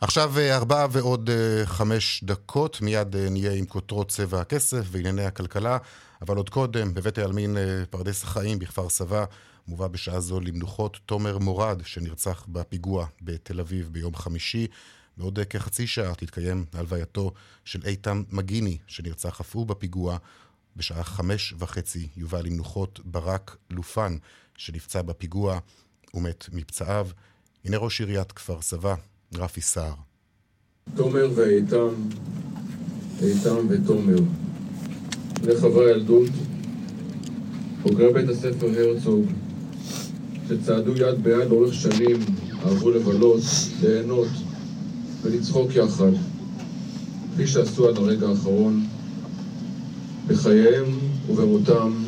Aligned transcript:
עכשיו 0.00 0.38
אה, 0.38 0.56
ארבע 0.56 0.86
ועוד 0.92 1.30
אה, 1.30 1.66
חמש 1.66 2.24
דקות, 2.24 2.80
מיד 2.80 3.16
אה, 3.16 3.28
נהיה 3.30 3.52
עם 3.52 3.66
כותרות 3.66 4.08
צבע 4.08 4.40
הכסף 4.40 4.86
וענייני 4.90 5.24
הכלכלה, 5.24 5.78
אבל 6.22 6.36
עוד 6.36 6.50
קודם, 6.50 6.94
בבית 6.94 7.18
העלמין 7.18 7.56
פרדס 7.90 8.24
החיים 8.24 8.58
בכפר 8.58 8.88
סבא, 8.88 9.24
מובא 9.68 9.86
בשעה 9.86 10.20
זו 10.20 10.40
למנוחות 10.40 10.98
תומר 11.06 11.38
מורד, 11.38 11.82
שנרצח 11.84 12.46
בפיגוע 12.48 13.06
בתל 13.22 13.60
אביב 13.60 13.88
ביום 13.92 14.14
חמישי. 14.14 14.66
בעוד 15.16 15.38
כחצי 15.50 15.86
שעה 15.86 16.14
תתקיים 16.14 16.64
הלווייתו 16.72 17.32
של 17.64 17.80
איתן 17.84 18.22
מגיני, 18.30 18.78
שנרצח 18.86 19.40
אף 19.40 19.56
הוא 19.56 19.66
בפיגוע. 19.66 20.18
בשעה 20.76 21.04
חמש 21.04 21.54
וחצי 21.58 22.08
יובא 22.16 22.40
למנוחות 22.40 23.00
ברק 23.04 23.56
לופן, 23.70 24.16
שנפצע 24.56 25.02
בפיגוע 25.02 25.58
ומת 26.14 26.48
מפצעיו. 26.52 27.08
הנה 27.64 27.76
ראש 27.76 28.00
עיריית 28.00 28.32
כפר 28.32 28.60
סבא, 28.62 28.94
רפי 29.34 29.60
סער. 29.60 29.94
תומר 30.96 31.30
ואיתם, 31.34 31.88
איתם 33.22 33.66
ותומר, 33.68 34.18
בני 35.42 35.56
חברי 35.60 35.90
הילדות, 35.92 36.30
בוגרי 37.82 38.12
בית 38.12 38.28
הספר 38.28 38.66
הרצוג, 38.66 39.26
שצעדו 40.48 40.96
יד 40.96 41.22
ביד 41.22 41.48
לאורך 41.48 41.74
שנים, 41.74 42.16
אהבו 42.64 42.90
לבלות, 42.90 43.42
ליהנות 43.82 44.28
ולצחוק 45.22 45.70
יחד, 45.74 46.12
כפי 47.34 47.46
שעשו 47.46 47.88
עד 47.88 47.96
הרגע 47.96 48.28
האחרון. 48.28 48.86
בחייהם 50.28 50.98
ובמותם 51.28 52.04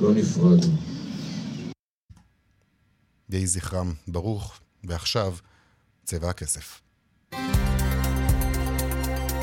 לא 0.00 0.14
נפרדו. 0.14 0.66
יהי 3.30 3.46
זכרם 3.46 3.92
ברוך, 4.08 4.60
ועכשיו 4.84 5.34
צבע 6.04 6.30
הכסף. 6.30 6.80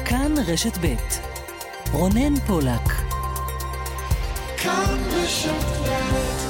כאן 0.05 0.33
רשת 0.47 0.77
ב' 0.81 0.95
רונן 1.91 2.39
פולק. 2.47 2.81
כאן 4.57 4.97
רשת 5.11 5.63
ב' 5.85 6.48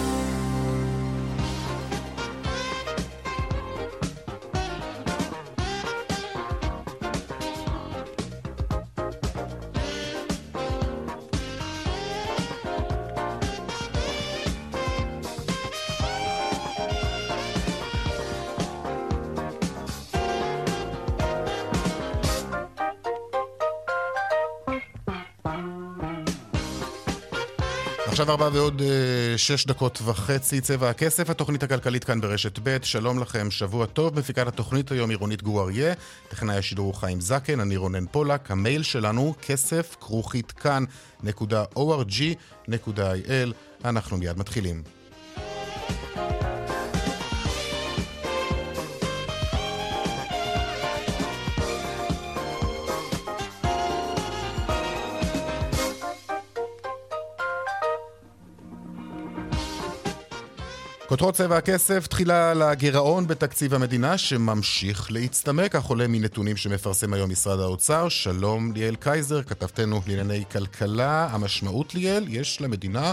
עכשיו 28.09 28.31
ארבע 28.31 28.49
ועוד 28.53 28.81
אה, 28.81 28.87
שש 29.37 29.65
דקות 29.67 30.01
וחצי, 30.05 30.61
צבע 30.61 30.89
הכסף, 30.89 31.29
התוכנית 31.29 31.63
הכלכלית 31.63 32.03
כאן 32.03 32.21
ברשת 32.21 32.59
ב', 32.63 32.77
שלום 32.83 33.19
לכם, 33.19 33.51
שבוע 33.51 33.85
טוב, 33.85 34.19
מפיקת 34.19 34.47
התוכנית 34.47 34.91
היום 34.91 35.09
עירונית 35.09 35.43
גור 35.43 35.61
אריה, 35.61 35.93
טכנאי 36.29 36.55
השידור 36.57 36.85
הוא 36.85 36.93
חיים 36.93 37.21
זקן, 37.21 37.59
אני 37.59 37.77
רונן 37.77 38.05
פולק, 38.05 38.51
המייל 38.51 38.83
שלנו 38.83 39.33
כסף 39.41 39.95
כרוכית 39.99 40.51
כאן.org.il, 40.51 41.73
אנחנו 43.85 44.17
מיד 44.17 44.37
מתחילים. 44.37 44.83
כותרות 61.09 61.35
צבע 61.35 61.57
הכסף, 61.57 62.07
תחילה 62.07 62.53
לגירעון 62.53 63.27
בתקציב 63.27 63.73
המדינה 63.73 64.17
שממשיך 64.17 65.11
להצטמק, 65.11 65.71
כך 65.71 65.83
עולה 65.85 66.07
מנתונים 66.07 66.57
שמפרסם 66.57 67.13
היום 67.13 67.29
משרד 67.29 67.59
האוצר. 67.59 68.09
שלום 68.09 68.71
ליאל 68.71 68.95
קייזר, 68.95 69.43
כתבתנו 69.43 70.01
לענייני 70.07 70.43
כלכלה. 70.51 71.27
המשמעות 71.31 71.95
ליאל, 71.95 72.25
יש 72.27 72.61
למדינה 72.61 73.11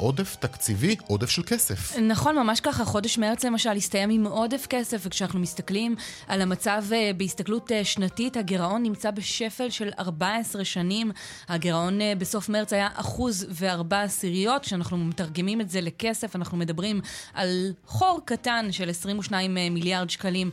עודף 0.00 0.36
תקציבי, 0.40 0.96
עודף 1.06 1.30
של 1.30 1.42
כסף. 1.46 1.98
נכון, 1.98 2.36
ממש 2.38 2.60
ככה. 2.60 2.84
חודש 2.84 3.18
מרץ 3.18 3.44
למשל 3.44 3.70
הסתיים 3.70 4.10
עם 4.10 4.26
עודף 4.26 4.66
כסף, 4.70 5.00
וכשאנחנו 5.04 5.40
מסתכלים 5.40 5.96
על 6.28 6.42
המצב 6.42 6.84
אה, 6.92 7.10
בהסתכלות 7.16 7.72
אה, 7.72 7.84
שנתית, 7.84 8.36
הגירעון 8.36 8.82
נמצא 8.82 9.10
בשפל 9.10 9.70
של 9.70 9.90
14 9.98 10.64
שנים. 10.64 11.10
הגירעון 11.48 12.00
אה, 12.00 12.12
בסוף 12.18 12.48
מרץ 12.48 12.72
היה 12.72 12.88
אחוז 12.94 13.46
וארבע 13.50 14.02
עשיריות. 14.02 14.62
כשאנחנו 14.62 14.96
מתרגמים 14.98 15.60
את 15.60 15.70
זה 15.70 15.80
לכסף, 15.80 16.36
אנחנו 16.36 16.58
מדברים 16.58 17.00
על 17.34 17.72
חור 17.86 18.20
קטן 18.24 18.68
של 18.70 18.90
22 18.90 19.54
מיליארד 19.54 20.10
שקלים 20.10 20.50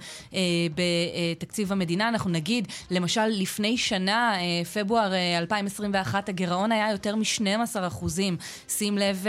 בתקציב 0.76 1.72
המדינה. 1.72 2.10
אנחנו 2.10 2.30
נגיד, 2.30 2.68
למשל, 2.92 3.26
לפני 3.26 3.78
שנה, 3.78 4.34
פברואר 4.74 5.14
2021, 5.38 6.30
הגירעון 6.30 6.72
היה 6.72 6.92
יותר 6.92 7.16
מ-12 7.16 7.88
אחוזים. 7.88 8.38
שים 8.70 8.98
לב 8.98 9.26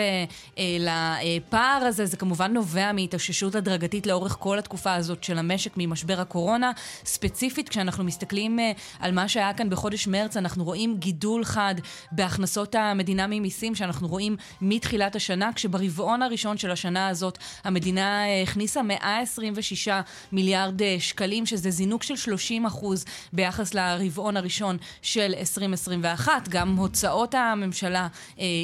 לפער 0.56 1.82
הזה, 1.86 2.06
זה 2.06 2.16
כמובן 2.16 2.52
נובע 2.52 2.92
מהתאוששות 2.92 3.54
הדרגתית 3.54 4.06
לאורך 4.06 4.36
כל 4.40 4.58
התקופה 4.58 4.94
הזאת 4.94 5.24
של 5.24 5.38
המשק 5.38 5.72
ממשבר 5.76 6.20
הקורונה. 6.20 6.72
ספציפית, 7.04 7.68
כשאנחנו 7.68 8.04
מסתכלים 8.04 8.58
אה, 8.58 8.72
על 9.00 9.12
מה 9.12 9.28
שהיה 9.28 9.54
כאן 9.54 9.70
בחודש 9.70 10.06
מרץ, 10.06 10.36
אנחנו 10.36 10.64
רואים 10.64 10.96
גידול 10.98 11.44
חד 11.44 11.74
בהכנסות 12.12 12.74
המדינה 12.74 13.26
ממיסים, 13.26 13.74
שאנחנו 13.74 14.08
רואים 14.08 14.36
מתחילת 14.60 15.16
השנה, 15.16 15.50
כשברבעון 15.54 16.22
הראשון 16.22 16.58
של 16.58 16.70
השנה 16.70 17.08
הזאת 17.08 17.38
המדינה 17.64 18.26
אה, 18.26 18.42
הכניסה 18.42 18.82
126 18.82 19.88
מיליארד 20.32 20.80
שקלים, 20.98 21.46
שזה 21.46 21.70
זינוק 21.70 22.02
של 22.02 22.16
30 22.16 22.66
אחוז 22.66 23.04
ביחס 23.32 23.74
לרבעון 23.74 24.36
הראשון 24.36 24.76
של 25.02 25.34
2021. 25.38 26.48
גם 26.48 26.76
הוצאות 26.76 27.34
הממשלה 27.34 28.08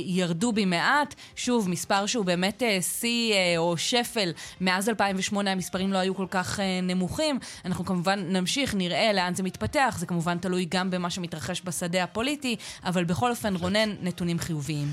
ירדו 0.04 0.52
במעט. 0.52 1.14
שוב, 1.36 1.68
מספר 1.68 2.06
שהוא 2.06 2.24
באמת 2.24 2.62
אה, 2.62 2.78
שיא 2.82 3.34
אה, 3.34 3.54
או 3.56 3.76
שפל. 3.76 4.32
מאז 4.60 4.88
2008 4.88 5.50
המספרים 5.52 5.92
לא 5.92 5.98
היו 5.98 6.14
כל 6.14 6.26
כך 6.30 6.60
אה, 6.60 6.80
נמוכים. 6.82 7.38
אנחנו 7.64 7.84
כמובן 7.84 8.18
נמשיך, 8.28 8.74
נראה 8.74 9.12
לאן 9.12 9.34
זה 9.34 9.42
מתפתח. 9.42 9.96
זה 9.98 10.06
כמובן 10.06 10.38
תלוי 10.38 10.66
גם 10.70 10.90
במה 10.90 11.10
שמתרחש 11.10 11.62
בשדה 11.64 12.04
הפוליטי, 12.04 12.56
אבל 12.84 13.04
בכל 13.04 13.30
אופן, 13.30 13.56
רונן, 13.56 13.94
נתונים 14.02 14.38
חיוביים. 14.38 14.88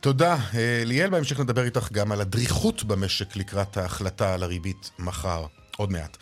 תודה. 0.00 0.36
ליאל, 0.84 1.10
בהמשך 1.10 1.40
נדבר 1.40 1.64
איתך 1.64 1.92
גם 1.92 2.12
על 2.12 2.20
הדריכות 2.20 2.84
במשק 2.84 3.36
לקראת 3.36 3.76
ההחלטה 3.76 4.34
על 4.34 4.42
הריבית 4.42 4.90
מחר. 4.98 5.46
עוד 5.76 5.92
מעט. 5.92 6.16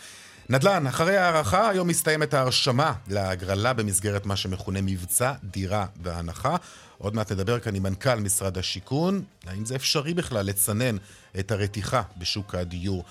נדל"ן, 0.48 0.86
אחרי 0.86 1.16
ההערכה, 1.16 1.68
היום 1.68 1.88
מסתיימת 1.88 2.34
ההרשמה 2.34 2.92
להגרלה 3.08 3.72
במסגרת 3.72 4.26
מה 4.26 4.36
שמכונה 4.36 4.80
מבצע 4.82 5.32
דירה 5.44 5.86
בהנחה. 5.96 6.56
עוד 7.02 7.14
מעט 7.14 7.32
נדבר 7.32 7.58
כאן 7.58 7.74
עם 7.74 7.82
מנכ"ל 7.82 8.14
משרד 8.14 8.58
השיכון, 8.58 9.22
האם 9.46 9.64
זה 9.64 9.76
אפשרי 9.76 10.14
בכלל 10.14 10.46
לצנן 10.46 10.96
את 11.38 11.50
הרתיחה 11.50 12.02
בשוק 12.18 12.54
הדיור. 12.54 13.04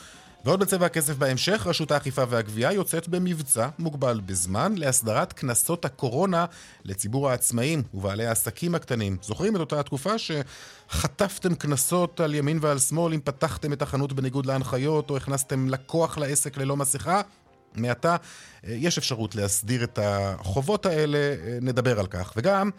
ועוד 0.46 0.59
בצבע 0.59 0.85
הכסף 0.85 1.16
בהמשך, 1.16 1.63
רשות 1.66 1.91
האכיפה 1.91 2.24
והגבייה 2.29 2.72
יוצאת 2.72 3.07
במבצע 3.07 3.69
מוגבל 3.79 4.22
בזמן 4.25 4.74
להסדרת 4.75 5.34
קנסות 5.34 5.85
הקורונה 5.85 6.46
לציבור 6.84 7.29
העצמאים 7.29 7.84
ובעלי 7.94 8.25
העסקים 8.25 8.75
הקטנים. 8.75 9.18
זוכרים 9.22 9.56
את 9.56 9.59
אותה 9.59 9.79
התקופה 9.79 10.13
שחטפתם 10.18 11.56
קנסות 11.56 12.19
על 12.19 12.35
ימין 12.35 12.59
ועל 12.62 12.79
שמאל 12.79 13.13
אם 13.13 13.19
פתחתם 13.23 13.73
את 13.73 13.81
החנות 13.81 14.13
בניגוד 14.13 14.46
להנחיות 14.46 15.09
או 15.09 15.18
הכנסתם 15.18 15.69
לקוח 15.69 16.18
לעסק 16.18 16.58
ללא 16.58 16.78
מסכה? 16.78 17.22
מעתה 17.75 18.16
אה, 18.68 18.72
יש 18.72 18.97
אפשרות 18.97 19.35
להסדיר 19.35 19.84
את 19.84 19.99
החובות 20.02 20.85
האלה, 20.85 21.17
אה, 21.17 21.58
נדבר 21.61 21.99
על 21.99 22.08
כך. 22.08 22.34
וגם 22.37 22.70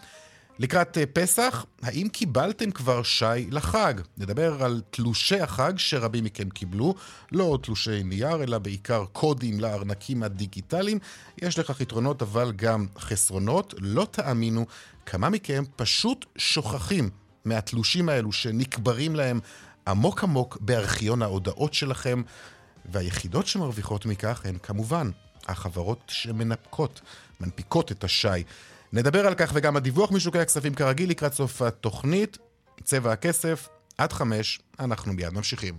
לקראת 0.59 0.99
אה, 0.99 1.05
פסח, 1.13 1.65
האם 1.83 2.09
קיבלתם 2.09 2.71
כבר 2.71 3.03
שי 3.03 3.51
לחג? 3.51 3.95
נדבר 4.19 4.63
על 4.63 4.83
תלושי 4.91 5.41
החג 5.41 5.73
שרבים 5.77 6.25
מכם 6.25 6.51
קיבלו, 6.51 6.95
לא 7.33 7.59
תלושי 7.63 8.03
נייר, 8.03 8.43
אלא 8.43 8.59
בעיקר 8.59 9.05
קודים 9.13 9.61
לארנקים 9.61 10.23
הדיגיטליים. 10.23 10.99
יש 11.43 11.59
לכך 11.59 11.81
יתרונות 11.81 12.23
אבל 12.23 12.53
גם 12.57 12.87
חסרונות. 12.99 13.75
לא 13.79 14.07
תאמינו 14.11 14.67
כמה 15.07 15.31
מכם 15.31 15.65
פשוט 15.77 16.27
שוכחים 16.37 17.11
מהתלושים 17.45 18.09
האלו 18.09 18.33
שנקברים 18.33 19.17
להם 19.17 19.41
עמוק 19.89 20.23
עמוק 20.23 20.59
בארכיון 20.61 21.23
ההודעות 21.23 21.75
שלכם, 21.75 22.23
והיחידות 22.85 23.47
שמרוויחות 23.47 24.07
מכך 24.07 24.41
הן 24.45 24.59
כמובן 24.63 25.11
החברות 25.49 26.03
שמנפקות, 26.09 27.01
מנפיקות 27.41 27.93
את 27.93 28.05
השי. 28.05 28.29
נדבר 28.93 29.27
על 29.27 29.35
כך 29.35 29.50
וגם 29.55 29.77
הדיווח 29.77 30.12
משוקי 30.12 30.39
הכספים 30.39 30.75
כרגיל 30.75 31.11
לקראת 31.11 31.33
סוף 31.33 31.62
התוכנית. 31.62 32.39
צבע 32.85 33.12
הכסף, 33.12 33.69
עד 33.99 34.12
חמש, 34.12 34.61
אנחנו 34.81 35.12
מיד 35.12 35.29
ממשיכים. 35.33 35.75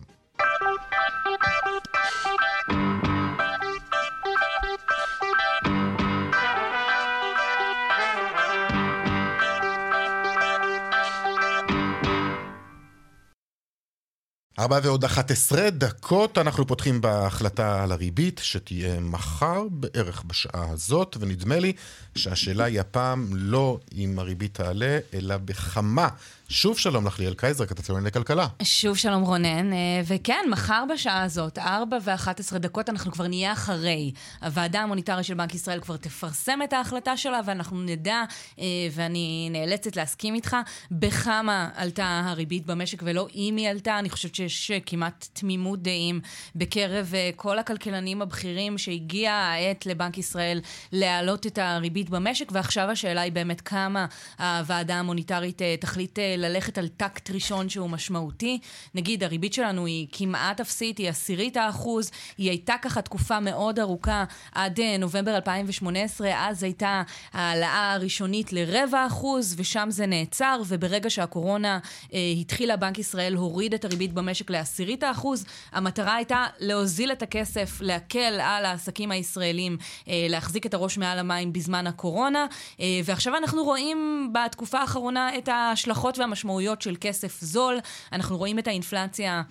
ארבע 14.59 14.79
ועוד 14.83 15.03
11 15.03 15.69
דקות 15.69 16.37
אנחנו 16.37 16.67
פותחים 16.67 17.01
בהחלטה 17.01 17.83
על 17.83 17.91
הריבית 17.91 18.41
שתהיה 18.43 18.99
מחר 18.99 19.63
בערך 19.71 20.23
בשעה 20.27 20.69
הזאת, 20.69 21.17
ונדמה 21.19 21.59
לי 21.59 21.73
שהשאלה 22.15 22.63
היא 22.63 22.79
הפעם 22.79 23.27
לא 23.31 23.79
אם 23.95 24.19
הריבית 24.19 24.53
תעלה, 24.53 24.99
אלא 25.13 25.37
בכמה 25.37 26.09
שוב 26.49 26.77
שלום 26.77 27.07
לך 27.07 27.19
ליאל 27.19 27.33
קייזר, 27.33 27.65
כתבת 27.65 27.89
לנו 27.89 27.99
לכלכלה. 27.99 28.47
שוב 28.63 28.97
שלום 28.97 29.21
רונן, 29.23 29.73
אה, 29.73 29.77
וכן, 30.07 30.45
מחר 30.51 30.83
בשעה 30.93 31.23
הזאת, 31.23 31.57
4 31.57 31.97
ו-11 32.03 32.57
דקות, 32.57 32.89
אנחנו 32.89 33.11
כבר 33.11 33.27
נהיה 33.27 33.53
אחרי. 33.53 34.11
הוועדה 34.41 34.81
המוניטרית 34.81 35.25
של 35.25 35.33
בנק 35.33 35.55
ישראל 35.55 35.79
כבר 35.79 35.97
תפרסם 35.97 36.59
את 36.63 36.73
ההחלטה 36.73 37.17
שלה, 37.17 37.39
ואנחנו 37.45 37.81
נדע, 37.81 38.23
אה, 38.59 38.65
ואני 38.91 39.49
נאלצת 39.51 39.95
להסכים 39.95 40.35
איתך, 40.35 40.57
בכמה 40.91 41.69
עלתה 41.75 42.21
הריבית 42.25 42.65
במשק 42.65 42.99
ולא 43.03 43.27
אם 43.35 43.55
היא 43.57 43.69
עלתה. 43.69 43.99
אני 43.99 44.09
חושבת 44.09 44.35
שיש 44.35 44.71
כמעט 44.85 45.27
תמימות 45.33 45.83
דעים 45.83 46.21
בקרב 46.55 47.11
אה, 47.13 47.29
כל 47.35 47.59
הכלכלנים 47.59 48.21
הבכירים 48.21 48.77
שהגיעה 48.77 49.53
העת 49.53 49.85
לבנק 49.85 50.17
ישראל 50.17 50.61
להעלות 50.91 51.47
את 51.47 51.57
הריבית 51.57 52.09
במשק, 52.09 52.51
ועכשיו 52.51 52.89
השאלה 52.89 53.21
היא 53.21 53.31
באמת 53.31 53.61
כמה 53.61 54.05
הוועדה 54.39 54.95
המוניטרית 54.95 55.61
תחליט 55.79 56.19
ללכת 56.37 56.77
על 56.77 56.87
טקט 56.87 57.31
ראשון 57.31 57.69
שהוא 57.69 57.89
משמעותי. 57.89 58.59
נגיד, 58.95 59.23
הריבית 59.23 59.53
שלנו 59.53 59.85
היא 59.85 60.07
כמעט 60.11 60.61
אפסית, 60.61 60.97
היא 60.97 61.09
עשירית 61.09 61.57
האחוז, 61.57 62.11
היא 62.37 62.49
הייתה 62.49 62.75
ככה 62.81 63.01
תקופה 63.01 63.39
מאוד 63.39 63.79
ארוכה 63.79 64.23
עד 64.51 64.79
אה, 64.79 64.97
נובמבר 64.97 65.35
2018, 65.35 66.49
אז 66.49 66.63
הייתה 66.63 67.03
העלאה 67.33 67.93
הראשונית 67.93 68.53
לרבע 68.53 69.07
אחוז, 69.07 69.55
ושם 69.57 69.87
זה 69.91 70.05
נעצר, 70.05 70.61
וברגע 70.67 71.09
שהקורונה 71.09 71.79
אה, 72.13 72.19
התחילה, 72.41 72.75
בנק 72.75 72.99
ישראל 72.99 73.35
הוריד 73.35 73.73
את 73.73 73.85
הריבית 73.85 74.13
במשק 74.13 74.49
לעשירית 74.49 75.03
האחוז. 75.03 75.45
המטרה 75.71 76.15
הייתה 76.15 76.45
להוזיל 76.59 77.11
את 77.11 77.21
הכסף, 77.21 77.81
להקל 77.81 78.39
על 78.41 78.65
העסקים 78.65 79.11
הישראלים, 79.11 79.77
אה, 80.07 80.25
להחזיק 80.29 80.65
את 80.65 80.73
הראש 80.73 80.97
מעל 80.97 81.19
המים 81.19 81.53
בזמן 81.53 81.87
הקורונה, 81.87 82.45
אה, 82.79 82.85
ועכשיו 83.05 83.37
אנחנו 83.37 83.63
רואים 83.63 84.29
בתקופה 84.33 84.79
האחרונה 84.79 85.37
את 85.37 85.47
ההשלכות 85.47 86.17
והמשמעויות 86.23 86.81
של 86.81 86.95
כסף 87.01 87.41
זול. 87.41 87.79
אנחנו 88.11 88.37
רואים 88.37 88.59
את 88.59 88.67
האינפלציה 88.67 89.41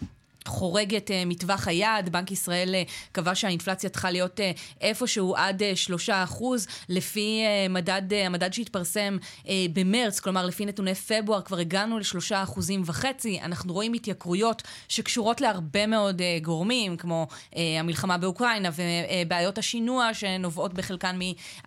חורגת 0.48 1.10
uh, 1.10 1.12
מטווח 1.26 1.68
היעד, 1.68 2.08
בנק 2.08 2.30
ישראל 2.30 2.74
uh, 2.74 2.90
קבע 3.12 3.34
שהאינפלציה 3.34 3.90
צריכה 3.90 4.10
להיות 4.10 4.40
uh, 4.40 4.42
איפשהו 4.80 5.36
עד 5.36 5.62
שלושה 5.74 6.22
אחוז, 6.22 6.66
לפי 6.88 7.42
מדד, 7.70 8.02
המדד 8.12 8.52
שהתפרסם 8.52 9.16
במרץ, 9.72 10.20
כלומר 10.20 10.46
לפי 10.46 10.66
נתוני 10.66 10.94
פברואר 10.94 11.42
כבר 11.42 11.58
הגענו 11.58 11.98
לשלושה 11.98 12.42
אחוזים 12.42 12.82
וחצי, 12.86 13.40
אנחנו 13.42 13.74
רואים 13.74 13.92
התייקרויות 13.92 14.62
שקשורות 14.88 15.40
להרבה 15.40 15.86
מאוד 15.86 16.22
גורמים, 16.42 16.96
כמו 16.96 17.26
המלחמה 17.80 18.18
באוקראינה 18.18 18.70
ובעיות 18.76 19.58
השינוע 19.58 20.14
שנובעות 20.14 20.74
בחלקן 20.74 21.18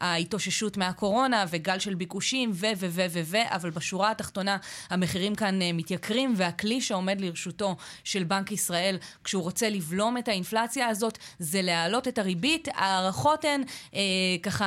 מההתאוששות 0.01 0.77
מהקורונה 0.77 1.45
וגל 1.49 1.79
של 1.79 1.95
ביקושים 1.95 2.51
ו 2.53 2.65
ו 2.77 2.87
ו 2.89 3.05
ו 3.09 3.19
ו. 3.23 3.37
אבל 3.47 3.69
בשורה 3.69 4.11
התחתונה 4.11 4.57
המחירים 4.89 5.35
כאן 5.35 5.59
מתייקרים 5.73 6.33
והכלי 6.37 6.81
שעומד 6.81 7.21
לרשותו 7.21 7.75
של 8.03 8.23
בנק 8.23 8.51
ישראל 8.51 8.64
ישראל 8.65 8.97
כשהוא 9.23 9.43
רוצה 9.43 9.69
לבלום 9.69 10.17
את 10.17 10.27
האינפלציה 10.27 10.87
הזאת, 10.87 11.17
זה 11.39 11.61
להעלות 11.61 12.07
את 12.07 12.17
הריבית. 12.17 12.67
ההערכות 12.73 13.45
הן 13.45 13.63
אה, 13.93 13.99
ככה, 14.43 14.65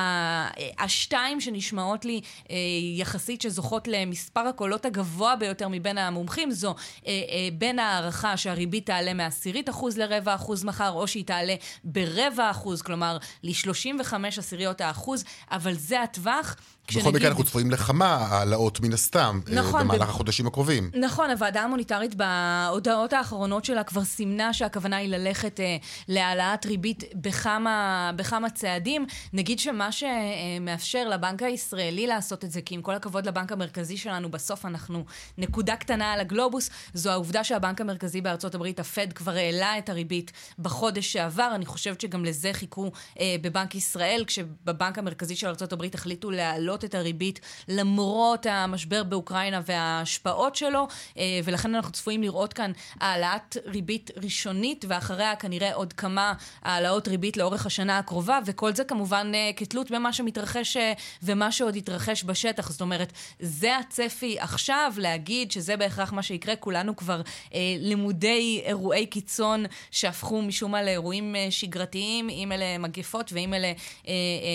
אה, 0.58 0.84
השתיים 0.84 1.40
שנשמעות 1.40 2.04
לי 2.04 2.20
אה, 2.50 2.56
יחסית 2.96 3.40
שזוכות 3.40 3.88
למספר 3.88 4.40
הקולות 4.40 4.84
הגבוה 4.86 5.36
ביותר 5.36 5.68
מבין 5.70 5.98
המומחים, 5.98 6.50
זו 6.50 6.74
אה, 7.06 7.12
אה, 7.12 7.48
בין 7.58 7.78
הערכה 7.78 8.36
שהריבית 8.36 8.86
תעלה 8.86 9.14
מעשירית 9.14 9.68
אחוז 9.68 9.98
לרבע 9.98 10.34
אחוז 10.34 10.64
מחר, 10.64 10.90
או 10.90 11.08
שהיא 11.08 11.24
תעלה 11.24 11.54
ברבע 11.84 12.50
אחוז, 12.50 12.82
כלומר 12.82 13.18
ל-35 13.42 14.14
עשיריות 14.38 14.80
האחוז, 14.80 15.24
אבל 15.50 15.74
זה 15.74 16.02
הטווח. 16.02 16.56
בכל 16.96 17.12
מקרה 17.12 17.29
אנחנו 17.29 17.44
צפויים 17.44 17.70
לכמה 17.70 18.06
העלאות 18.06 18.81
מן 18.81 18.93
הסתם, 18.93 19.40
אה, 19.49 19.55
נכון, 19.55 19.81
במהלך 19.85 20.06
ב... 20.06 20.11
החודשים 20.11 20.46
הקרובים. 20.46 20.90
נכון, 20.94 21.31
הוועדה 21.31 21.62
המוניטרית 21.62 22.14
בהודעות 22.14 23.12
האחרונות 23.12 23.64
שלה 23.64 23.85
כבר 23.85 24.05
סימנה 24.05 24.52
שהכוונה 24.52 24.96
היא 24.96 25.08
ללכת 25.08 25.61
אה, 25.61 25.76
להעלאת 26.08 26.67
ריבית 26.67 27.05
בכמה, 27.14 28.11
בכמה 28.17 28.50
צעדים. 28.50 29.06
נגיד 29.32 29.58
שמה 29.58 29.88
שמאפשר 29.93 31.08
לבנק 31.08 31.43
הישראלי 31.43 32.06
לעשות 32.06 32.44
את 32.44 32.50
זה, 32.50 32.61
כי 32.61 32.75
עם 32.75 32.82
כל 32.82 32.94
הכבוד 32.94 33.26
לבנק 33.26 33.52
המרכזי 33.52 33.96
שלנו, 33.96 34.31
בסוף 34.31 34.67
אנחנו 34.67 35.05
נקודה 35.38 35.76
קטנה 35.76 36.12
על 36.12 36.20
הגלובוס, 36.20 36.70
זו 36.94 37.11
העובדה 37.11 37.44
שהבנק 37.44 37.81
המרכזי 37.81 38.20
בארצות 38.20 38.55
הברית, 38.55 38.81
הפד, 38.81 39.12
כבר 39.12 39.32
העלה 39.32 39.79
את 39.79 39.88
הריבית 39.88 40.32
בחודש 40.58 41.12
שעבר. 41.12 41.52
אני 41.55 41.67
חושבת 41.67 42.00
שגם 42.00 42.25
לזה 42.25 42.52
חיכו 42.52 42.90
אה, 43.20 43.37
בבנק 43.43 43.75
ישראל, 43.75 44.25
כשבבנק 44.26 44.99
המרכזי 44.99 45.37
של 45.37 45.46
ארצות 45.46 45.73
הברית 45.73 45.94
החליטו 45.94 46.31
להעלות 46.31 46.77
להעלות 46.78 46.84
את 46.84 46.94
הריבית 46.94 47.40
למרות 47.69 48.46
המשבר 48.46 49.02
באוקראינה 49.02 49.60
וההשפעות 49.66 50.56
שלו, 50.56 50.88
אה, 51.19 51.40
ולכן 51.44 51.75
אנחנו 51.75 51.92
צפויים 51.92 52.22
לראות 52.22 52.52
כאן 52.52 52.72
העלאת 53.00 53.56
ריבית 53.66 54.10
ראשונית, 54.16 54.84
ואחריה 54.88 55.36
כנראה 55.36 55.75
עוד 55.75 55.92
כמה 55.92 56.32
העלאות 56.62 57.08
ריבית 57.08 57.36
לאורך 57.36 57.66
השנה 57.66 57.98
הקרובה, 57.98 58.38
וכל 58.46 58.75
זה 58.75 58.84
כמובן 58.84 59.32
אה, 59.34 59.50
כתלות 59.56 59.90
במה 59.90 60.12
שמתרחש 60.12 60.76
אה, 60.76 60.92
ומה 61.22 61.52
שעוד 61.52 61.76
יתרחש 61.76 62.25
בשטח. 62.25 62.70
זאת 62.70 62.80
אומרת, 62.80 63.12
זה 63.40 63.76
הצפי 63.76 64.36
עכשיו, 64.40 64.92
להגיד 64.96 65.50
שזה 65.50 65.76
בהכרח 65.76 66.12
מה 66.12 66.22
שיקרה, 66.22 66.56
כולנו 66.56 66.96
כבר 66.96 67.20
אה, 67.54 67.60
לימודי 67.78 68.62
אירועי 68.64 69.06
קיצון 69.06 69.64
שהפכו 69.90 70.42
משום 70.42 70.70
מה 70.70 70.82
לאירועים 70.82 71.36
אה, 71.36 71.46
שגרתיים, 71.50 72.28
אם 72.30 72.52
אלה 72.52 72.78
מגפות 72.78 73.32
ואם 73.32 73.54
אלה 73.54 73.66
אה, 73.66 73.75
אה, 74.08 74.14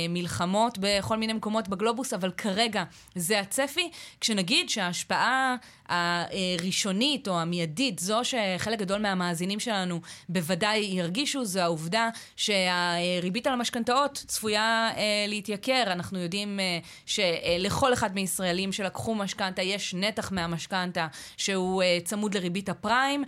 מלחמות 0.10 0.78
בכל 0.82 1.18
מיני 1.18 1.34
מקומות 1.34 1.68
בגלובוס, 1.68 2.13
אבל 2.14 2.32
כרגע 2.32 2.84
זה 3.16 3.40
הצפי. 3.40 3.92
כשנגיד 4.22 4.70
שההשפעה 4.70 5.56
הראשונית 5.94 7.28
או 7.28 7.40
המיידית, 7.40 8.00
זו 8.00 8.20
שחלק 8.24 8.80
גדול 8.80 9.02
מהמאזינים 9.02 9.60
שלנו 9.60 10.02
בוודאי 10.30 10.80
ירגישו, 10.80 11.46
זו 11.46 11.60
העובדה 11.60 12.10
שהריבית 12.36 13.48
על 13.48 13.54
המשכנתאות 13.54 14.24
צפויה 14.28 14.90
אה, 14.98 15.02
להתייקר. 15.28 15.84
אנחנו 15.88 16.20
יודעים 16.20 16.60
אה, 16.60 16.80
שלכל 17.06 17.94
אחד 17.94 18.16
מישראלים 18.16 18.72
שלקחו 18.72 19.16
משכנתה 19.16 19.62
יש 19.62 19.94
נתח 19.94 20.32
מהמשכנתה 20.32 21.08
שהוא 21.38 21.84
אה, 21.84 21.98
צמוד 22.06 22.38
לריבית 22.38 22.70
הפריים. 22.70 23.24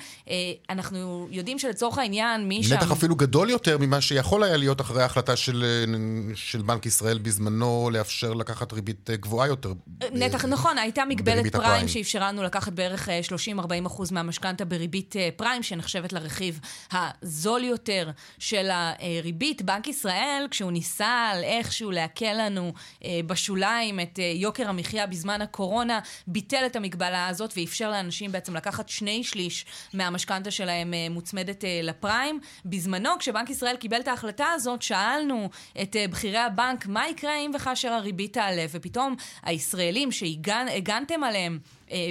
אנחנו 0.69 1.27
יודעים 1.31 1.59
שלצורך 1.59 1.97
העניין, 1.97 2.47
מי 2.47 2.63
שם... 2.63 2.75
נתח 2.75 2.91
אפילו 2.91 3.15
גדול 3.15 3.49
יותר 3.49 3.77
ממה 3.77 4.01
שיכול 4.01 4.43
היה 4.43 4.57
להיות 4.57 4.81
אחרי 4.81 5.01
ההחלטה 5.01 5.35
של, 5.35 5.65
של 6.35 6.61
בנק 6.61 6.85
ישראל 6.85 7.17
בזמנו 7.17 7.89
לאפשר 7.93 8.33
לקחת 8.33 8.73
ריבית 8.73 9.09
גבוהה 9.09 9.47
יותר. 9.47 9.73
נתח, 10.11 10.45
ב... 10.45 10.47
נכון, 10.47 10.77
הייתה 10.77 11.03
מגבלת 11.05 11.51
פריים, 11.51 11.69
פריים 11.71 11.87
שאפשרה 11.87 12.31
לנו 12.31 12.43
לקחת 12.43 12.54
בערך 12.73 13.09
30-40 13.09 13.11
אה, 13.71 13.79
אחוז 13.87 14.11
מהמשכנתה 14.11 14.65
בריבית 14.65 15.15
אה, 15.15 15.29
פריים, 15.35 15.63
שנחשבת 15.63 16.13
לרכיב 16.13 16.59
הזול 16.91 17.63
יותר 17.63 18.11
של 18.39 18.69
הריבית. 18.71 19.61
בנק 19.61 19.87
ישראל, 19.87 20.47
כשהוא 20.51 20.71
ניסה 20.71 21.29
על 21.31 21.43
איכשהו 21.43 21.91
להקל 21.91 22.33
לנו 22.45 22.73
אה, 23.05 23.19
בשוליים 23.27 23.99
את 23.99 24.19
יוקר 24.35 24.69
המחיה 24.69 25.07
בזמן 25.07 25.41
הקורונה, 25.41 25.99
ביטל 26.27 26.63
את 26.65 26.75
המגבלה 26.75 27.27
הזאת 27.27 27.53
ואפשר 27.57 27.91
לאנשים 27.91 28.31
בעצם 28.31 28.55
לקחת 28.55 28.89
שני 28.89 29.23
שליש 29.23 29.65
מהמשכנתה 29.93 30.51
שלהם 30.51 30.93
מוצמדת 31.09 31.63
לפריים. 31.83 32.39
בזמנו, 32.65 33.09
כשבנק 33.19 33.49
ישראל 33.49 33.75
קיבל 33.75 33.99
את 33.99 34.07
ההחלטה 34.07 34.45
הזאת, 34.53 34.81
שאלנו 34.81 35.49
את 35.81 35.95
בכירי 36.09 36.37
הבנק, 36.37 36.87
מה 36.87 37.09
יקרה 37.09 37.35
אם 37.37 37.51
וכאשר 37.55 37.91
הריבית 37.91 38.33
תעלה? 38.33 38.65
ופתאום 38.71 39.15
הישראלים 39.43 40.11
שהגנתם 40.11 41.23
עליהם 41.23 41.59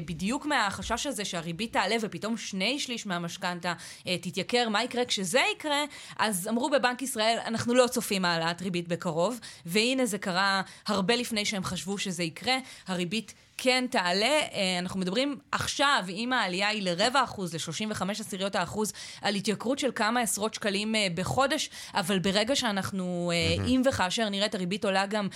בדיוק 0.05 0.47
מהחשש 0.47 1.07
הזה 1.07 1.25
שהריבית 1.25 1.73
תעלה 1.73 1.97
ופתאום 2.01 2.37
שני 2.37 2.79
שליש 2.79 3.07
מהמשכנתה 3.07 3.75
אה, 4.07 4.19
תתייקר, 4.19 4.69
מה 4.69 4.85
יקרה 4.85 5.05
כשזה 5.05 5.41
יקרה? 5.55 5.85
אז 6.19 6.49
אמרו 6.49 6.71
בבנק 6.71 7.03
ישראל, 7.03 7.39
אנחנו 7.47 7.75
לא 7.75 7.87
צופים 7.87 8.25
העלאת 8.25 8.63
ריבית 8.63 8.89
בקרוב, 8.89 9.41
והנה 9.67 10.07
זה 10.07 10.19
קרה 10.19 10.63
הרבה 10.87 11.17
לפני 11.17 11.45
שהם 11.45 11.65
חשבו 11.65 11.99
שזה 11.99 12.23
יקרה. 12.23 12.57
הריבית 12.87 13.35
כן 13.59 13.85
תעלה. 13.91 14.27
אה, 14.27 14.79
אנחנו 14.79 15.01
מדברים 15.01 15.39
עכשיו, 15.53 16.05
אם 16.09 16.33
העלייה 16.33 16.69
היא 16.69 16.83
לרבע 16.83 17.25
אחוז, 17.25 17.55
ל-35 17.55 18.11
עשיריות 18.11 18.57
האחוז, 18.57 18.93
על 19.23 19.35
התייקרות 19.35 19.79
של 19.79 19.91
כמה 19.95 20.21
עשרות 20.21 20.55
שקלים 20.55 20.95
אה, 20.95 21.07
בחודש, 21.15 21.71
אבל 21.95 22.19
ברגע 22.19 22.57
שאנחנו, 22.57 23.33
mm-hmm. 23.33 23.67
אם 23.67 23.83
וכאשר 23.85 24.29
נראה 24.29 24.47
את 24.47 24.55
הריבית 24.55 24.85
עולה 24.85 25.07
גם 25.07 25.29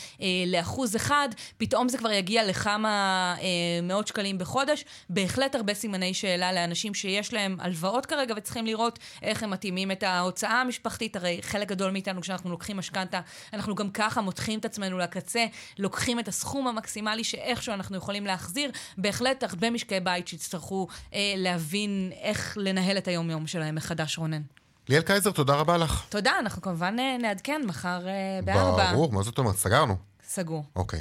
לאחוז 0.46 0.96
אחד, 0.96 1.28
פתאום 1.58 1.88
זה 1.88 1.98
כבר 1.98 2.10
יגיע 2.10 2.46
לכמה 2.46 3.34
מאות 3.82 4.06
שקלים 4.06 4.38
בחודש. 4.38 4.84
בהחלט 5.10 5.54
הרבה 5.54 5.74
סימני 5.74 6.14
שאלה 6.14 6.52
לאנשים 6.52 6.94
שיש 6.94 7.32
להם 7.32 7.56
הלוואות 7.60 8.06
כרגע 8.06 8.34
וצריכים 8.36 8.66
לראות 8.66 8.98
איך 9.22 9.42
הם 9.42 9.50
מתאימים 9.50 9.90
את 9.90 10.02
ההוצאה 10.02 10.60
המשפחתית. 10.60 11.16
הרי 11.16 11.38
חלק 11.42 11.68
גדול 11.68 11.90
מאיתנו, 11.90 12.20
כשאנחנו 12.20 12.50
לוקחים 12.50 12.76
משכנתה, 12.76 13.20
אנחנו 13.52 13.74
גם 13.74 13.90
ככה 13.90 14.20
מותחים 14.20 14.58
את 14.58 14.64
עצמנו 14.64 14.98
לקצה, 14.98 15.46
לוקחים 15.78 16.18
את 16.18 16.28
הסכום 16.28 16.68
המקסימלי 16.68 17.24
שאיכשהו 17.24 17.74
אנחנו 17.74 17.96
יכולים... 17.96 18.07
יכולים 18.08 18.26
להחזיר. 18.26 18.70
בהחלט 18.98 19.42
הרבה 19.42 19.70
משקי 19.70 20.00
בית 20.00 20.28
שיצטרכו 20.28 20.86
אה, 21.14 21.34
להבין 21.36 22.12
איך 22.22 22.58
לנהל 22.60 22.98
את 22.98 23.08
היום-יום 23.08 23.46
שלהם 23.46 23.74
מחדש, 23.74 24.18
רונן. 24.18 24.42
ליאל 24.88 25.02
קייזר, 25.02 25.30
תודה 25.30 25.54
רבה 25.54 25.76
לך. 25.76 26.06
תודה, 26.08 26.32
אנחנו 26.38 26.62
כמובן 26.62 26.96
אה, 26.98 27.16
נעדכן 27.20 27.62
מחר 27.66 28.08
אה, 28.08 28.40
בארבע. 28.44 28.92
ברור, 28.92 29.12
מה 29.12 29.22
זאת 29.22 29.38
אומרת? 29.38 29.54
סגרנו. 29.54 29.96
סגור. 30.22 30.64
אוקיי. 30.76 31.00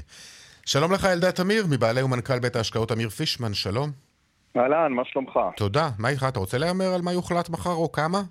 שלום 0.65 0.93
לך, 0.93 1.05
אלדד 1.05 1.31
תמיר, 1.31 1.65
מבעלי 1.69 2.01
ומנכ"ל 2.01 2.39
בית 2.39 2.55
ההשקעות 2.55 2.91
אמיר 2.91 3.09
פישמן, 3.09 3.53
שלום. 3.53 3.91
אהלן, 4.57 4.91
מה 4.91 5.01
שלומך? 5.05 5.39
תודה. 5.57 5.89
מה 5.97 6.09
איתך? 6.09 6.25
אתה 6.29 6.39
רוצה 6.39 6.57
להמר 6.57 6.93
על 6.93 7.01
מה 7.01 7.13
יוחלט 7.13 7.49
מחר 7.49 7.73
או 7.73 7.91
כמה? 7.91 8.21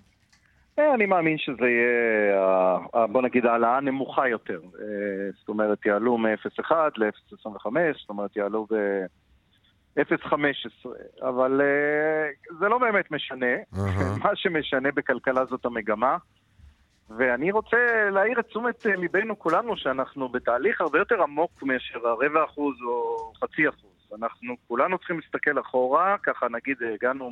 אה, 0.78 0.94
אני 0.94 1.06
מאמין 1.06 1.38
שזה 1.38 1.68
יהיה, 1.68 2.42
אה, 2.42 2.78
אה, 2.94 3.06
בוא 3.06 3.22
נגיד, 3.22 3.46
העלאה 3.46 3.80
נמוכה 3.80 4.28
יותר. 4.28 4.60
זאת 5.38 5.48
אומרת, 5.48 5.86
יעלו 5.86 6.18
מ-0.1 6.18 6.72
ל-0.25, 6.96 7.66
זאת 8.00 8.08
אומרת, 8.08 8.36
יעלו 8.36 8.66
ב-0.15. 8.70 10.34
אבל 11.22 11.60
זה 12.58 12.68
לא 12.68 12.78
באמת 12.78 13.10
משנה. 13.10 13.56
מה 14.24 14.30
שמשנה 14.34 14.88
בכלכלה 14.94 15.44
זאת 15.44 15.64
המגמה. 15.64 16.16
ואני 17.16 17.50
רוצה 17.50 18.10
להעיר 18.10 18.40
את 18.40 18.46
תשומת 18.46 18.86
ליבנו 18.86 19.38
כולנו 19.38 19.76
שאנחנו 19.76 20.28
בתהליך 20.28 20.80
הרבה 20.80 20.98
יותר 20.98 21.22
עמוק 21.22 21.62
מאשר 21.62 22.08
הרבע 22.08 22.44
אחוז 22.44 22.76
או 22.82 23.32
חצי 23.42 23.68
אחוז. 23.68 24.12
אנחנו 24.18 24.54
כולנו 24.68 24.98
צריכים 24.98 25.20
להסתכל 25.20 25.60
אחורה, 25.60 26.16
ככה 26.22 26.46
נגיד 26.48 26.76
הגענו 26.94 27.30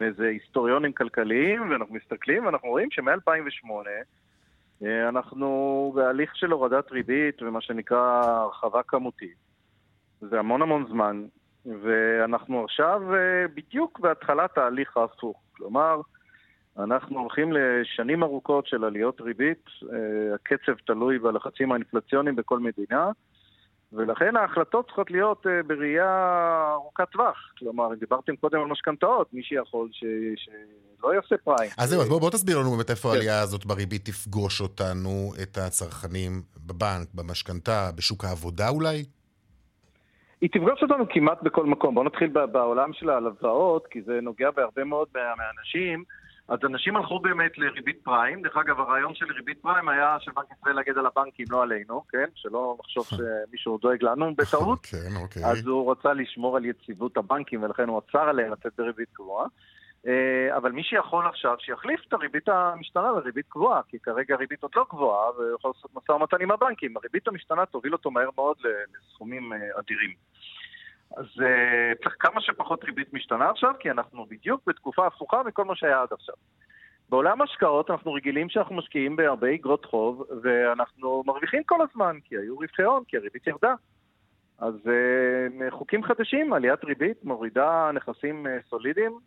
מאיזה 0.00 0.26
היסטוריונים 0.26 0.92
כלכליים, 0.92 1.70
ואנחנו 1.70 1.94
מסתכלים 1.94 2.46
ואנחנו 2.46 2.68
רואים 2.68 2.90
שמ-2008 2.90 3.70
אה, 4.82 5.08
אנחנו 5.08 5.92
בהליך 5.94 6.36
של 6.36 6.50
הורדת 6.50 6.92
ריבית 6.92 7.42
ומה 7.42 7.60
שנקרא 7.60 8.22
הרחבה 8.24 8.82
כמותית. 8.82 9.36
זה 10.20 10.38
המון 10.38 10.62
המון 10.62 10.86
זמן, 10.88 11.24
ואנחנו 11.66 12.64
עכשיו 12.64 13.14
אה, 13.14 13.48
בדיוק 13.54 14.00
בהתחלת 14.00 14.58
ההליך 14.58 14.96
ההפוך. 14.96 15.42
כלומר, 15.56 16.00
אנחנו 16.78 17.20
הולכים 17.20 17.52
לשנים 17.52 18.22
ארוכות 18.22 18.66
של 18.66 18.84
עליות 18.84 19.20
ריבית, 19.20 19.64
אה, 19.92 20.34
הקצב 20.34 20.72
תלוי 20.86 21.18
בלחצים 21.18 21.72
האינפלציוניים 21.72 22.36
בכל 22.36 22.58
מדינה, 22.58 23.10
ולכן 23.92 24.36
ההחלטות 24.36 24.86
צריכות 24.86 25.10
להיות 25.10 25.46
uh, 25.46 25.66
בראייה 25.66 26.70
ארוכת 26.72 27.10
טווח. 27.12 27.52
כלומר, 27.58 27.94
דיברתם 28.00 28.36
קודם 28.36 28.60
על 28.60 28.66
משכנתאות, 28.66 29.34
מי 29.34 29.42
שיכול 29.42 29.88
ש... 29.92 30.04
שלא 30.36 31.14
יעשה 31.14 31.36
פריים. 31.44 31.70
אז 31.78 31.88
זהו, 31.90 32.00
אז 32.00 32.08
בוא, 32.08 32.20
בוא 32.20 32.30
תסביר 32.30 32.58
לנו 32.58 32.70
באמת 32.70 32.90
איפה 32.90 33.08
כן. 33.08 33.14
העלייה 33.14 33.40
הזאת 33.40 33.66
בריבית 33.66 34.04
תפגוש 34.04 34.60
אותנו, 34.60 35.32
את 35.42 35.58
הצרכנים, 35.58 36.42
בבנק, 36.66 37.08
במשכנתה, 37.14 37.90
בשוק 37.96 38.24
העבודה 38.24 38.68
אולי? 38.68 39.04
היא 40.40 40.50
תפגוש 40.52 40.82
אותנו 40.82 41.04
כמעט 41.08 41.42
בכל 41.42 41.66
מקום. 41.66 41.94
בואו 41.94 42.04
נתחיל 42.04 42.28
בעולם 42.28 42.92
של 42.92 43.10
ההלוואות, 43.10 43.86
כי 43.90 44.02
זה 44.02 44.18
נוגע 44.22 44.50
בהרבה 44.50 44.84
מאוד 44.84 45.08
מהאנשים. 45.14 46.04
אז 46.48 46.58
אנשים 46.64 46.96
הלכו 46.96 47.18
באמת 47.18 47.58
לריבית 47.58 47.98
פריים. 48.02 48.42
דרך 48.42 48.56
אגב, 48.56 48.80
הרעיון 48.80 49.14
של 49.14 49.26
ריבית 49.32 49.58
פריים 49.60 49.88
היה 49.88 50.16
שבנק 50.20 50.46
ישראל 50.58 50.76
להגד 50.76 50.98
על 50.98 51.06
הבנקים, 51.06 51.46
לא 51.50 51.62
עלינו, 51.62 52.04
כן? 52.08 52.26
שלא 52.34 52.76
נחשוב 52.80 53.06
שמישהו 53.06 53.78
דואג 53.78 54.02
לנו 54.02 54.34
בטעות. 54.34 54.86
כן, 54.90 55.16
אוקיי. 55.22 55.44
אז 55.44 55.66
הוא 55.66 55.92
רצה 55.92 56.12
לשמור 56.12 56.56
על 56.56 56.64
יציבות 56.64 57.16
הבנקים, 57.16 57.62
ולכן 57.62 57.88
הוא 57.88 57.98
עצר 58.08 58.28
עליהם 58.28 58.52
לצאת 58.52 58.72
בריבית 58.78 59.08
גבוהה. 59.14 59.46
אה, 60.06 60.56
אבל 60.56 60.72
מי 60.72 60.82
שיכול 60.82 61.26
עכשיו, 61.26 61.56
שיחליף 61.58 62.00
את 62.08 62.12
הריבית 62.12 62.48
המשתנה 62.48 63.10
לריבית 63.10 63.46
קבועה, 63.48 63.80
כי 63.88 63.98
כרגע 63.98 64.34
הריבית 64.34 64.62
עוד 64.62 64.72
לא 64.76 64.84
גבוהה, 64.90 65.30
ויכול 65.30 65.72
לעשות 65.76 65.90
משא 65.94 66.12
ומתן 66.12 66.36
עם 66.40 66.50
הבנקים. 66.50 66.96
הריבית 66.96 67.28
המשתנה 67.28 67.66
תוביל 67.66 67.92
אותו 67.92 68.10
מהר 68.10 68.28
מאוד 68.36 68.56
לסכומים 68.94 69.52
אה, 69.52 69.58
אדירים. 69.78 70.14
אז 71.16 71.24
uh, 71.24 72.02
צריך 72.02 72.16
כמה 72.18 72.40
שפחות 72.40 72.84
ריבית 72.84 73.12
משתנה 73.12 73.50
עכשיו, 73.50 73.72
כי 73.80 73.90
אנחנו 73.90 74.26
בדיוק 74.26 74.62
בתקופה 74.66 75.06
הפוכה 75.06 75.42
מכל 75.42 75.64
מה 75.64 75.76
שהיה 75.76 76.02
עד 76.02 76.08
עכשיו. 76.12 76.34
בעולם 77.08 77.42
השקעות 77.42 77.90
אנחנו 77.90 78.12
רגילים 78.12 78.48
שאנחנו 78.48 78.74
משקיעים 78.74 79.16
בהרבה 79.16 79.54
אגרות 79.54 79.84
חוב, 79.84 80.24
ואנחנו 80.42 81.22
מרוויחים 81.26 81.62
כל 81.64 81.78
הזמן, 81.82 82.16
כי 82.24 82.36
היו 82.36 82.56
רווחי 82.58 82.82
הון, 82.82 83.02
כי 83.08 83.16
הריבית 83.16 83.46
ירדה. 83.46 83.74
אז 84.58 84.74
uh, 84.74 85.70
חוקים 85.70 86.04
חדשים, 86.04 86.52
עליית 86.52 86.84
ריבית, 86.84 87.24
מורידה 87.24 87.90
נכסים 87.94 88.46
uh, 88.46 88.68
סולידיים, 88.68 89.18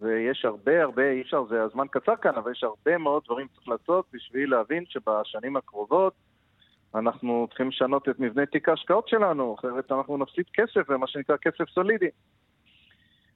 ויש 0.00 0.44
הרבה 0.44 0.82
הרבה, 0.82 1.10
אי 1.10 1.20
אפשר, 1.20 1.44
זה 1.44 1.62
הזמן 1.62 1.86
קצר 1.90 2.16
כאן, 2.16 2.34
אבל 2.34 2.50
יש 2.50 2.64
הרבה 2.64 2.98
מאוד 2.98 3.22
דברים 3.24 3.46
שצריך 3.52 3.68
לעשות 3.68 4.06
בשביל 4.12 4.50
להבין 4.50 4.84
שבשנים 4.86 5.56
הקרובות 5.56 6.14
אנחנו 6.94 7.46
צריכים 7.48 7.68
לשנות 7.68 8.08
את 8.08 8.20
מבנה 8.20 8.46
תיק 8.46 8.68
ההשקעות 8.68 9.08
שלנו, 9.08 9.56
אחרת 9.58 9.92
אנחנו 9.92 10.16
נפסיד 10.16 10.44
כסף, 10.54 10.80
ומה 10.88 11.06
שנקרא 11.06 11.36
כסף 11.36 11.68
סולידי. 11.74 12.08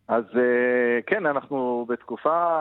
אז 0.09 0.25
אה, 0.37 1.01
כן, 1.07 1.27
אנחנו 1.27 1.87
בתקופה, 1.89 2.61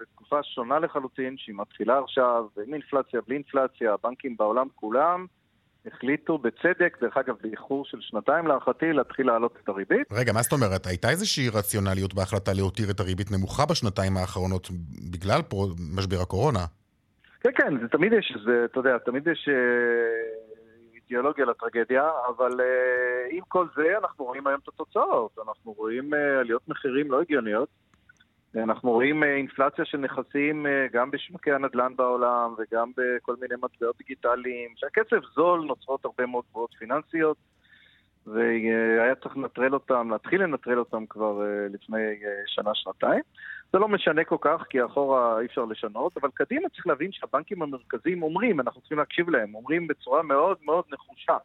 בתקופה 0.00 0.42
שונה 0.42 0.78
לחלוטין, 0.78 1.34
שהיא 1.38 1.54
מתחילה 1.58 1.98
עכשיו, 1.98 2.44
עם 2.66 2.74
אינפלציה, 2.74 3.20
בלי 3.26 3.34
אינפלציה, 3.34 3.94
הבנקים 3.94 4.36
בעולם 4.36 4.66
כולם 4.74 5.26
החליטו 5.86 6.38
בצדק, 6.38 6.96
דרך 7.00 7.16
אגב, 7.16 7.34
באיחור 7.42 7.84
של 7.84 7.98
שנתיים 8.00 8.46
להערכתי, 8.46 8.92
להתחיל 8.92 9.26
להעלות 9.26 9.56
את 9.62 9.68
הריבית. 9.68 10.06
רגע, 10.12 10.32
מה 10.32 10.42
זאת 10.42 10.52
אומרת? 10.52 10.86
הייתה 10.86 11.10
איזושהי 11.10 11.48
רציונליות 11.48 12.14
בהחלטה 12.14 12.52
להותיר 12.52 12.90
את 12.90 13.00
הריבית 13.00 13.30
נמוכה 13.30 13.66
בשנתיים 13.66 14.16
האחרונות 14.16 14.68
בגלל. 15.12 15.40
משבר 15.96 16.20
הקורונה? 16.22 16.64
כן, 17.40 17.50
כן, 17.56 17.80
זה 17.80 17.88
תמיד 17.88 18.12
יש, 18.12 18.36
זה, 18.44 18.64
אתה 18.64 18.80
יודע, 18.80 18.98
תמיד 18.98 19.26
יש 19.26 19.48
אה, 19.48 19.54
אידיאולוגיה 20.94 21.44
לטרגדיה, 21.44 22.10
אבל 22.28 22.60
אה, 22.60 23.26
עם 23.30 23.44
כל 23.48 23.66
זה 23.76 23.98
אנחנו 24.02 24.24
רואים 24.24 24.46
היום 24.46 24.60
את 24.62 24.68
התוצאות. 24.68 25.38
אנחנו 25.46 25.72
רואים 25.72 26.14
אה, 26.14 26.40
עליות 26.40 26.68
מחירים 26.68 27.10
לא 27.10 27.20
הגיוניות. 27.20 27.68
אנחנו 28.56 28.90
רואים 28.90 29.24
אינפלציה 29.24 29.84
של 29.84 29.98
נכסים 29.98 30.66
גם 30.92 31.10
בשוקי 31.10 31.52
הנדל"ן 31.52 31.92
בעולם 31.96 32.54
וגם 32.58 32.92
בכל 32.96 33.34
מיני 33.40 33.54
מטבעות 33.62 33.96
דיגיטליים. 33.98 34.70
שהקצב 34.76 35.16
זול 35.34 35.60
נוצרות 35.60 36.04
הרבה 36.04 36.26
מאוד 36.26 36.44
גבוהות 36.50 36.74
פיננסיות, 36.78 37.36
והיה 38.34 39.14
צריך 39.14 39.36
לנטרל 39.36 39.74
אותם, 39.74 40.10
להתחיל 40.10 40.42
לנטרל 40.42 40.78
אותם 40.78 41.06
כבר 41.06 41.42
לפני 41.70 42.02
שנה-שנתיים. 42.46 43.20
זה 43.72 43.78
לא 43.78 43.88
משנה 43.88 44.24
כל 44.24 44.36
כך, 44.40 44.62
כי 44.70 44.84
אחורה 44.84 45.40
אי 45.40 45.46
אפשר 45.46 45.64
לשנות, 45.64 46.16
אבל 46.20 46.28
קדימה 46.34 46.68
צריך 46.68 46.86
להבין 46.86 47.12
שהבנקים 47.12 47.62
המרכזיים 47.62 48.22
אומרים, 48.22 48.60
אנחנו 48.60 48.80
צריכים 48.80 48.98
להקשיב 48.98 49.30
להם, 49.30 49.54
אומרים 49.54 49.86
בצורה 49.86 50.22
מאוד 50.22 50.56
מאוד 50.62 50.84
נחושה, 50.92 51.36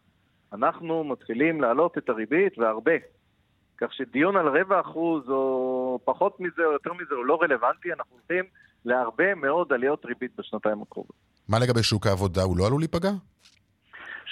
אנחנו 0.53 1.03
מתחילים 1.03 1.61
להעלות 1.61 1.97
את 1.97 2.09
הריבית 2.09 2.59
והרבה. 2.59 2.93
כך 3.77 3.93
שדיון 3.93 4.37
על 4.37 4.47
רבע 4.47 4.79
אחוז 4.79 5.29
או 5.29 5.99
פחות 6.05 6.39
מזה 6.39 6.65
או 6.65 6.71
יותר 6.71 6.93
מזה 6.93 7.15
הוא 7.15 7.25
לא 7.25 7.39
רלוונטי, 7.41 7.93
אנחנו 7.93 8.15
הולכים 8.15 8.45
להרבה 8.85 9.35
מאוד 9.35 9.73
עליות 9.73 10.05
ריבית 10.05 10.31
בשנתיים 10.37 10.81
הקרובות. 10.81 11.15
מה 11.49 11.59
לגבי 11.59 11.83
שוק 11.83 12.07
העבודה, 12.07 12.41
הוא 12.41 12.57
לא 12.57 12.67
עלול 12.67 12.81
להיפגע? 12.81 13.09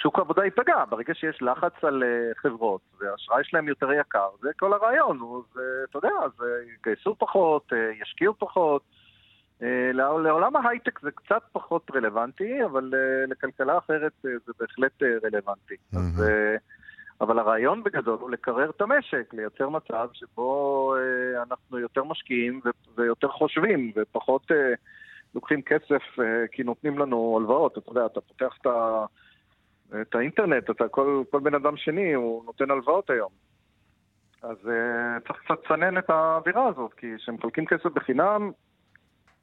שוק 0.02 0.18
העבודה 0.18 0.44
ייפגע. 0.44 0.84
ברגע 0.88 1.14
שיש 1.14 1.42
לחץ 1.42 1.84
על 1.84 2.02
uh, 2.02 2.38
חברות 2.38 2.80
והאשראי 3.00 3.44
שלהם 3.44 3.68
יותר 3.68 3.92
יקר, 3.92 4.28
זה 4.40 4.50
כל 4.58 4.72
הרעיון. 4.72 5.18
אז 5.20 5.60
אתה 5.90 5.98
יודע, 5.98 6.14
אז 6.24 6.46
יגייסו 6.74 7.14
פחות, 7.18 7.72
uh, 7.72 8.02
ישקיעו 8.02 8.34
פחות. 8.38 8.82
Uh, 9.60 9.64
לעולם 9.94 10.56
ההייטק 10.56 11.00
זה 11.00 11.10
קצת 11.10 11.42
פחות 11.52 11.90
רלוונטי, 11.94 12.64
אבל 12.64 12.92
לכלכלה 13.28 13.78
אחרת 13.78 14.12
זה 14.22 14.52
בהחלט 14.60 15.02
רלוונטי. 15.24 15.74
Mm-hmm. 15.74 15.98
אז, 15.98 16.24
אבל 17.20 17.38
הרעיון 17.38 17.82
בגדול 17.82 18.18
הוא 18.20 18.30
לקרר 18.30 18.70
את 18.70 18.80
המשק, 18.80 19.30
לייצר 19.32 19.68
מצב 19.68 20.08
שבו 20.12 20.94
אנחנו 21.42 21.78
יותר 21.78 22.04
משקיעים 22.04 22.60
ויותר 22.96 23.28
חושבים, 23.28 23.92
ופחות 23.96 24.50
לוקחים 25.34 25.62
כסף 25.62 26.02
כי 26.52 26.62
נותנים 26.62 26.98
לנו 26.98 27.36
הלוואות. 27.38 27.78
אתה 27.78 27.90
יודע, 27.90 28.06
אתה 28.06 28.20
פותח 28.20 28.56
את 28.60 28.66
ה... 28.66 29.04
את 30.00 30.14
האינטרנט, 30.14 30.70
אתה, 30.70 30.88
כל, 30.88 31.22
כל 31.30 31.40
בן 31.40 31.54
אדם 31.54 31.76
שני 31.76 32.12
הוא 32.12 32.44
נותן 32.44 32.70
הלוואות 32.70 33.10
היום. 33.10 33.30
אז 34.42 34.56
uh, 34.56 35.28
צריך 35.28 35.40
קצת 35.44 35.64
לצנן 35.64 35.98
את 35.98 36.10
האווירה 36.10 36.66
הזאת, 36.68 36.94
כי 36.94 37.06
כשמחלקים 37.16 37.66
כסף 37.66 37.86
בחינם, 37.86 38.50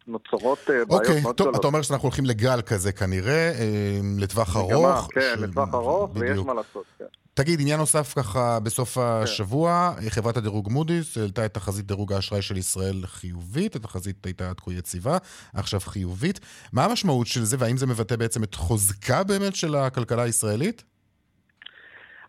נוצרות 0.10 0.60
uh, 0.68 0.86
בעיות 0.88 1.06
okay, 1.06 1.22
מאוד 1.22 1.36
טוב, 1.36 1.48
גדולות. 1.48 1.60
אתה 1.60 1.68
אומר 1.68 1.82
שאנחנו 1.82 2.06
הולכים 2.06 2.26
לגל 2.26 2.62
כזה 2.62 2.92
כנראה, 2.92 3.52
uh, 3.52 4.22
לטווח 4.22 4.58
ארוך. 4.58 5.08
כן. 5.12 5.36
לטווח 5.38 5.70
ארוך. 5.74 6.12
ויש 6.16 6.38
מה 6.38 6.54
לעשות, 6.54 6.84
כן. 7.00 7.06
תגיד, 7.34 7.62
עניין 7.62 7.80
נוסף 7.80 8.14
ככה 8.16 8.60
בסוף 8.60 8.94
כן. 8.94 9.02
השבוע, 9.02 9.94
חברת 10.10 10.38
הדירוג 10.38 10.72
מודי'ס 10.72 11.18
העלתה 11.18 11.46
את 11.46 11.54
תחזית 11.54 11.86
דירוג 11.86 12.14
האשראי 12.14 12.42
של 12.42 12.58
ישראל 12.58 13.06
חיובית, 13.06 13.76
התחזית 13.76 14.26
הייתה 14.26 14.50
עד 14.50 14.60
כה 14.60 14.74
יציבה, 14.74 15.18
עכשיו 15.54 15.80
חיובית. 15.80 16.40
מה 16.74 16.86
המשמעות 16.86 17.28
של 17.28 17.44
זה, 17.44 17.58
והאם 17.60 17.78
זה 17.78 17.86
מבטא 17.86 18.16
בעצם 18.16 18.44
את 18.44 18.56
חוזקה 18.56 19.24
באמת 19.24 19.56
של 19.56 19.76
הכלכלה 19.76 20.24
הישראלית? 20.24 20.84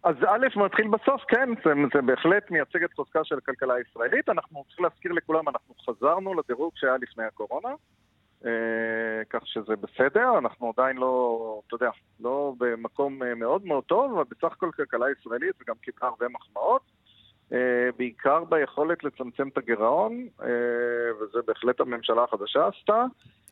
אז 0.02 0.16
א', 0.28 0.46
נתחיל 0.56 0.88
בסוף, 0.88 1.22
כן, 1.28 1.48
זה, 1.64 1.72
זה 1.94 2.02
בהחלט 2.02 2.50
מייצג 2.50 2.84
את 2.84 2.92
חוזקה 2.92 3.24
של 3.24 3.38
הכלכלה 3.38 3.74
הישראלית. 3.74 4.28
אנחנו 4.28 4.64
צריכים 4.68 4.84
להזכיר 4.84 5.12
לכולם, 5.12 5.48
אנחנו 5.48 5.74
חזרנו 5.74 6.34
לדירוג 6.34 6.72
שהיה 6.76 6.96
לפני 6.96 7.24
הקורונה. 7.24 7.68
כך 9.30 9.46
שזה 9.46 9.76
בסדר, 9.76 10.38
אנחנו 10.38 10.72
עדיין 10.76 10.96
לא, 10.96 11.60
אתה 11.66 11.74
יודע, 11.74 11.90
לא 12.20 12.54
במקום 12.58 13.22
מאוד 13.36 13.66
מאוד 13.66 13.84
טוב, 13.84 14.12
אבל 14.12 14.24
בסך 14.30 14.52
הכל 14.52 14.70
כלכלה 14.76 15.06
ישראלית 15.10 15.54
וגם 15.60 15.74
קיבלה 15.82 16.08
הרבה 16.08 16.26
מחמאות. 16.28 16.82
בעיקר 17.96 18.44
ביכולת 18.48 19.04
לצמצם 19.04 19.48
את 19.52 19.58
הגירעון, 19.58 20.26
וזה 21.20 21.38
בהחלט 21.46 21.80
הממשלה 21.80 22.24
החדשה 22.24 22.60
עשתה. 22.66 23.04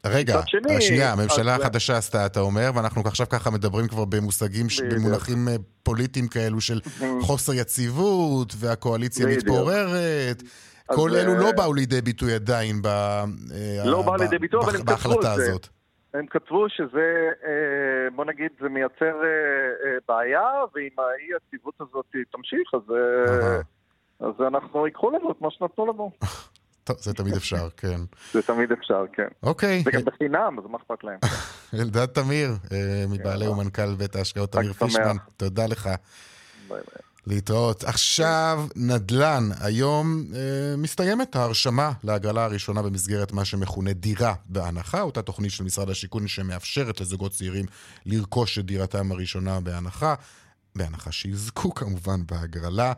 רגע, 0.06 0.40
שני, 0.46 0.80
שנייה, 0.80 1.12
הממשלה 1.12 1.54
אז... 1.54 1.60
החדשה 1.60 1.96
עשתה, 1.96 2.26
אתה 2.26 2.40
אומר, 2.40 2.70
ואנחנו 2.74 3.02
עכשיו 3.04 3.26
ככה 3.28 3.50
מדברים 3.50 3.88
כבר 3.88 4.04
במושגים, 4.04 4.66
במונחים 4.90 5.48
פוליטיים 5.82 6.28
כאלו 6.28 6.60
של 6.60 6.80
חוסר 7.20 7.52
יציבות, 7.52 8.52
והקואליציה 8.58 9.26
מתפוררת. 9.26 10.42
כל 10.86 11.10
אלו 11.14 11.34
לא 11.34 11.52
באו 11.56 11.74
לידי 11.74 12.00
ביטוי 12.00 12.34
עדיין 12.34 12.76
לא 13.84 14.02
באו 14.02 14.16
לידי 14.16 14.38
ביטוי, 14.38 14.60
אבל 14.64 14.76
הם 14.76 14.86
כתבו 14.86 15.20
את 15.20 15.36
זה. 15.36 15.52
הם 16.14 16.26
כתבו 16.26 16.68
שזה, 16.68 17.28
בוא 18.14 18.24
נגיד, 18.24 18.50
זה 18.60 18.68
מייצר 18.68 19.16
בעיה, 20.08 20.48
ואם 20.74 20.88
האי-יציבות 20.98 21.74
הזאת 21.80 22.06
תמשיך, 22.32 22.74
אז... 22.74 22.94
אז 24.20 24.34
אנחנו 24.48 24.86
ייקחו 24.86 25.10
לנו 25.10 25.30
את 25.30 25.40
מה 25.40 25.48
שנתנו 25.50 25.86
לנו. 25.86 26.10
טוב, 26.84 26.96
זה 26.98 27.14
תמיד 27.14 27.34
אפשר, 27.34 27.68
כן. 27.76 28.00
זה 28.32 28.42
תמיד 28.42 28.72
אפשר, 28.72 29.04
כן. 29.12 29.28
אוקיי. 29.42 29.82
זה 29.84 29.90
גם 29.90 30.04
בחינם, 30.04 30.58
אז 30.58 30.64
מה 30.70 30.78
אכפת 30.78 31.04
להם? 31.04 31.18
אלדד 31.80 32.06
תמיר, 32.06 32.50
מבעלי 33.08 33.48
ומנכ"ל 33.48 33.94
בית 33.94 34.16
ההשקעות 34.16 34.52
תמיר 34.52 34.72
פישמן, 34.72 35.16
תודה 35.36 35.66
לך. 35.66 35.86
ביי 35.86 35.96
ביי. 36.68 37.08
להתראות. 37.28 37.84
עכשיו, 37.84 38.66
נדל"ן. 38.76 39.48
היום 39.60 40.24
אה, 40.34 40.76
מסתיימת 40.78 41.36
ההרשמה 41.36 41.92
להגרלה 42.04 42.44
הראשונה 42.44 42.82
במסגרת 42.82 43.32
מה 43.32 43.44
שמכונה 43.44 43.92
דירה 43.92 44.34
בהנחה, 44.46 45.00
אותה 45.00 45.22
תוכנית 45.22 45.50
של 45.50 45.64
משרד 45.64 45.90
השיכון 45.90 46.28
שמאפשרת 46.28 47.00
לזוגות 47.00 47.32
צעירים 47.32 47.64
לרכוש 48.06 48.58
את 48.58 48.64
דירתם 48.64 49.12
הראשונה 49.12 49.60
בהנחה, 49.60 50.14
בהנחה 50.76 51.12
שיזכו 51.12 51.74
כמובן 51.74 52.26
בהגרלה. 52.26 52.92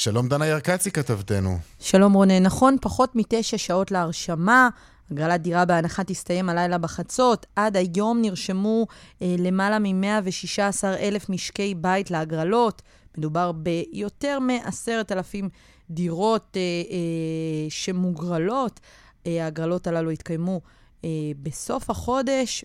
שלום 0.00 0.28
דנה 0.28 0.46
ירקצי 0.46 0.90
כתבתנו. 0.90 1.58
שלום 1.80 2.12
רונן, 2.12 2.42
נכון, 2.42 2.76
פחות 2.80 3.16
מתשע 3.16 3.58
שעות 3.58 3.90
להרשמה. 3.90 4.68
הגרלת 5.10 5.42
דירה 5.42 5.64
בהנחה 5.64 6.04
תסתיים 6.04 6.48
הלילה 6.48 6.78
בחצות. 6.78 7.46
עד 7.56 7.76
היום 7.76 8.22
נרשמו 8.22 8.86
אה, 9.22 9.34
למעלה 9.38 9.78
מ-116 9.78 10.84
אלף 10.84 11.30
משקי 11.30 11.74
בית 11.74 12.10
להגרלות. 12.10 12.82
מדובר 13.18 13.52
ביותר 13.52 14.38
מ-10,000 14.38 15.44
דירות 15.90 16.56
אה, 16.56 16.60
אה, 16.60 17.66
שמוגרלות. 17.68 18.80
אה, 19.26 19.44
ההגרלות 19.44 19.86
הללו 19.86 20.10
התקיימו 20.10 20.60
אה, 21.04 21.10
בסוף 21.42 21.90
החודש. 21.90 22.64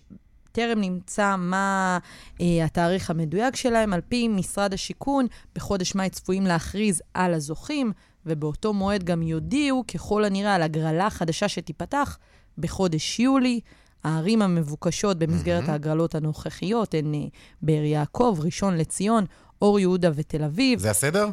טרם 0.56 0.80
נמצא 0.80 1.36
מה 1.38 1.98
אה, 2.40 2.64
התאריך 2.64 3.10
המדויק 3.10 3.56
שלהם. 3.56 3.92
על 3.92 4.00
פי 4.08 4.28
משרד 4.28 4.74
השיכון, 4.74 5.26
בחודש 5.54 5.94
מאי 5.94 6.10
צפויים 6.10 6.46
להכריז 6.46 7.02
על 7.14 7.34
הזוכים, 7.34 7.92
ובאותו 8.26 8.72
מועד 8.72 9.04
גם 9.04 9.22
יודיעו, 9.22 9.84
ככל 9.94 10.24
הנראה, 10.24 10.54
על 10.54 10.62
הגרלה 10.62 11.10
חדשה 11.10 11.48
שתיפתח 11.48 12.18
בחודש 12.58 13.20
יולי. 13.20 13.60
הערים 14.04 14.42
המבוקשות 14.42 15.18
במסגרת 15.18 15.64
mm-hmm. 15.64 15.70
ההגרלות 15.70 16.14
הנוכחיות 16.14 16.94
הן 16.94 17.14
אה, 17.14 17.20
באר 17.62 17.84
יעקב, 17.84 18.38
ראשון 18.42 18.76
לציון, 18.76 19.24
אור 19.62 19.80
יהודה 19.80 20.10
ותל 20.14 20.44
אביב. 20.44 20.78
זה 20.78 20.90
הסדר? 20.90 21.28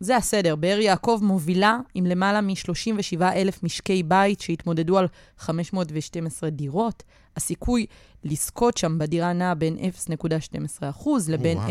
זה 0.00 0.16
הסדר. 0.16 0.56
באר 0.56 0.78
יעקב 0.78 1.20
מובילה 1.22 1.78
עם 1.94 2.06
למעלה 2.06 2.40
מ-37 2.40 3.22
אלף 3.22 3.62
משקי 3.62 4.02
בית 4.02 4.40
שהתמודדו 4.40 4.98
על 4.98 5.06
512 5.38 6.50
דירות. 6.50 7.02
הסיכוי 7.36 7.86
לזכות 8.30 8.76
שם 8.76 8.98
בדירה 8.98 9.32
נע 9.32 9.54
בין 9.54 9.76
0.12% 9.78 11.08
לבין 11.28 11.58
0.50%. 11.58 11.62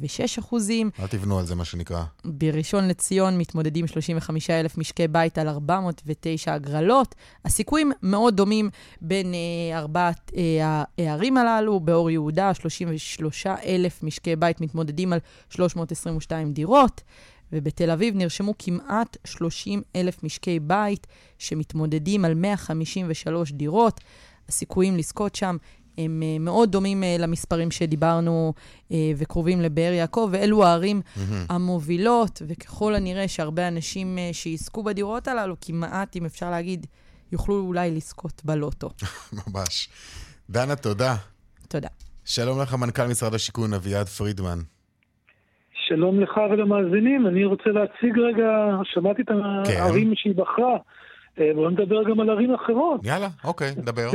ו-6 0.00 0.40
אחוזים. 0.40 0.90
אל 1.00 1.06
תבנו 1.06 1.38
על 1.38 1.46
זה, 1.46 1.54
מה 1.54 1.64
שנקרא. 1.64 2.04
בראשון 2.24 2.88
לציון 2.88 3.38
מתמודדים 3.38 3.86
35 3.86 4.50
אלף 4.50 4.78
משקי 4.78 5.08
בית 5.08 5.38
על 5.38 5.48
409 5.48 6.54
הגרלות. 6.54 7.14
הסיכויים 7.44 7.92
מאוד 8.02 8.36
דומים 8.36 8.70
בין 9.00 9.34
אה, 9.34 9.78
ארבעת 9.78 10.32
אה, 10.36 10.82
הערים 10.98 11.36
הללו. 11.36 11.80
באור 11.80 12.10
יהודה, 12.10 12.54
33 12.54 13.46
אלף 13.46 14.02
משקי 14.02 14.36
בית 14.36 14.60
מתמודדים 14.60 15.12
על 15.12 15.18
322 15.48 16.52
דירות. 16.52 17.00
ובתל 17.52 17.90
אביב 17.90 18.16
נרשמו 18.16 18.54
כמעט 18.58 19.16
30 19.24 19.82
אלף 19.96 20.24
משקי 20.24 20.60
בית 20.60 21.06
שמתמודדים 21.38 22.24
על 22.24 22.34
153 22.34 23.52
דירות. 23.52 24.00
הסיכויים 24.50 24.96
לזכות 24.96 25.34
שם 25.34 25.56
הם 25.98 26.22
אה, 26.22 26.36
מאוד 26.40 26.72
דומים 26.72 27.04
אה, 27.04 27.16
למספרים 27.18 27.70
שדיברנו 27.70 28.52
אה, 28.92 28.96
וקרובים 29.18 29.60
לבאר 29.60 29.92
יעקב, 29.92 30.28
ואלו 30.32 30.64
הערים 30.64 31.00
mm-hmm. 31.00 31.52
המובילות, 31.52 32.42
וככל 32.48 32.94
הנראה 32.94 33.28
שהרבה 33.28 33.68
אנשים 33.68 34.18
שיזכו 34.32 34.82
בדירות 34.82 35.28
הללו, 35.28 35.54
כמעט, 35.60 36.16
אם 36.16 36.24
אפשר 36.24 36.50
להגיד, 36.50 36.86
יוכלו 37.32 37.60
אולי 37.60 37.90
לזכות 37.90 38.42
בלוטו. 38.44 38.90
ממש. 39.38 39.88
דנה, 40.50 40.76
תודה. 40.76 41.14
תודה. 41.68 41.88
שלום 42.24 42.60
לך, 42.60 42.74
מנכ"ל 42.74 43.06
משרד 43.06 43.34
השיכון 43.34 43.74
אביעד 43.74 44.06
פרידמן. 44.06 44.58
שלום 45.88 46.20
לך 46.20 46.36
ולמאזינים, 46.50 47.26
אני 47.26 47.44
רוצה 47.44 47.70
להציג 47.70 48.18
רגע, 48.18 48.48
שמעתי 48.84 49.22
את 49.22 49.28
כן. 49.66 49.80
הערים 49.80 50.08
כן. 50.08 50.14
שהיא 50.16 50.34
בחרה. 50.36 50.76
אה, 51.40 51.54
בואו 51.54 51.70
נדבר 51.70 52.02
גם 52.10 52.20
על 52.20 52.30
ערים 52.30 52.54
אחרות. 52.54 53.00
יאללה, 53.04 53.28
אוקיי, 53.44 53.70
נדבר. 53.76 54.08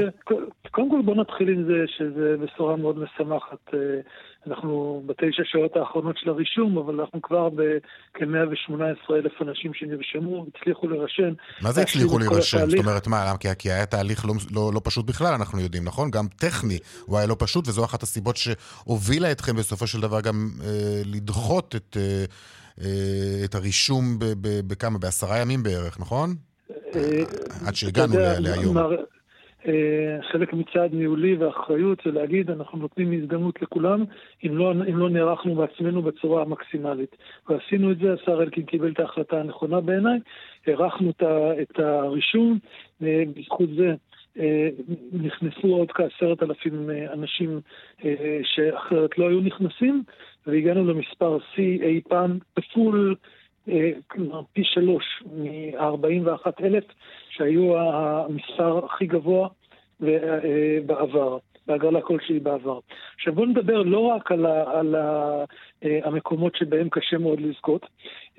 קודם 0.71 0.89
כל 0.91 1.01
בואו 1.05 1.21
נתחיל 1.21 1.49
עם 1.49 1.63
זה 1.63 1.83
שזו 1.87 2.43
בשורה 2.43 2.75
מאוד 2.75 2.97
משמחת. 2.97 3.73
אה, 3.73 3.79
אנחנו 4.47 5.03
בתשע 5.05 5.43
שעות 5.45 5.75
האחרונות 5.75 6.17
של 6.17 6.29
הרישום, 6.29 6.77
אבל 6.77 6.99
אנחנו 6.99 7.21
כבר 7.21 7.49
בכ-118 7.49 9.13
אלף 9.13 9.41
אנשים 9.41 9.73
שנרשמו, 9.73 10.45
הצליחו 10.55 10.87
להירשם. 10.87 11.33
מה 11.61 11.71
זה 11.71 11.81
הצליחו 11.81 12.19
להירשם? 12.19 12.69
זאת 12.69 12.79
אומרת, 12.79 13.07
מה, 13.07 13.33
כי, 13.39 13.47
כי 13.59 13.71
היה 13.71 13.85
תהליך 13.85 14.25
לא, 14.25 14.33
לא, 14.51 14.71
לא 14.73 14.81
פשוט 14.83 15.05
בכלל, 15.05 15.33
אנחנו 15.33 15.59
יודעים, 15.59 15.83
נכון? 15.85 16.11
גם 16.11 16.25
טכני, 16.27 16.77
הוא 17.05 17.17
היה 17.17 17.27
לא 17.27 17.35
פשוט, 17.39 17.67
וזו 17.67 17.85
אחת 17.85 18.03
הסיבות 18.03 18.37
שהובילה 18.37 19.31
אתכם 19.31 19.55
בסופו 19.55 19.87
של 19.87 20.01
דבר 20.01 20.21
גם 20.21 20.49
אה, 20.63 21.01
לדחות 21.05 21.75
את, 21.75 21.97
אה, 21.99 22.25
אה, 22.81 23.45
את 23.45 23.55
הרישום 23.55 24.17
בכמה? 24.41 24.97
בעשרה 24.97 25.37
ימים 25.37 25.63
בערך, 25.63 25.99
נכון? 25.99 26.35
עד 27.67 27.75
שהגענו 27.75 28.13
להיום. 28.39 28.77
אה, 29.67 30.17
חלק 30.31 30.53
מצעד 30.53 30.93
ניהולי 30.93 31.35
ואחריות 31.35 32.01
זה 32.05 32.11
להגיד, 32.11 32.51
אנחנו 32.51 32.77
נותנים 32.77 33.11
הזדמנות 33.11 33.61
לכולם, 33.61 34.03
אם 34.45 34.57
לא, 34.57 34.71
אם 34.71 34.97
לא 34.97 35.09
נערכנו 35.09 35.55
בעצמנו 35.55 36.01
בצורה 36.01 36.41
המקסימלית. 36.41 37.15
ועשינו 37.49 37.91
את 37.91 37.97
זה, 37.97 38.13
השר 38.13 38.43
אלקין 38.43 38.63
קיבל 38.63 38.91
את 38.91 38.99
ההחלטה 38.99 39.39
הנכונה 39.39 39.81
בעיניי, 39.81 40.19
הארכנו 40.67 41.11
את 41.61 41.79
הרישום, 41.79 42.59
אה, 43.03 43.23
בזכות 43.35 43.69
זה 43.77 43.93
אה, 44.39 44.69
נכנסו 45.13 45.67
עוד 45.67 45.91
כעשרת 45.91 46.43
אלפים 46.43 46.89
אנשים 47.13 47.61
שאחרת 48.43 49.17
לא 49.17 49.29
היו 49.29 49.41
נכנסים, 49.41 50.03
והגענו 50.47 50.85
למספר 50.85 51.37
שיא 51.55 51.81
אי 51.81 52.01
פעם 52.09 52.39
כפול 52.55 53.15
כלומר 54.07 54.41
פי 54.53 54.61
שלוש 54.63 55.23
מ-41 55.25 56.63
אלף 56.63 56.83
שהיו 57.29 57.77
המספר 57.77 58.85
הכי 58.85 59.05
גבוה 59.05 59.47
אה, 60.03 60.77
בעבר, 60.85 61.37
בהגרלה 61.67 62.01
כלשהי 62.01 62.39
בעבר. 62.39 62.79
עכשיו 63.15 63.33
בואו 63.33 63.45
נדבר 63.45 63.81
לא 63.81 63.99
רק 63.99 64.31
על, 64.31 64.45
ה, 64.45 64.79
על 64.79 64.95
ה, 64.95 65.43
אה, 65.83 65.99
המקומות 66.03 66.55
שבהם 66.55 66.89
קשה 66.89 67.17
מאוד 67.17 67.41
לזכות, 67.41 67.85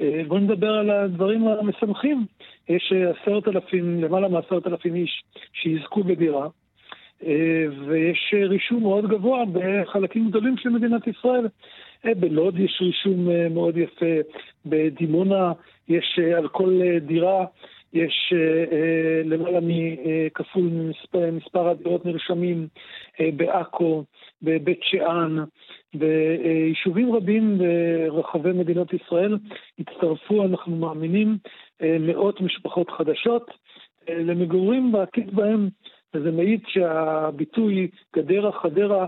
אה, 0.00 0.22
בואו 0.28 0.40
נדבר 0.40 0.72
על 0.72 0.90
הדברים 0.90 1.48
המשמחים. 1.48 2.26
יש 2.68 2.92
עשרת 2.92 3.48
אלפים, 3.48 4.04
למעלה 4.04 4.28
מעשרת 4.28 4.66
אלפים 4.66 4.94
איש 4.94 5.22
שיזכו 5.52 6.04
בדירה. 6.04 6.48
ויש 7.86 8.34
רישום 8.48 8.82
מאוד 8.82 9.08
גבוה 9.08 9.44
בחלקים 9.52 10.28
גדולים 10.28 10.56
של 10.56 10.68
מדינת 10.68 11.06
ישראל. 11.06 11.46
בלוד 12.14 12.58
יש 12.58 12.78
רישום 12.80 13.28
מאוד 13.54 13.76
יפה, 13.76 14.14
בדימונה 14.66 15.52
יש 15.88 16.18
על 16.36 16.48
כל 16.48 16.80
דירה 17.00 17.44
יש 17.92 18.32
אה, 18.32 19.22
למעלה 19.24 19.58
מכפול 19.62 20.62
מספר, 20.62 21.30
מספר 21.32 21.68
הדירות 21.68 22.06
נרשמים 22.06 22.68
אה, 23.20 23.28
בעכו, 23.36 24.04
בבית 24.42 24.80
שאן, 24.82 25.36
ביישובים 25.94 27.14
רבים 27.14 27.58
ברחבי 27.58 28.52
מדינת 28.52 28.92
ישראל. 28.92 29.38
הצטרפו, 29.78 30.44
אנחנו 30.44 30.76
מאמינים, 30.76 31.38
אה, 31.82 31.96
מאות 32.00 32.40
משפחות 32.40 32.90
חדשות 32.90 33.50
אה, 34.08 34.18
למגורים 34.18 34.92
בעתיד 34.92 35.34
בהם, 35.34 35.68
וזה 36.14 36.30
מעיד 36.30 36.60
שהביטוי 36.66 37.88
גדרה 38.16 38.52
חדרה 38.52 39.06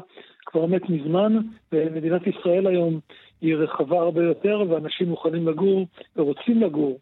כבר 0.51 0.67
מת 0.67 0.91
מזמן, 0.91 1.39
ומדינת 1.73 2.27
ישראל 2.27 2.67
היום 2.67 3.01
היא 3.41 3.57
רחבה 3.57 3.99
הרבה 3.99 4.25
יותר, 4.25 4.63
ואנשים 4.69 5.09
מוכנים 5.09 5.49
לגור 5.49 5.87
ורוצים 6.17 6.63
לגור 6.63 6.99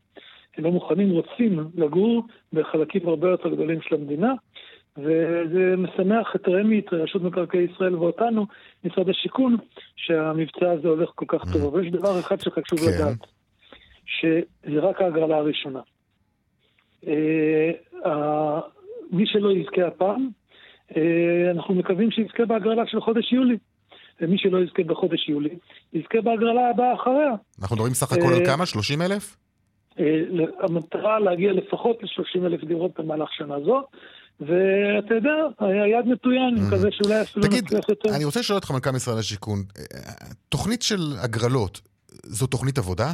הם 0.57 0.65
לא 0.65 0.71
מוכנים, 0.71 1.11
רוצים 1.11 1.59
לגור 1.75 2.23
בחלקים 2.53 3.09
הרבה 3.09 3.31
יותר 3.31 3.49
גדולים 3.49 3.81
של 3.83 3.95
המדינה, 3.95 4.33
וזה 4.99 5.75
משמח 5.79 6.37
את 6.37 6.49
רמ"י, 6.49 6.79
את 6.79 6.93
רשות 6.93 7.23
מקרקעי 7.23 7.67
ישראל 7.75 7.95
ואותנו, 7.95 8.47
משרד 8.85 9.09
השיכון, 9.09 9.57
שהמבצע 9.97 10.71
הזה 10.71 10.89
הולך 10.89 11.11
כל 11.15 11.25
כך 11.29 11.53
טוב. 11.53 11.65
אבל 11.65 11.87
יש 11.87 11.93
דבר 11.93 12.21
אחד 12.21 12.41
שחשוב 12.41 12.79
כן. 12.79 12.87
לדעת, 12.87 13.19
שזה 14.07 14.81
רק 14.81 15.01
ההגרלה 15.01 15.37
הראשונה. 15.37 15.81
אה, 17.07 18.61
מי 19.11 19.27
שלא 19.27 19.53
יזכה 19.53 19.87
הפעם, 19.87 20.29
אנחנו 21.51 21.75
מקווים 21.75 22.11
שיזכה 22.11 22.45
בהגרלה 22.45 22.83
של 22.87 23.01
חודש 23.01 23.33
יולי. 23.33 23.57
ומי 24.21 24.39
שלא 24.39 24.59
יזכה 24.59 24.83
בחודש 24.83 25.29
יולי, 25.29 25.59
יזכה 25.93 26.21
בהגרלה 26.21 26.71
הבאה 26.71 26.95
אחריה. 26.95 27.33
אנחנו 27.61 27.77
מדברים 27.77 27.95
סך 27.95 28.13
הכל 28.13 28.33
על 28.35 28.41
אה, 28.41 28.47
כמה? 28.47 28.67
30 28.67 29.03
אלף? 29.03 29.37
אה, 29.99 30.05
המטרה 30.61 31.21
להגיע 31.21 31.53
לפחות 31.53 31.97
ל-30 32.03 32.47
אלף 32.47 32.65
דירות 32.65 33.01
במהלך 33.01 33.29
שנה 33.33 33.55
זו, 33.65 33.83
ואתה 34.41 35.15
יודע, 35.15 35.33
היד 35.61 36.07
נטויה, 36.07 36.49
אני 36.49 36.61
מקווה 36.61 36.91
שאולי 36.93 37.23
אפילו 37.23 37.47
תגיד, 37.47 37.65
נצליח 37.65 37.89
יותר. 37.89 38.17
אני 38.17 38.25
רוצה 38.25 38.41
לשאול 38.41 38.57
אותך, 38.57 38.71
מנכ"ל 38.71 38.91
משרד 38.91 39.19
השיכון, 39.19 39.59
אה, 39.79 39.85
תוכנית 40.49 40.83
של 40.83 41.01
הגרלות, 41.25 41.81
זו 42.23 42.47
תוכנית 42.47 42.79
עבודה? 42.79 43.13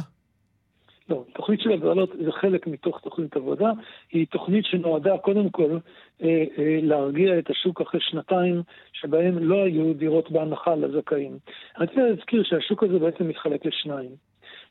לא, 1.09 1.23
תוכנית 1.33 1.59
של 1.59 1.71
הגרלות 1.71 2.11
זה 2.25 2.31
חלק 2.31 2.67
מתוך 2.67 2.99
תוכנית 2.99 3.35
עבודה, 3.35 3.71
היא 4.11 4.27
תוכנית 4.27 4.65
שנועדה 4.65 5.17
קודם 5.17 5.49
כל 5.49 5.77
אה, 6.23 6.43
אה, 6.57 6.79
להרגיע 6.81 7.39
את 7.39 7.49
השוק 7.49 7.81
אחרי 7.81 8.01
שנתיים 8.01 8.61
שבהם 8.93 9.37
לא 9.37 9.63
היו 9.63 9.93
דירות 9.93 10.31
בהנחה 10.31 10.75
לזכאים. 10.75 11.37
אני 11.77 11.87
רוצה 11.87 12.01
להזכיר 12.01 12.43
שהשוק 12.43 12.83
הזה 12.83 12.99
בעצם 12.99 13.27
מתחלק 13.27 13.65
לשניים. 13.65 14.11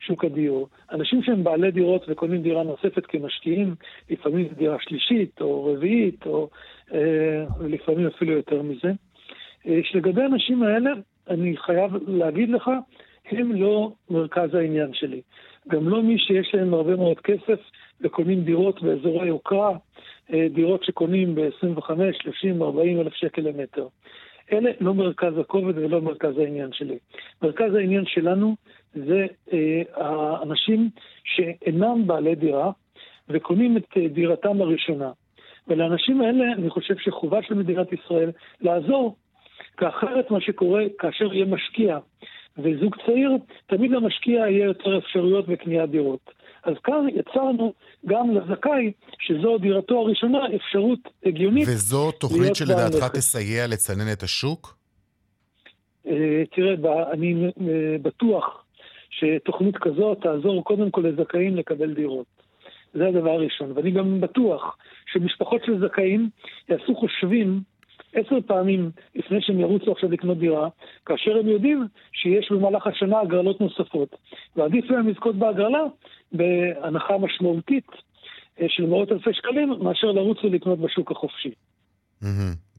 שוק 0.07 0.25
הדיור. 0.25 0.69
אנשים 0.93 1.23
שהם 1.23 1.45
בעלי 1.45 1.71
דירות 1.71 2.05
וקונים 2.09 2.43
דירה 2.43 2.63
נוספת 2.63 3.07
כמשקיעים, 3.07 3.75
לפעמים 4.11 4.49
זו 4.49 4.55
דירה 4.55 4.77
שלישית 4.81 5.41
או 5.41 5.65
רביעית, 5.65 6.27
או 6.27 6.49
אה, 6.95 7.45
לפעמים 7.61 8.07
אפילו 8.07 8.33
יותר 8.33 8.63
מזה. 8.63 8.93
אה, 9.67 9.81
שלגבי 9.85 10.23
האנשים 10.23 10.63
האלה, 10.63 10.91
אני 11.29 11.57
חייב 11.57 11.93
להגיד 12.09 12.49
לך, 12.51 12.71
הם 13.31 13.53
לא 13.53 13.93
מרכז 14.11 14.55
העניין 14.55 14.95
שלי. 14.95 15.21
גם 15.69 15.89
לא 15.89 16.03
מי 16.03 16.19
שיש 16.19 16.55
להם 16.55 16.75
הרבה 16.75 16.97
מאוד 16.97 17.21
כסף 17.21 17.61
וקונים 18.01 18.45
דירות 18.45 18.83
באזורי 18.83 19.27
יוקרה, 19.29 19.77
אה, 20.33 20.47
דירות 20.55 20.85
שקונים 20.85 21.35
ב-25, 21.35 21.91
30, 22.23 22.63
40 22.63 23.01
אלף 23.01 23.15
שקל 23.15 23.43
למטר. 23.43 23.87
אלה 24.53 24.71
לא 24.81 24.95
מרכז 24.95 25.39
הכובד 25.39 25.79
ולא 25.79 26.01
מרכז 26.01 26.39
העניין 26.39 26.73
שלי. 26.73 26.99
מרכז 27.43 27.75
העניין 27.75 28.05
שלנו 28.07 28.57
זה 28.95 29.27
אה, 29.53 29.83
האנשים 29.95 30.91
שאינם 31.25 32.07
בעלי 32.07 32.35
דירה 32.35 32.71
וקונים 33.29 33.77
את 33.77 33.87
אה, 33.97 34.09
דירתם 34.09 34.61
הראשונה. 34.61 35.11
ולאנשים 35.69 36.21
האלה 36.21 36.53
אני 36.53 36.71
חושב 36.71 36.97
שחובה 36.99 37.43
של 37.43 37.55
מדינת 37.55 37.93
ישראל 37.93 38.31
לעזור, 38.61 39.17
כי 39.79 39.89
אחרת 39.89 40.31
מה 40.31 40.41
שקורה 40.41 40.85
כאשר 40.99 41.35
יהיה 41.35 41.45
משקיע 41.45 41.99
וזוג 42.59 42.97
צעיר, 43.07 43.31
תמיד 43.67 43.91
למשקיע 43.91 44.35
יהיה 44.35 44.65
יותר 44.65 44.99
אפשרויות 44.99 45.49
בקניית 45.49 45.91
דירות. 45.91 46.31
אז 46.65 46.75
כאן 46.85 47.07
יצרנו 47.15 47.73
גם 48.07 48.31
לזכאי, 48.31 48.93
שזו 49.19 49.59
דירתו 49.59 49.99
הראשונה, 49.99 50.39
אפשרות 50.57 50.99
הגיונית. 51.27 51.69
וזו 51.69 52.13
תוכנית 52.13 52.55
שלדעתך. 52.55 53.05
תסייע 53.15 53.67
לצנן 53.67 54.13
את 54.13 54.23
השוק? 54.23 54.77
אה, 56.07 56.43
תראה, 56.55 56.75
אני 57.13 57.45
אה, 57.45 57.97
בטוח 58.03 58.65
שתוכנית 59.11 59.77
כזאת 59.77 60.19
תעזור 60.23 60.65
קודם 60.65 60.91
כל 60.91 61.01
לזכאים 61.01 61.57
לקבל 61.57 61.95
דירות. 61.95 62.27
זה 62.95 63.09
הדבר 63.09 63.31
הראשון. 63.31 63.73
ואני 63.75 63.91
גם 63.91 64.21
בטוח 64.21 64.77
שמשפחות 65.07 65.65
של 65.65 65.89
זכאים 65.89 66.29
יעשו 66.69 66.95
חושבים 66.95 67.61
עשר 68.15 68.37
פעמים 68.47 68.91
לפני 69.15 69.39
שהם 69.41 69.61
ירוצו 69.61 69.93
עכשיו 69.93 70.11
לקנות 70.11 70.39
דירה, 70.39 70.69
כאשר 71.07 71.37
הם 71.39 71.49
יודעים 71.49 71.87
שיש 72.13 72.53
במהלך 72.53 72.87
השנה 72.87 73.21
הגרלות 73.21 73.61
נוספות. 73.61 74.17
ועדיף 74.57 74.91
להם 74.91 75.09
לזכות 75.09 75.37
בהגרלה 75.37 75.83
בהנחה 76.33 77.19
משמעותית 77.19 77.87
אה, 78.61 78.67
של 78.69 78.87
מאות 78.87 79.13
אלפי 79.13 79.31
שקלים, 79.33 79.75
מאשר 79.81 80.07
לרוץ 80.07 80.45
ולקנות 80.45 80.79
בשוק 80.79 81.11
החופשי. 81.11 81.51
מהמם. 82.23 82.72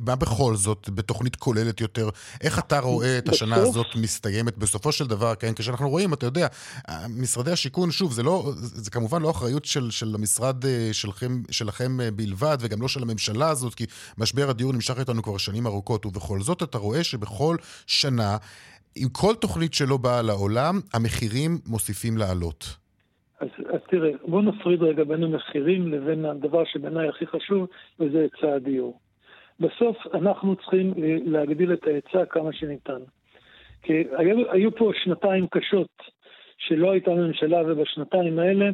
מה 0.00 0.16
בכל 0.16 0.56
זאת, 0.56 0.88
בתוכנית 0.94 1.36
כוללת 1.36 1.80
יותר, 1.80 2.08
איך 2.40 2.58
אתה 2.58 2.78
רואה 2.78 3.18
את 3.18 3.28
השנה? 3.28 3.56
הזאת 3.56 3.86
מסתיימת 3.96 4.58
בסופו 4.58 4.92
של 4.92 5.06
דבר, 5.06 5.34
כן, 5.34 5.54
כשאנחנו 5.54 5.88
רואים, 5.88 6.12
אתה 6.12 6.26
יודע, 6.26 6.46
משרדי 7.08 7.50
השיכון, 7.50 7.90
שוב, 7.90 8.12
זה 8.12 8.22
לא, 8.22 8.50
זה 8.56 8.90
כמובן 8.90 9.22
לא 9.22 9.30
אחריות 9.30 9.64
של, 9.64 9.90
של 9.90 10.14
המשרד 10.14 10.64
אה, 10.64 10.88
שלכם, 10.92 11.42
שלכם 11.50 12.00
אה, 12.00 12.10
בלבד, 12.10 12.56
וגם 12.60 12.82
לא 12.82 12.88
של 12.88 13.02
הממשלה 13.02 13.48
הזאת, 13.48 13.74
כי 13.74 13.84
משבר 14.18 14.50
הדיור 14.50 14.72
נמשך 14.72 14.98
איתנו 14.98 15.22
כבר 15.22 15.38
שנים 15.38 15.66
ארוכות, 15.66 16.06
ובכל 16.06 16.40
זאת 16.40 16.62
אתה 16.62 16.78
רואה 16.78 17.04
שבכל 17.04 17.56
שנה, 17.86 18.36
עם 18.96 19.08
כל 19.08 19.34
תוכנית 19.34 19.74
שלא 19.74 19.96
באה 19.96 20.22
לעולם, 20.22 20.80
המחירים 20.94 21.58
מוסיפים 21.66 22.16
לעלות. 22.16 22.76
אז, 23.40 23.48
אז 23.68 23.80
תראה, 23.90 24.10
בוא 24.28 24.42
נפריד 24.42 24.82
רגע 24.82 25.04
בין 25.04 25.22
המחירים 25.22 25.88
לבין 25.88 26.24
הדבר 26.24 26.64
שבעיניי 26.64 27.08
הכי 27.08 27.26
חשוב, 27.26 27.66
וזה 28.00 28.18
היצע 28.18 28.54
הדיור. 28.56 28.98
בסוף 29.60 29.96
אנחנו 30.14 30.56
צריכים 30.56 30.94
להגדיל 31.24 31.72
את 31.72 31.86
ההיצע 31.86 32.24
כמה 32.24 32.52
שניתן. 32.52 33.00
כי 33.82 34.04
היו, 34.16 34.52
היו 34.52 34.76
פה 34.76 34.90
שנתיים 35.04 35.46
קשות 35.46 36.02
שלא 36.58 36.90
הייתה 36.90 37.10
ממשלה, 37.10 37.62
ובשנתיים 37.66 38.38
האלה 38.38 38.70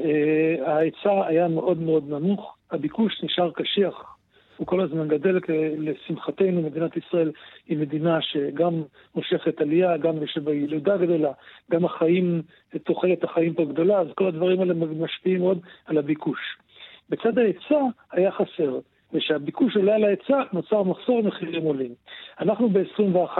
אה, 0.00 0.72
ההיצע 0.72 1.26
היה 1.26 1.48
מאוד 1.48 1.78
מאוד 1.78 2.08
נמוך, 2.08 2.56
הביקוש 2.70 3.22
נשאר 3.22 3.50
קשיח. 3.50 4.14
הוא 4.56 4.66
כל 4.66 4.80
הזמן 4.80 5.08
גדל, 5.08 5.40
לשמחתנו 5.78 6.62
מדינת 6.62 6.96
ישראל 6.96 7.32
היא 7.66 7.78
מדינה 7.78 8.18
שגם 8.22 8.82
מושכת 9.14 9.60
עלייה, 9.60 9.96
גם 9.96 10.22
יש 10.22 10.38
בה 10.38 10.54
ילודה 10.54 10.96
גדולה, 10.96 11.32
גם 11.70 11.84
החיים, 11.84 12.42
תוחלת 12.84 13.24
החיים 13.24 13.54
פה 13.54 13.64
גדולה, 13.64 13.98
אז 14.00 14.06
כל 14.14 14.26
הדברים 14.26 14.60
האלה 14.60 14.74
משפיעים 14.74 15.40
מאוד 15.40 15.60
על 15.86 15.98
הביקוש. 15.98 16.38
בצד 17.08 17.38
ההיצע 17.38 17.80
היה 18.12 18.30
חסר, 18.30 18.78
וכשהביקוש 19.14 19.76
עולה 19.76 19.94
על 19.94 20.04
ההיצע 20.04 20.42
נוצר 20.52 20.82
מחסור 20.82 21.22
מחירים 21.22 21.62
עולים. 21.62 21.94
אנחנו 22.40 22.68
ב-21, 22.68 23.38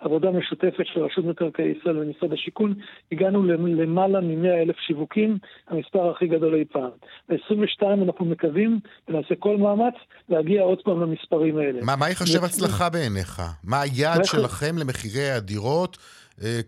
עבודה 0.00 0.30
משותפת 0.30 0.86
של 0.94 1.00
רשות 1.00 1.24
מקרקעי 1.24 1.74
ישראל 1.78 1.98
ומשרד 1.98 2.32
השיכון, 2.32 2.74
הגענו 3.12 3.44
למעלה 3.44 4.20
מ-100 4.20 4.62
אלף 4.62 4.76
שיווקים, 4.76 5.38
המספר 5.68 6.10
הכי 6.10 6.26
גדול 6.26 6.54
אי 6.54 6.64
פעם. 6.64 6.90
ב-22 7.28 7.82
אנחנו 8.04 8.24
מקווים 8.24 8.80
ונעשה 9.08 9.34
כל 9.38 9.56
מאמץ 9.56 9.94
להגיע 10.28 10.62
עוד 10.62 10.82
פעם 10.84 11.00
למספרים 11.00 11.58
האלה. 11.58 11.80
מה, 11.84 11.96
מה 11.96 12.08
ייחשב 12.08 12.44
הצלחה 12.44 12.90
בעיניך? 12.90 13.42
מה 13.64 13.80
היעד 13.80 14.24
שלכם 14.24 14.78
למחירי 14.78 15.30
הדירות? 15.30 15.98
אה, 16.42 16.60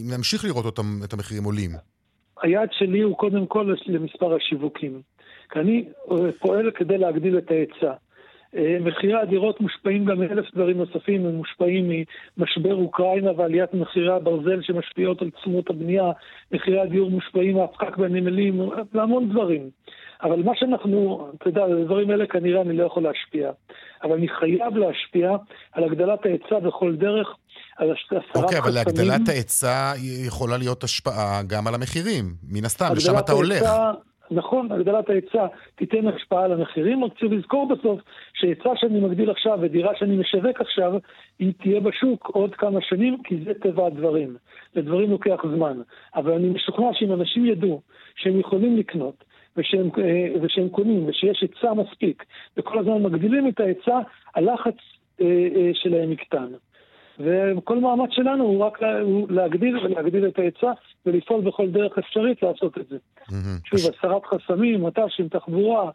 אם 0.00 0.10
נמשיך 0.16 0.44
לראות 0.44 0.64
אותם, 0.64 1.00
את 1.04 1.12
המחירים 1.12 1.44
עולים. 1.44 1.70
היעד 2.42 2.68
שלי 2.72 3.00
הוא 3.00 3.16
קודם 3.16 3.46
כל 3.46 3.74
למספר 3.86 4.34
השיווקים. 4.34 5.02
כי 5.50 5.58
אני 5.58 5.84
פועל 6.38 6.70
כדי 6.70 6.98
להגדיל 6.98 7.38
את 7.38 7.50
ההיצע. 7.50 7.92
מחירי 8.80 9.14
הדירות 9.14 9.60
מושפעים 9.60 10.04
גם 10.04 10.18
מאלף 10.18 10.54
דברים 10.54 10.78
נוספים, 10.78 11.26
הם 11.26 11.34
מושפעים 11.34 12.04
ממשבר 12.36 12.74
אוקראינה 12.74 13.30
ועליית 13.36 13.74
מחירי 13.74 14.12
הברזל 14.12 14.62
שמשפיעות 14.62 15.22
על 15.22 15.30
תשומות 15.30 15.70
הבנייה, 15.70 16.10
מחירי 16.52 16.80
הדיור 16.80 17.10
מושפעים 17.10 17.56
מהפקק 17.56 17.96
בנמלים, 17.96 18.60
והמון 18.92 19.28
דברים. 19.28 19.70
אבל 20.22 20.42
מה 20.42 20.52
שאנחנו, 20.54 21.28
אתה 21.38 21.48
יודע, 21.48 21.64
הדברים 21.64 22.10
האלה 22.10 22.26
כנראה 22.26 22.60
אני 22.60 22.76
לא 22.76 22.84
יכול 22.84 23.02
להשפיע. 23.02 23.50
אבל 24.02 24.12
אני 24.12 24.28
חייב 24.28 24.76
להשפיע 24.76 25.36
על 25.72 25.84
הגדלת 25.84 26.26
ההיצע 26.26 26.58
בכל 26.58 26.96
דרך, 26.96 27.28
על 27.76 27.90
הסרת 27.90 28.22
חסמים. 28.30 28.44
אוקיי, 28.44 28.58
אבל 28.58 28.70
להגדלת 28.70 29.28
ההיצע 29.28 29.92
יכולה 30.26 30.56
להיות 30.56 30.84
השפעה 30.84 31.42
גם 31.46 31.66
על 31.66 31.74
המחירים, 31.74 32.24
מן 32.52 32.64
הסתם, 32.64 32.86
לשם 32.96 33.18
אתה 33.18 33.32
הולך. 33.32 33.62
נכון, 34.30 34.72
הגדלת 34.72 35.10
ההיצע 35.10 35.46
תיתן 35.74 36.08
השפעה 36.08 36.44
על 36.44 36.52
המחירים, 36.52 37.04
רק 37.04 37.18
צריך 37.18 37.32
לזכור 37.32 37.68
בסוף 37.68 38.00
שהיצע 38.34 38.70
שאני 38.76 39.00
מגדיל 39.00 39.30
עכשיו 39.30 39.58
ודירה 39.62 39.92
שאני 39.96 40.16
משווק 40.16 40.60
עכשיו, 40.60 40.92
היא 41.38 41.52
תהיה 41.62 41.80
בשוק 41.80 42.26
עוד 42.26 42.54
כמה 42.54 42.80
שנים, 42.80 43.22
כי 43.22 43.36
זה 43.44 43.54
טבע 43.54 43.86
הדברים. 43.86 44.36
לדברים 44.74 45.10
לוקח 45.10 45.40
זמן. 45.56 45.80
אבל 46.16 46.32
אני 46.32 46.48
משוכנע 46.48 46.86
שאם 46.92 47.12
אנשים 47.12 47.46
ידעו 47.46 47.80
שהם 48.16 48.40
יכולים 48.40 48.76
לקנות, 48.76 49.24
ושהם, 49.56 49.90
ושהם 50.42 50.68
קונים, 50.68 51.04
ושיש 51.08 51.40
היצע 51.40 51.72
מספיק, 51.74 52.24
וכל 52.56 52.78
הזמן 52.78 53.02
מגדילים 53.02 53.48
את 53.48 53.60
ההיצע, 53.60 53.98
הלחץ 54.34 54.76
שלהם 55.72 56.12
יקטן. 56.12 56.48
וכל 57.18 57.78
מאמץ 57.78 58.10
שלנו 58.12 58.44
הוא 58.44 58.64
רק 58.64 58.78
להגדיל 59.28 59.78
ולהגדיל 59.78 60.26
את 60.26 60.38
ההיצע 60.38 60.72
ולפעול 61.06 61.40
בכל 61.40 61.68
דרך 61.68 61.98
אפשרית 61.98 62.42
לעשות 62.42 62.78
את 62.78 62.88
זה. 62.88 62.96
שוב, 63.64 63.80
הסרת 63.80 64.22
חסמים, 64.26 64.84
מט"שים, 64.84 65.28
תחבורה, 65.28 65.90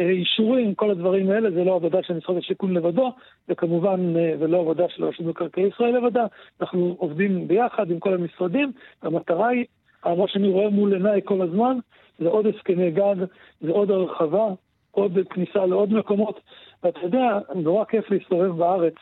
אישורים, 0.00 0.74
כל 0.74 0.90
הדברים 0.90 1.30
האלה, 1.30 1.50
זה 1.50 1.64
לא 1.64 1.74
עבודה 1.74 1.98
של 2.02 2.14
משרד 2.14 2.36
השיכון 2.36 2.74
לבדו, 2.74 3.12
וכמובן, 3.48 4.14
ולא 4.38 4.60
עבודה 4.60 4.84
של 4.88 5.04
רשות 5.04 5.26
מקרקעי 5.26 5.66
ישראל 5.66 5.96
לבדה. 5.96 6.26
אנחנו 6.60 6.96
עובדים 6.98 7.48
ביחד 7.48 7.90
עם 7.90 7.98
כל 7.98 8.14
המשרדים, 8.14 8.72
והמטרה 9.02 9.48
היא 9.48 9.64
מה 10.04 10.28
שאני 10.28 10.48
רואה 10.48 10.70
מול 10.70 10.94
עיניי 10.94 11.20
כל 11.24 11.42
הזמן 11.42 11.78
זה 12.18 12.28
עוד 12.28 12.46
הסכמי 12.46 12.90
גג, 12.90 13.16
זה 13.60 13.70
עוד 13.70 13.90
הרחבה, 13.90 14.46
עוד 14.90 15.18
כניסה 15.30 15.66
לעוד 15.66 15.92
מקומות. 15.92 16.40
ואתה 16.82 17.00
יודע, 17.02 17.38
נורא 17.54 17.84
כיף 17.84 18.10
להסתובב 18.10 18.56
בארץ. 18.56 18.94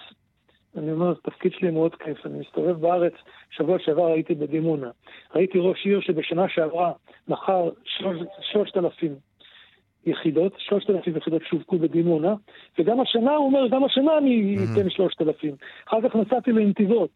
אני 0.79 0.93
אומר, 0.93 1.11
התפקיד 1.11 1.53
שלי 1.53 1.71
מאוד 1.71 1.95
כיף. 1.95 2.27
אני 2.27 2.39
מסתובב 2.39 2.81
בארץ, 2.81 3.13
שבוע 3.51 3.79
שעבר 3.79 4.07
הייתי 4.07 4.35
בדימונה. 4.35 4.91
ראיתי 5.35 5.59
ראש 5.59 5.87
עיר 5.87 6.01
שבשנה 6.01 6.49
שעברה 6.49 6.93
מכר 7.29 7.71
שלושת 8.41 8.77
אלפים 8.77 9.15
יחידות, 10.07 10.53
שלושת 10.59 10.91
אלפים 10.91 11.17
יחידות 11.17 11.43
שווקו 11.45 11.79
בדימונה, 11.79 12.35
וגם 12.79 13.01
השנה, 13.01 13.37
הוא 13.37 13.47
אומר, 13.47 13.69
גם 13.69 13.85
השנה 13.85 14.19
אני 14.19 14.57
אתן 14.57 14.91
שלושת 14.91 15.23
אלפים. 15.23 15.55
אחר 15.89 16.09
כך 16.09 16.17
נסעתי 16.17 16.53
לנתיבות. 16.53 17.11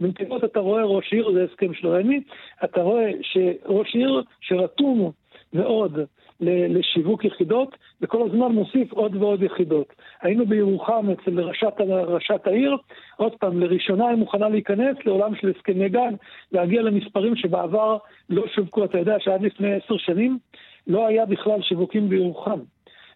בנתיבות 0.00 0.44
אתה 0.44 0.60
רואה 0.60 0.84
ראש 0.84 1.12
עיר, 1.12 1.32
זה 1.32 1.44
הסכם 1.44 1.74
שלומי, 1.74 2.20
אתה 2.64 2.82
רואה 2.82 3.10
שראש 3.22 3.94
עיר 3.94 4.22
שרתום 4.40 5.10
מאוד 5.52 5.98
לשיווק 6.40 7.24
יחידות, 7.24 7.76
וכל 8.00 8.26
הזמן 8.26 8.52
מוסיף 8.52 8.92
עוד 8.92 9.16
ועוד 9.16 9.42
יחידות. 9.42 9.92
היינו 10.22 10.46
בירוחם 10.46 11.06
אצל 11.10 11.40
ראשת, 11.40 11.80
ראשת 11.88 12.46
העיר, 12.46 12.76
עוד 13.16 13.32
פעם, 13.34 13.60
לראשונה 13.60 14.08
היא 14.08 14.16
מוכנה 14.16 14.48
להיכנס 14.48 14.96
לעולם 15.04 15.34
של 15.34 15.52
הסכמי 15.56 15.88
גן, 15.88 16.14
להגיע 16.52 16.82
למספרים 16.82 17.36
שבעבר 17.36 17.96
לא 18.30 18.46
שווקו. 18.54 18.84
אתה 18.84 18.98
יודע 18.98 19.16
שעד 19.20 19.42
לפני 19.42 19.74
עשר 19.74 19.96
שנים 19.96 20.38
לא 20.86 21.06
היה 21.06 21.26
בכלל 21.26 21.62
שיווקים 21.62 22.08
בירוחם. 22.08 22.60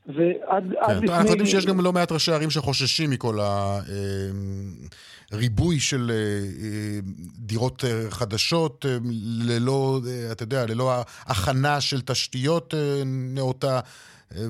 ועד 0.06 0.64
כן, 0.86 0.96
לפני... 0.96 1.16
אנחנו 1.16 1.30
יודעים 1.30 1.46
שיש 1.46 1.66
גם 1.66 1.80
לא 1.80 1.92
מעט 1.92 2.12
ראשי 2.12 2.32
ערים 2.32 2.50
שחוששים 2.50 3.10
מכל 3.10 3.38
הריבוי 5.32 5.76
אה, 5.76 5.80
של 5.80 6.10
אה, 6.10 6.16
אה, 6.64 7.00
דירות 7.38 7.84
חדשות, 8.10 8.86
ללא, 9.44 10.00
אתה 10.32 10.42
יודע, 10.42 10.66
ללא 10.66 11.04
הכנה 11.26 11.80
של 11.80 12.00
תשתיות 12.00 12.74
נאותה. 13.06 13.80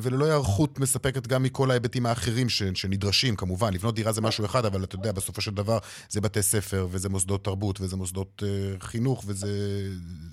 וללא 0.03 0.25
היערכות 0.25 0.79
מספקת 0.79 1.27
גם 1.27 1.43
מכל 1.43 1.71
ההיבטים 1.71 2.07
האחרים 2.07 2.49
ש, 2.49 2.63
שנדרשים, 2.75 3.37
כמובן. 3.37 3.75
לבנות 3.75 3.95
דירה 3.95 4.13
זה 4.13 4.21
משהו 4.21 4.45
אחד, 4.45 4.65
אבל 4.65 4.85
אתה 4.85 4.95
יודע, 4.95 5.13
בסופו 5.13 5.41
של 5.41 5.51
דבר 5.51 5.79
זה 6.09 6.21
בתי 6.21 6.43
ספר, 6.43 6.87
וזה 6.91 7.09
מוסדות 7.09 7.45
תרבות, 7.45 7.81
וזה 7.81 7.97
מוסדות 7.97 8.43
חינוך, 8.81 9.25
וזה 9.27 9.49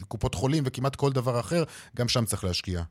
קופות 0.08 0.36
חולים, 0.36 0.63
וכמעט 0.65 0.95
כל 0.95 1.12
דבר 1.12 1.39
אחר, 1.39 1.63
גם 1.95 2.08
שם 2.08 2.25
צריך 2.25 2.43
להשקיע. 2.43 2.84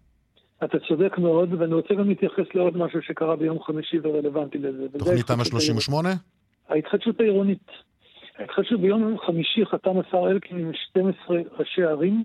אתה 0.64 0.79
צודק 0.88 1.19
מאוד, 1.19 1.55
ואני 1.59 1.75
רוצה 1.75 1.95
גם 1.95 2.09
להתייחס 2.09 2.55
לעוד 2.55 2.77
משהו 2.77 3.03
שקרה 3.03 3.37
ביום 3.37 3.62
חמישי 3.62 3.97
ורלוונטי 4.03 4.59
לזה. 4.59 4.99
תוכנית 4.99 5.27
תמ"א 5.27 5.45
38? 5.45 6.09
ההתחדשות 6.69 7.21
העירונית. 7.21 7.71
ההתחדשות 8.38 8.81
ביום 8.81 9.19
חמישי 9.27 9.66
חתם 9.66 9.99
השר 9.99 10.31
אלקין 10.31 10.59
עם 10.59 10.71
12 10.75 11.37
ראשי 11.59 11.83
ערים, 11.83 12.25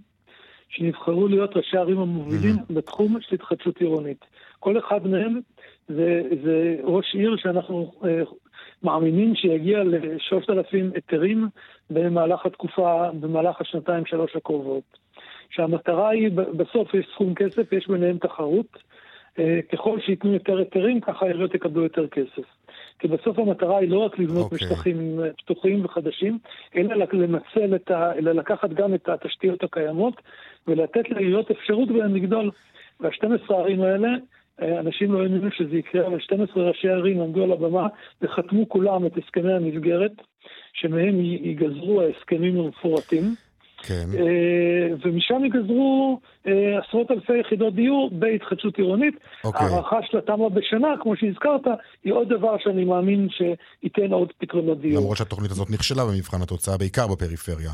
שנבחרו 0.69 1.27
להיות 1.27 1.57
ראשי 1.57 1.77
הערים 1.77 1.99
המובילים 1.99 2.55
mm-hmm. 2.55 2.73
בתחום 2.73 3.17
של 3.21 3.35
התחדשות 3.35 3.77
עירונית. 3.77 4.25
כל 4.59 4.77
אחד 4.79 5.07
מהם 5.07 5.39
זה, 5.87 6.21
זה 6.43 6.75
ראש 6.83 7.15
עיר 7.15 7.35
שאנחנו 7.37 7.91
אה, 8.05 8.23
מאמינים 8.83 9.35
שיגיע 9.35 9.83
ל-3,000 9.83 10.95
היתרים 10.95 11.47
במהלך 11.89 12.45
התקופה, 12.45 13.11
במהלך 13.19 13.61
השנתיים-שלוש 13.61 14.35
הקרובות. 14.35 14.83
שהמטרה 15.51 16.09
היא, 16.09 16.29
בסוף 16.31 16.93
יש 16.93 17.05
סכום 17.13 17.35
כסף, 17.35 17.73
יש 17.73 17.87
ביניהם 17.87 18.17
תחרות. 18.17 18.77
אה, 19.39 19.59
ככל 19.71 19.99
שייתנו 19.99 20.33
יותר 20.33 20.57
היתרים, 20.57 21.01
ככה 21.01 21.25
העיריות 21.25 21.55
יקבלו 21.55 21.83
יותר 21.83 22.07
כסף. 22.07 22.43
כי 22.99 23.07
בסוף 23.07 23.39
המטרה 23.39 23.77
היא 23.77 23.89
לא 23.89 23.99
רק 23.99 24.19
לבנות 24.19 24.51
okay. 24.51 24.53
אוקיי. 24.53 24.67
משטחים 24.67 25.19
אה, 25.23 25.29
פתוחים 25.37 25.85
וחדשים, 25.85 26.39
אלא 26.75 27.05
לנצל 27.13 27.75
את 27.75 27.91
ה... 27.91 28.13
אלא 28.15 28.31
לקחת 28.31 28.69
גם 28.69 28.93
את 28.93 29.09
התשתיות 29.09 29.63
הקיימות 29.63 30.21
ולתת 30.67 31.09
לעיריות 31.09 31.51
אפשרות 31.51 31.89
בהן 31.91 32.13
לגדול. 32.13 32.51
וה-12 32.99 33.53
הערים 33.53 33.81
האלה, 33.81 34.09
אה, 34.61 34.79
אנשים 34.79 35.13
לא 35.13 35.23
האמינו 35.23 35.51
שזה 35.51 35.77
יקרה, 35.77 36.07
אבל 36.07 36.19
12 36.19 36.63
ראשי 36.63 36.89
ערים 36.89 37.21
עמדו 37.21 37.43
על 37.43 37.51
הבמה 37.51 37.87
וחתמו 38.21 38.69
כולם 38.69 39.05
את 39.05 39.17
הסכמי 39.17 39.53
המסגרת, 39.53 40.11
שמהם 40.73 41.19
ייגזרו 41.21 42.01
ההסכמים 42.01 42.59
המפורטים. 42.59 43.23
כן. 43.83 44.05
אה, 44.17 44.95
ומשם 45.05 45.43
ייגזרו 45.43 46.19
אה, 46.47 46.51
עשרות 46.79 47.11
אלפי 47.11 47.39
יחידות 47.39 47.75
דיור 47.75 48.09
בהתחדשות 48.13 48.77
עירונית. 48.77 49.15
אוקיי. 49.43 49.67
הערכה 49.67 49.97
של 50.11 50.17
התמ"א 50.17 50.49
בשנה, 50.49 50.87
כמו 51.01 51.15
שהזכרת, 51.15 51.61
היא 52.03 52.13
עוד 52.13 52.29
דבר 52.29 52.55
שאני 52.63 52.85
מאמין 52.85 53.27
שייתן 53.29 54.13
עוד 54.13 54.31
פתרונות 54.37 54.81
דיור. 54.81 55.01
למרות 55.01 55.17
שהתוכנית 55.17 55.51
הזאת 55.51 55.69
נכשלה 55.69 56.05
במבחן 56.05 56.41
התוצאה, 56.41 56.77
בעיקר 56.77 57.07
בפריפריה. 57.07 57.71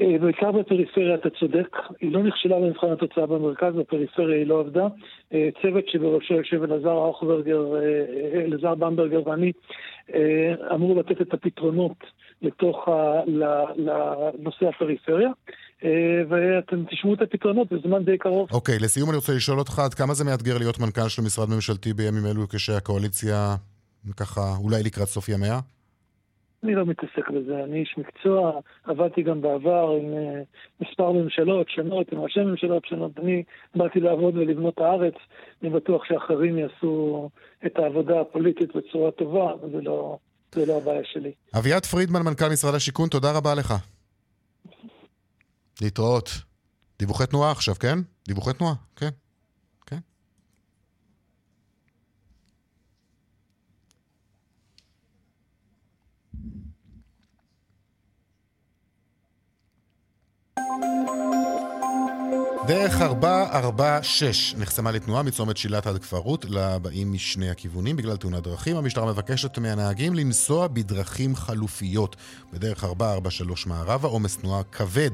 אה, 0.00 0.18
בעיקר 0.20 0.52
בפריפריה 0.52 1.14
אתה 1.14 1.28
צודק, 1.40 1.76
היא 2.00 2.12
לא 2.12 2.22
נכשלה 2.22 2.56
במבחן 2.60 2.90
התוצאה 2.92 3.26
במרכז, 3.26 3.74
בפריפריה 3.74 4.38
היא 4.38 4.46
לא 4.46 4.60
עבדה. 4.60 4.86
צוות 5.62 5.88
שבראשו 5.88 6.34
יושב 6.34 6.62
אלעזר 6.62 6.92
אוכברגר, 6.92 7.64
אלעזר 8.34 8.74
במברגר 8.74 9.28
ואני, 9.28 9.52
אמור 10.74 10.96
לתת 10.96 11.20
את 11.20 11.34
הפתרונות 11.34 11.96
לתוך 12.42 12.88
ה, 12.88 13.20
לנושא 13.76 14.68
הפריפריה, 14.68 15.30
אה, 15.84 16.22
ואתם 16.28 16.84
תשמעו 16.90 17.14
את 17.14 17.22
הפתרונות 17.22 17.72
בזמן 17.72 18.04
די 18.04 18.18
קרוב. 18.18 18.48
אוקיי, 18.52 18.76
okay, 18.76 18.82
לסיום 18.82 19.08
אני 19.08 19.16
רוצה 19.16 19.32
לשאול 19.32 19.58
אותך, 19.58 19.78
עד 19.78 19.94
כמה 19.94 20.14
זה 20.14 20.24
מאתגר 20.24 20.58
להיות 20.58 20.78
מנכ"ל 20.78 21.08
של 21.08 21.22
משרד 21.22 21.48
ממשלתי 21.48 21.92
בימים 21.92 22.26
אלו 22.26 22.48
כשהקואליציה 22.48 23.54
ככה 24.16 24.40
אולי 24.64 24.82
לקראת 24.82 25.08
סוף 25.08 25.28
ימיה? 25.28 25.58
אני 26.64 26.74
לא 26.74 26.86
מתעסק 26.86 27.30
בזה, 27.30 27.64
אני 27.64 27.80
איש 27.80 27.94
מקצוע, 27.98 28.60
עבדתי 28.84 29.22
גם 29.22 29.40
בעבר 29.40 29.96
עם 30.00 30.12
uh, 30.12 30.86
מספר 30.86 31.12
ממשלות 31.12 31.68
שונות, 31.70 32.12
עם 32.12 32.20
ראשי 32.20 32.40
ממשלות 32.40 32.84
שונות. 32.84 33.18
אני 33.18 33.42
באתי 33.74 34.00
לעבוד 34.00 34.36
ולבנות 34.36 34.78
הארץ, 34.78 35.14
אני 35.62 35.70
בטוח 35.70 36.04
שאחרים 36.04 36.58
יעשו 36.58 37.28
את 37.66 37.78
העבודה 37.78 38.20
הפוליטית 38.20 38.76
בצורה 38.76 39.10
טובה, 39.10 39.52
וזה 39.62 39.80
לא, 39.80 40.18
זה 40.54 40.66
לא 40.66 40.76
הבעיה 40.76 41.04
שלי. 41.04 41.32
אביעד 41.58 41.86
פרידמן, 41.86 42.22
מנכ"ל 42.22 42.48
משרד 42.52 42.74
השיכון, 42.74 43.08
תודה 43.08 43.32
רבה 43.32 43.54
לך. 43.54 43.74
להתראות. 45.80 46.30
דיווחי 46.98 47.26
תנועה 47.26 47.50
עכשיו, 47.50 47.74
כן? 47.74 47.98
דיווחי 48.28 48.52
תנועה. 48.52 48.74
כן. 48.96 49.08
דרך 62.66 63.00
446 63.00 64.54
נחסמה 64.54 64.90
לתנועה 64.90 65.22
מצומת 65.22 65.56
שילת 65.56 65.86
עד 65.86 65.98
כפר 65.98 66.16
רות 66.16 66.44
לבאים 66.48 67.12
משני 67.12 67.50
הכיוונים 67.50 67.96
בגלל 67.96 68.16
תאונת 68.16 68.42
דרכים. 68.42 68.76
המשטרה 68.76 69.06
מבקשת 69.06 69.58
מהנהגים 69.58 70.14
לנסוע 70.14 70.68
בדרכים 70.68 71.36
חלופיות. 71.36 72.16
בדרך 72.52 72.84
443 72.84 73.66
מערבה 73.66 74.08
עומס 74.08 74.36
תנועה 74.36 74.62
כבד 74.62 75.10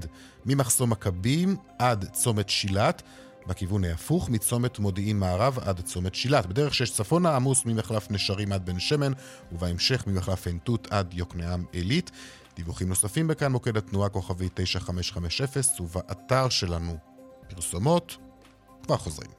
ממחסום 0.46 0.90
מכבים 0.90 1.56
עד 1.78 2.04
צומת 2.12 2.48
שילת. 2.48 3.02
בכיוון 3.46 3.84
ההפוך, 3.84 4.30
מצומת 4.30 4.78
מודיעין 4.78 5.18
מערב 5.18 5.58
עד 5.58 5.80
צומת 5.80 6.14
שילת. 6.14 6.46
בדרך 6.46 6.74
6 6.74 6.90
צפונה 6.90 7.36
עמוס 7.36 7.64
ממחלף 7.66 8.10
נשרים 8.10 8.52
עד 8.52 8.66
בן 8.66 8.78
שמן, 8.80 9.12
ובהמשך 9.52 10.06
ממחלף 10.06 10.46
עין 10.46 10.58
תות 10.64 10.88
עד 10.90 11.14
יוקנעם 11.14 11.64
עילית. 11.72 12.10
דיווחים 12.58 12.88
נוספים 12.88 13.28
בכאן 13.28 13.52
מוקד 13.52 13.76
התנועה 13.76 14.08
כוכבי 14.08 14.48
9550 14.54 15.62
ובאתר 15.80 16.48
שלנו 16.48 16.92
פרסומות, 17.48 18.16
כבר 18.82 18.96
חוזרים. 18.96 19.30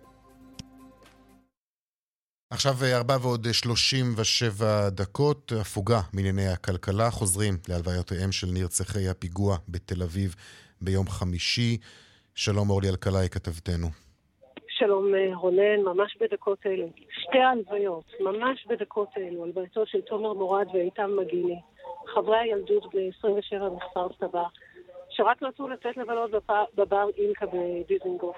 עכשיו 2.50 2.74
ארבע 2.84 3.18
ועוד 3.22 3.48
שלושים 3.52 4.06
ושבע 4.18 4.90
דקות, 4.90 5.52
הפוגה 5.62 6.00
מענייני 6.14 6.48
הכלכלה, 6.48 7.12
חוזרים 7.12 7.54
להלוויותיהם 7.70 8.32
של 8.32 8.48
נרצחי 8.54 9.08
הפיגוע 9.08 9.58
בתל 9.70 10.04
אביב 10.04 10.36
ביום 10.82 11.08
חמישי. 11.08 11.78
שלום 12.36 12.70
אורלי 12.70 12.90
אלקלעי, 12.90 13.30
כתבתנו. 13.30 13.88
שלום 14.70 15.16
אה, 15.16 15.36
רונן, 15.36 15.82
ממש 15.86 16.18
בדקות 16.22 16.60
אלו. 16.66 16.90
שתי 17.10 17.38
הלוויות, 17.38 18.06
ממש 18.20 18.68
בדקות 18.70 19.10
אלו, 19.18 19.44
הלווייתו 19.44 19.84
של 19.86 20.02
תומר 20.02 20.34
מורד 20.34 20.68
ואיתם 20.74 21.10
מגיני. 21.22 21.60
חברי 22.14 22.38
הילדות 22.38 22.86
ב-27 22.96 23.64
מכפר 23.76 24.08
סבא, 24.20 24.44
שרק 25.10 25.44
רצו 25.44 25.68
לצאת 25.68 25.98
לבלות 25.98 26.32
בבר 26.76 27.10
אינקה 27.18 27.46
בדיזנגוף. 27.46 28.38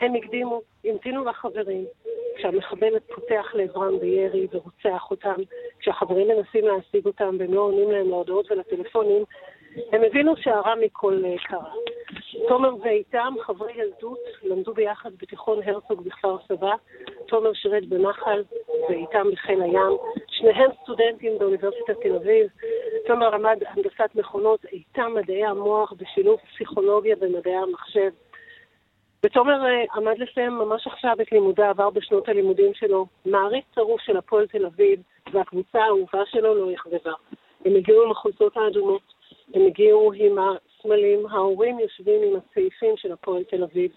הם 0.00 0.14
הקדימו, 0.14 0.60
המתינו 0.84 1.24
לחברים, 1.24 1.84
כשהמחבלת 2.36 3.02
פותח 3.14 3.54
לעברם 3.54 3.98
בירי 3.98 4.46
ורוצח 4.52 5.10
אותם, 5.10 5.34
כשהחברים 5.78 6.28
מנסים 6.28 6.66
להשיג 6.66 7.06
אותם 7.06 7.36
והם 7.38 7.54
לא 7.54 7.60
עונים 7.60 7.90
להם 7.90 8.08
להודעות 8.08 8.50
ולטלפונים, 8.50 9.24
הם 9.92 10.02
הבינו 10.04 10.36
שהרע 10.36 10.74
מכל 10.74 11.22
אה, 11.24 11.34
קרה. 11.38 11.72
תומר 12.48 12.74
ואיתם, 12.82 13.34
חברי 13.40 13.72
ילדות, 13.72 14.18
למדו 14.42 14.74
ביחד 14.74 15.10
בתיכון 15.18 15.62
הרצוג 15.64 16.04
בכפר 16.04 16.36
סבא. 16.48 16.74
תומר 17.26 17.52
שירת 17.52 17.88
בנחל 17.88 18.42
ואיתם 18.88 19.30
בחיל 19.32 19.62
הים. 19.62 19.96
שניהם 20.28 20.70
סטודנטים 20.82 21.38
באוניברסיטת 21.38 22.00
תל 22.02 22.14
אביב. 22.14 22.46
תומר 23.06 23.30
למד 23.30 23.58
הנדסת 23.66 24.14
מכונות, 24.14 24.64
איתה 24.64 25.08
מדעי 25.08 25.44
המוח 25.44 25.92
בשילוב 25.92 26.38
פסיכולוגיה 26.54 27.16
ומדעי 27.20 27.56
המחשב. 27.56 28.10
ותומר 29.24 29.66
אה, 29.66 29.84
עמד 29.94 30.18
לסיים 30.18 30.52
ממש 30.52 30.86
עכשיו 30.86 31.16
את 31.22 31.32
לימודי 31.32 31.62
העבר 31.62 31.90
בשנות 31.90 32.28
הלימודים 32.28 32.74
שלו. 32.74 33.06
מעריץ 33.26 33.64
צירוף 33.74 34.00
של 34.00 34.16
הפועל 34.16 34.46
תל 34.46 34.66
אביב, 34.66 35.00
והקבוצה 35.32 35.78
האהובה 35.78 36.22
שלו 36.26 36.54
לא 36.54 36.74
אכזבה. 36.74 37.12
הם 37.64 37.76
הגיעו 37.76 38.04
עם 38.04 38.10
החולצות 38.10 38.56
האדומות, 38.56 39.15
הם 39.54 39.66
הגיעו 39.66 40.12
עם 40.12 40.36
הסמלים, 40.38 41.26
ההורים 41.26 41.78
יושבים 41.78 42.22
עם 42.22 42.36
הסעיפים 42.36 42.96
של 42.96 43.12
הפועל 43.12 43.44
תל 43.44 43.62
אביב. 43.62 43.90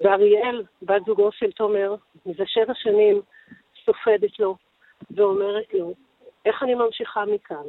ואריאל, 0.00 0.62
בת 0.82 1.04
זוגו 1.06 1.32
של 1.32 1.52
תומר, 1.52 1.94
מזה 2.26 2.44
שבע 2.46 2.74
שנים 2.74 3.22
סופדת 3.84 4.38
לו 4.38 4.56
ואומרת 5.10 5.74
לו, 5.74 5.94
איך 6.46 6.62
אני 6.62 6.74
ממשיכה 6.74 7.24
מכאן? 7.24 7.62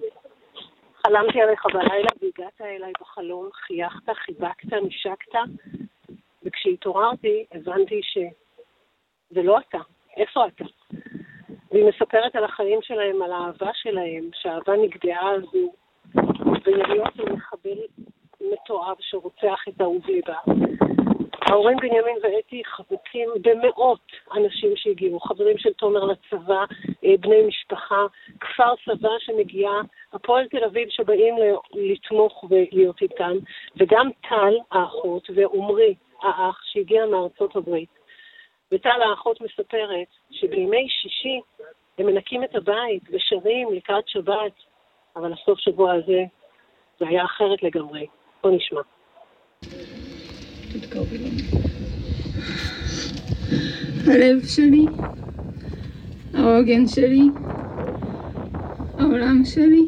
חלמתי 1.07 1.41
עליך 1.41 1.65
בלילה 1.65 2.09
והגעת 2.21 2.61
אליי 2.61 2.91
בחלום, 3.01 3.49
חייכת, 3.53 4.09
חיבקת, 4.13 4.73
נשקת, 4.73 5.35
וכשהתעוררתי 6.43 7.45
הבנתי 7.51 8.01
שזה 8.03 9.41
לא 9.43 9.57
אתה, 9.59 9.79
איפה 10.17 10.47
אתה? 10.47 10.65
והיא 11.71 11.85
מספרת 11.85 12.35
על 12.35 12.43
החיים 12.43 12.79
שלהם, 12.81 13.21
על 13.21 13.31
האהבה 13.31 13.69
שלהם, 13.73 14.29
שהאהבה 14.33 14.73
נגדעה 14.75 15.29
הזו, 15.29 15.73
ויריות 16.65 17.13
של 17.17 17.31
מחבל 17.31 17.77
מתועב 18.41 18.95
שרוצח 18.99 19.59
את 19.69 19.81
אהוב 19.81 20.05
ליבה. 20.07 20.37
ההורים 21.41 21.77
בנימין 21.77 22.17
ואתי 22.23 22.61
חזקים 22.65 23.29
במאות 23.41 24.11
אנשים 24.35 24.69
שהגיעו, 24.75 25.19
חברים 25.19 25.57
של 25.57 25.73
תומר 25.73 26.03
לצבא, 26.03 26.63
אה, 27.05 27.13
בני 27.19 27.47
משפחה, 27.47 28.05
כפר 28.39 28.73
סבא 28.85 29.09
שמגיעה, 29.19 29.81
הפועל 30.13 30.47
תל 30.47 30.63
אביב 30.63 30.89
שבאים 30.89 31.35
לתמוך 31.73 32.43
ולהיות 32.49 33.01
איתם, 33.01 33.37
וגם 33.77 34.09
טל 34.29 34.55
האחות 34.71 35.29
ועומרי 35.35 35.95
האח 36.21 36.61
שהגיע 36.63 37.05
מארצות 37.05 37.55
הברית. 37.55 37.89
וטל 38.71 39.01
האחות 39.09 39.41
מספרת 39.41 40.07
שבימי 40.31 40.87
שישי 40.89 41.39
הם 41.97 42.05
מנקים 42.05 42.43
את 42.43 42.55
הבית 42.55 43.03
ושרים 43.11 43.73
לקראת 43.73 44.07
שבת, 44.07 44.53
אבל 45.15 45.33
הסוף 45.33 45.59
שבוע 45.59 45.93
הזה 45.93 46.23
זה 46.99 47.07
היה 47.07 47.25
אחרת 47.25 47.63
לגמרי. 47.63 48.05
בוא 48.43 48.51
נשמע. 48.51 48.81
הלב 54.07 54.45
שלי, 54.45 54.85
העוגן 56.33 56.87
שלי, 56.87 57.21
העולם 58.99 59.45
שלי, 59.45 59.83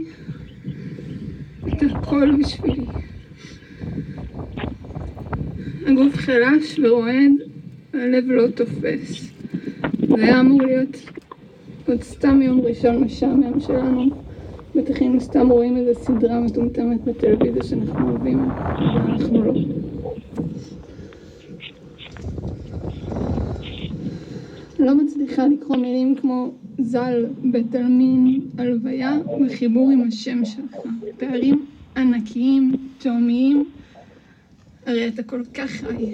את 1.68 1.84
הכל 1.92 2.32
בשבילי. 2.40 2.86
הגוף 5.88 6.16
חלש 6.16 6.80
ורועד, 6.80 7.32
הלב 7.94 8.24
לא 8.28 8.48
תופס. 8.48 9.34
זה 10.08 10.24
היה 10.24 10.40
אמור 10.40 10.62
להיות 10.62 10.98
עוד 11.88 12.02
סתם 12.02 12.42
יום 12.42 12.62
ראשון 12.62 13.04
משעמם 13.04 13.60
שלנו. 13.60 14.25
בטח 14.86 15.00
היינו 15.00 15.22
סתם 15.22 15.50
רואים 15.50 15.78
איזה 15.78 15.94
סדרה 15.94 16.40
מטומטמת 16.40 17.04
בטלוויזיה 17.04 17.64
שאנחנו 17.64 18.10
אוהבים, 18.10 18.50
אבל 18.78 19.12
אנחנו 19.12 19.44
לא. 19.46 19.54
לא 24.80 24.96
מצליחה 24.96 25.48
לקרוא 25.48 25.78
מילים 25.78 26.16
כמו 26.16 26.52
ז"ל, 26.80 27.26
בית 27.44 27.76
עלמין, 27.76 28.42
הלוויה 28.58 29.18
וחיבור 29.46 29.92
עם 29.92 30.08
השם 30.08 30.46
שלך. 30.46 30.76
פערים 31.18 31.66
ענקיים, 31.98 32.72
תאומיים, 32.98 33.66
הרי 34.86 35.08
אתה 35.08 35.24
כל 35.24 35.42
כך 35.54 35.70
חי. 35.70 36.12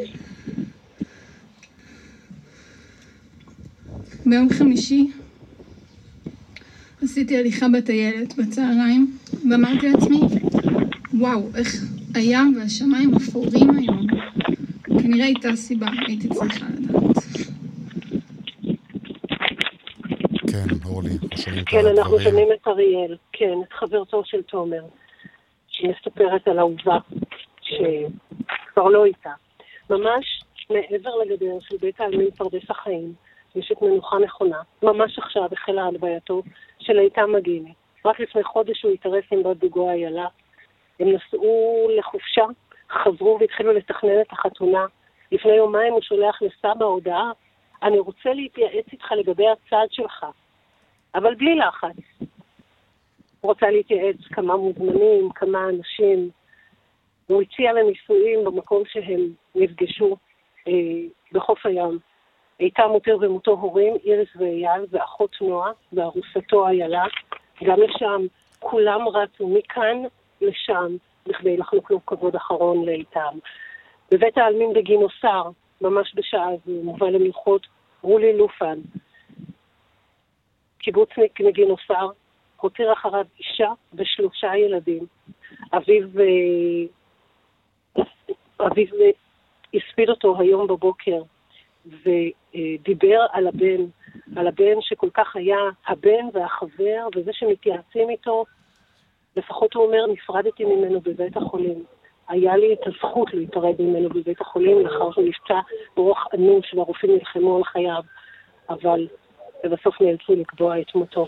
ביום 4.26 4.50
חמישי 4.50 5.12
עשיתי 7.04 7.38
הליכה 7.38 7.66
בטיילת 7.78 8.34
בצהריים 8.38 9.18
ואמרתי 9.52 9.90
לעצמי, 9.90 10.20
וואו, 11.14 11.42
איך 11.58 11.68
הים 12.16 12.56
והשמיים 12.60 13.12
אפורים 13.16 13.70
היום. 13.78 14.08
כנראה 14.86 15.26
הייתה 15.26 15.56
סיבה, 15.56 15.88
הייתי 16.08 16.30
צריכה 16.30 16.66
לדעת. 16.80 17.18
כן, 20.52 20.76
אורלי, 20.86 21.10
אנחנו 21.10 21.38
שומעים 21.38 21.62
את 21.62 21.70
כן, 21.70 21.86
אנחנו. 21.86 22.20
שומעים 22.20 22.48
את 22.54 22.68
אריאל, 22.68 23.18
כן, 23.32 23.54
את 23.68 23.74
חברתו 23.74 24.22
של 24.26 24.42
תומר, 24.42 24.84
שמספרת 25.68 26.48
על 26.48 26.60
אהובה 26.60 26.98
שכבר 27.62 28.88
לא 28.88 29.06
איתה. 29.06 29.32
ממש 29.90 30.44
מעבר 30.70 31.12
לגדר 31.16 31.60
של 31.60 31.78
בית 31.82 32.02
העלמין 32.02 32.32
פרדס 32.32 32.70
החיים, 32.70 33.14
יש 33.56 33.72
את 33.72 33.82
מנוחה 33.82 34.18
נכונה. 34.20 34.58
ממש 34.84 35.20
עכשיו 35.20 35.50
החלה 35.52 35.84
הלווייתו 35.86 36.44
של 36.82 37.00
איתם 37.00 37.32
מגיני. 37.32 37.74
רק 38.06 38.20
לפני 38.20 38.44
חודש 38.44 38.84
הוא 38.84 38.92
התארס 38.92 39.24
עם 39.32 39.44
בת 39.44 39.62
זוגו 39.62 39.90
איילה. 39.90 40.28
הם 41.00 41.08
נסעו 41.08 41.88
לחופשה, 41.98 42.46
חזרו 42.92 43.38
והתחילו 43.40 43.74
לתכנן 43.74 44.22
את 44.22 44.32
החתונה. 44.32 44.86
לפני 45.32 45.52
יומיים 45.52 45.94
הוא 45.94 46.02
שולח 46.02 46.42
לסבא 46.42 46.86
הודעה, 46.86 47.32
אני 47.84 48.00
רוצה 48.00 48.34
להתייעץ 48.34 48.86
איתך 48.92 49.12
לגבי 49.12 49.46
הצעד 49.48 49.92
שלך, 49.92 50.26
אבל 51.16 51.36
בלי 51.36 51.56
לחץ. 51.56 52.28
רוצה 53.42 53.70
להתייעץ 53.70 54.16
כמה 54.32 54.58
מוזמנים, 54.58 55.30
כמה 55.36 55.70
אנשים. 55.70 56.30
הוא 57.28 57.42
הציע 57.42 57.74
לנישואים 57.74 58.44
במקום 58.44 58.84
שהם 58.86 59.22
נפגשו 59.56 60.18
אה, 60.68 60.74
בחוף 61.32 61.66
הים. 61.66 62.00
איתה 62.62 62.88
מותיר 62.88 63.18
ומותו 63.22 63.52
הורים, 63.52 63.94
איריס 64.06 64.30
ואייל, 64.36 64.86
ואחות 64.90 65.36
נועה, 65.42 65.72
וארוסתו 65.94 66.68
איילה. 66.68 67.04
גם 67.64 67.78
לשם, 67.82 68.22
כולם 68.60 69.08
רצו 69.08 69.48
מכאן 69.48 69.98
לשם, 70.42 70.96
בכדי 71.28 71.58
לחלוק 71.58 71.92
לו 71.92 72.06
כבוד 72.06 72.36
אחרון 72.36 72.86
לאיתם. 72.86 73.38
בבית 74.12 74.38
העלמין 74.38 74.74
בגינוסר, 74.74 75.50
ממש 75.82 76.14
בשעה 76.16 76.48
זו, 76.66 76.72
מובא 76.84 77.10
למלכות 77.10 77.68
רולי 78.02 78.38
לופן, 78.38 78.80
קיבוצניק 80.80 81.42
מגינוסר, 81.42 82.10
הותיר 82.58 82.94
אחריו 82.94 83.26
אישה 83.40 83.70
ושלושה 83.94 84.56
ילדים. 84.56 85.06
אביו, 85.74 86.04
אה, 86.20 86.84
אביו 88.66 88.88
אה, 89.02 89.10
הספיד 89.74 90.10
אותו 90.10 90.40
היום 90.40 90.68
בבוקר 90.68 91.22
ודיבר 91.86 93.26
על 93.32 93.48
הבן, 93.48 93.86
על 94.36 94.48
הבן 94.48 94.82
שכל 94.82 95.10
כך 95.14 95.36
היה 95.36 95.58
הבן 95.88 96.26
והחבר 96.34 97.08
וזה 97.16 97.32
שמתייעצים 97.34 98.10
איתו. 98.10 98.46
לפחות 99.36 99.74
הוא 99.74 99.86
אומר, 99.86 100.08
נפרדתי 100.14 100.66
ממנו 100.66 101.02
בבית 101.02 101.38
החולים. 101.38 101.84
היה 102.28 102.58
לי 102.58 102.74
את 102.74 102.88
הזכות 102.88 103.34
להיפרד 103.34 103.76
ממנו 103.82 104.10
בבית 104.10 104.42
החולים 104.42 104.80
לאחר 104.80 105.12
שהוא 105.12 105.24
נפצע 105.24 105.60
באורח 105.96 106.26
אנוש 106.34 106.74
והרופאים 106.74 107.14
נלחמו 107.14 107.58
על 107.58 107.64
חייו, 107.64 108.04
אבל 108.70 109.08
ובסוף 109.64 110.02
נאלצו 110.02 110.36
לקבוע 110.36 110.82
את 110.82 110.96
מותו. 110.96 111.28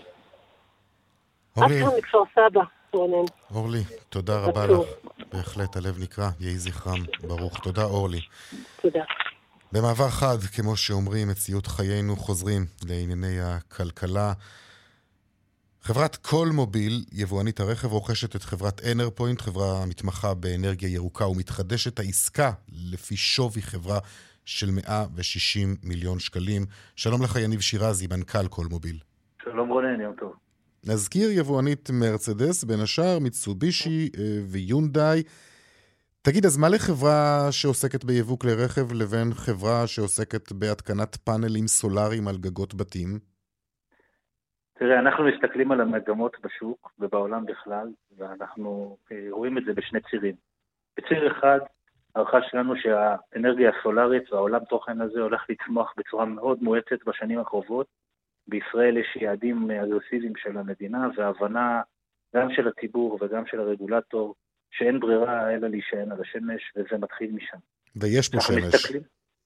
עד 1.56 1.62
אורלי, 1.62 1.80
כאן 1.80 1.98
מכפר 1.98 2.22
סבא, 2.34 2.62
רונן. 2.92 3.24
אורלי, 3.54 3.82
תודה 4.08 4.40
רבה. 4.44 4.66
לך. 4.66 4.88
בהחלט 5.32 5.76
הלב 5.76 6.02
נקרע, 6.02 6.28
יהי 6.40 6.58
זכרם 6.58 7.00
ברוך. 7.28 7.58
תודה, 7.58 7.84
אורלי. 7.84 8.20
תודה. 8.82 9.04
במעבר 9.74 10.08
חד, 10.08 10.36
כמו 10.56 10.76
שאומרים, 10.76 11.28
מציאות 11.28 11.66
חיינו 11.66 12.16
חוזרים 12.16 12.66
לענייני 12.88 13.40
הכלכלה. 13.40 14.32
חברת 15.82 16.16
כל 16.16 16.48
מוביל, 16.52 17.04
יבואנית 17.12 17.60
הרכב, 17.60 17.92
רוכשת 17.92 18.36
את 18.36 18.42
חברת 18.42 18.80
אנרפוינט, 18.92 19.40
חברה 19.40 19.82
המתמחה 19.82 20.34
באנרגיה 20.34 20.88
ירוקה 20.88 21.26
ומתחדשת. 21.26 21.98
העסקה 21.98 22.52
לפי 22.92 23.16
שווי 23.16 23.62
חברה 23.62 23.98
של 24.44 24.70
160 24.70 25.76
מיליון 25.82 26.18
שקלים. 26.18 26.66
שלום 26.96 27.22
לך, 27.22 27.36
יניב 27.36 27.60
שירזי, 27.60 28.06
מנכ"ל 28.06 28.48
כל 28.48 28.66
מוביל. 28.70 28.98
שלום 29.44 29.68
רונן, 29.68 30.00
יום 30.00 30.14
טוב. 30.20 30.32
נזכיר 30.84 31.30
יבואנית 31.30 31.90
מרצדס, 31.90 32.64
בין 32.64 32.80
השאר 32.80 33.18
מיצובישי 33.18 34.10
אה, 34.18 34.22
ויונדאי. 34.50 35.22
תגיד, 36.26 36.44
אז 36.44 36.56
מה 36.58 36.68
לחברה 36.68 37.48
שעוסקת 37.50 38.04
ביבוא 38.04 38.38
כלי 38.38 38.54
רכב 38.64 38.86
לבין 39.00 39.28
חברה 39.44 39.86
שעוסקת 39.86 40.52
בהתקנת 40.52 41.16
פאנלים 41.16 41.66
סולאריים 41.66 42.28
על 42.28 42.36
גגות 42.40 42.74
בתים? 42.74 43.08
תראה, 44.78 44.98
אנחנו 44.98 45.24
מסתכלים 45.24 45.72
על 45.72 45.80
המגמות 45.80 46.36
בשוק 46.44 46.92
ובעולם 46.98 47.46
בכלל, 47.46 47.88
ואנחנו 48.16 48.96
אה, 49.12 49.26
רואים 49.30 49.58
את 49.58 49.64
זה 49.64 49.72
בשני 49.72 50.00
צירים. 50.10 50.34
בציר 50.96 51.32
אחד, 51.32 51.58
הערכה 52.14 52.38
שלנו 52.50 52.74
שהאנרגיה 52.76 53.70
הסולארית 53.70 54.32
והעולם 54.32 54.64
תוכן 54.64 55.00
הזה 55.00 55.20
הולך 55.20 55.42
לצמוח 55.48 55.94
בצורה 55.96 56.24
מאוד 56.24 56.62
מואצת 56.62 56.98
בשנים 57.06 57.40
הקרובות. 57.40 57.86
בישראל 58.48 58.96
יש 58.96 59.16
יעדים 59.20 59.70
אגרסיביים 59.70 60.32
של 60.36 60.58
המדינה 60.58 61.08
והבנה 61.16 61.82
גם 62.36 62.48
של 62.56 62.68
הציבור 62.68 63.18
וגם 63.20 63.46
של 63.46 63.60
הרגולטור, 63.60 64.34
שאין 64.76 65.00
ברירה 65.00 65.54
אלא 65.54 65.68
להישען 65.68 66.12
על 66.12 66.20
השמש, 66.20 66.72
וזה 66.76 66.98
מתחיל 66.98 67.30
משם. 67.32 67.56
ויש 67.96 68.28
פה 68.28 68.40
שמש. 68.40 68.74
מסתכלים, 68.74 69.02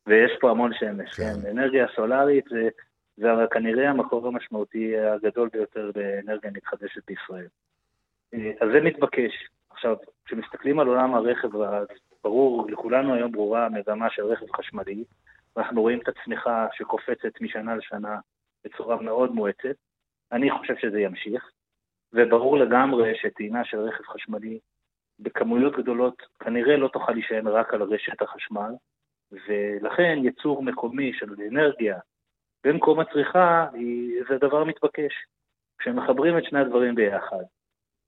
ויש 0.06 0.32
פה 0.40 0.50
המון 0.50 0.72
שמש, 0.74 1.14
כן. 1.14 1.22
כן. 1.42 1.50
אנרגיה 1.50 1.86
סולארית 1.96 2.44
זה, 2.50 2.68
זה 3.16 3.28
כנראה 3.50 3.90
המקור 3.90 4.26
המשמעותי 4.26 4.98
הגדול 4.98 5.48
ביותר 5.52 5.90
באנרגיה 5.94 6.50
מתחדשת 6.50 7.02
בישראל. 7.06 7.46
אה, 8.34 8.52
אז 8.60 8.68
זה 8.72 8.80
מתבקש. 8.80 9.48
עכשיו, 9.70 9.96
כשמסתכלים 10.24 10.80
על 10.80 10.86
עולם 10.86 11.14
הרכב, 11.14 11.48
ברור, 12.24 12.70
לכולנו 12.70 13.14
היום 13.14 13.32
ברורה 13.32 13.66
המגמה 13.66 14.10
של 14.10 14.22
רכב 14.22 14.46
חשמלי, 14.56 15.04
ואנחנו 15.56 15.82
רואים 15.82 15.98
את 16.00 16.08
הצמיחה 16.08 16.66
שקופצת 16.72 17.40
משנה 17.40 17.76
לשנה 17.76 18.18
בצורה 18.64 19.02
מאוד 19.02 19.32
מואצת. 19.32 19.76
אני 20.32 20.50
חושב 20.50 20.74
שזה 20.80 21.00
ימשיך, 21.00 21.50
וברור 22.12 22.58
לגמרי 22.58 23.12
שטעינה 23.14 23.64
של 23.64 23.80
רכב 23.80 24.04
חשמלי 24.04 24.58
בכמויות 25.20 25.76
גדולות 25.76 26.22
כנראה 26.40 26.76
לא 26.76 26.88
תוכל 26.88 27.12
להישען 27.12 27.46
רק 27.46 27.74
על 27.74 27.82
רשת 27.82 28.22
החשמל, 28.22 28.72
ולכן 29.32 30.18
ייצור 30.22 30.62
מקומי 30.62 31.12
של 31.12 31.34
אנרגיה 31.50 31.98
במקום 32.64 33.00
הצריכה 33.00 33.66
זה 34.28 34.38
דבר 34.38 34.64
מתבקש. 34.64 35.12
כשמחברים 35.78 36.38
את 36.38 36.44
שני 36.44 36.60
הדברים 36.60 36.94
ביחד, 36.94 37.42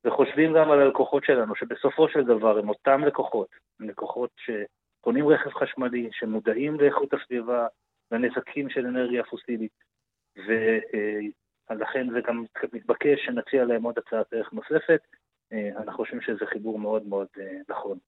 וחושבים 0.05 0.55
גם 0.55 0.71
על 0.71 0.81
הלקוחות 0.81 1.25
שלנו, 1.25 1.55
שבסופו 1.55 2.09
של 2.09 2.25
דבר 2.25 2.59
הם 2.59 2.69
אותם 2.69 3.05
לקוחות, 3.05 3.49
לקוחות 3.81 4.31
שקונים 4.37 5.29
רכב 5.29 5.51
חשמלי, 5.51 6.09
שמודעים 6.13 6.81
לאיכות 6.81 7.15
הסביבה, 7.15 7.67
לנזקים 8.11 8.71
של 8.71 8.87
אנרגיה 8.87 9.25
פוסילית, 9.25 9.73
ולכן 10.37 12.11
זה 12.13 12.21
גם 12.21 12.45
מתבקש 12.73 13.25
שנציע 13.25 13.65
להם 13.65 13.83
עוד 13.83 13.99
הצעת 13.99 14.33
ערך 14.33 14.53
נוספת. 14.53 15.01
אנחנו 15.77 16.05
חושבים 16.05 16.21
שזה 16.21 16.47
חיבור 16.53 16.79
מאוד 16.79 17.07
מאוד 17.07 17.27
נכון. 17.69 17.99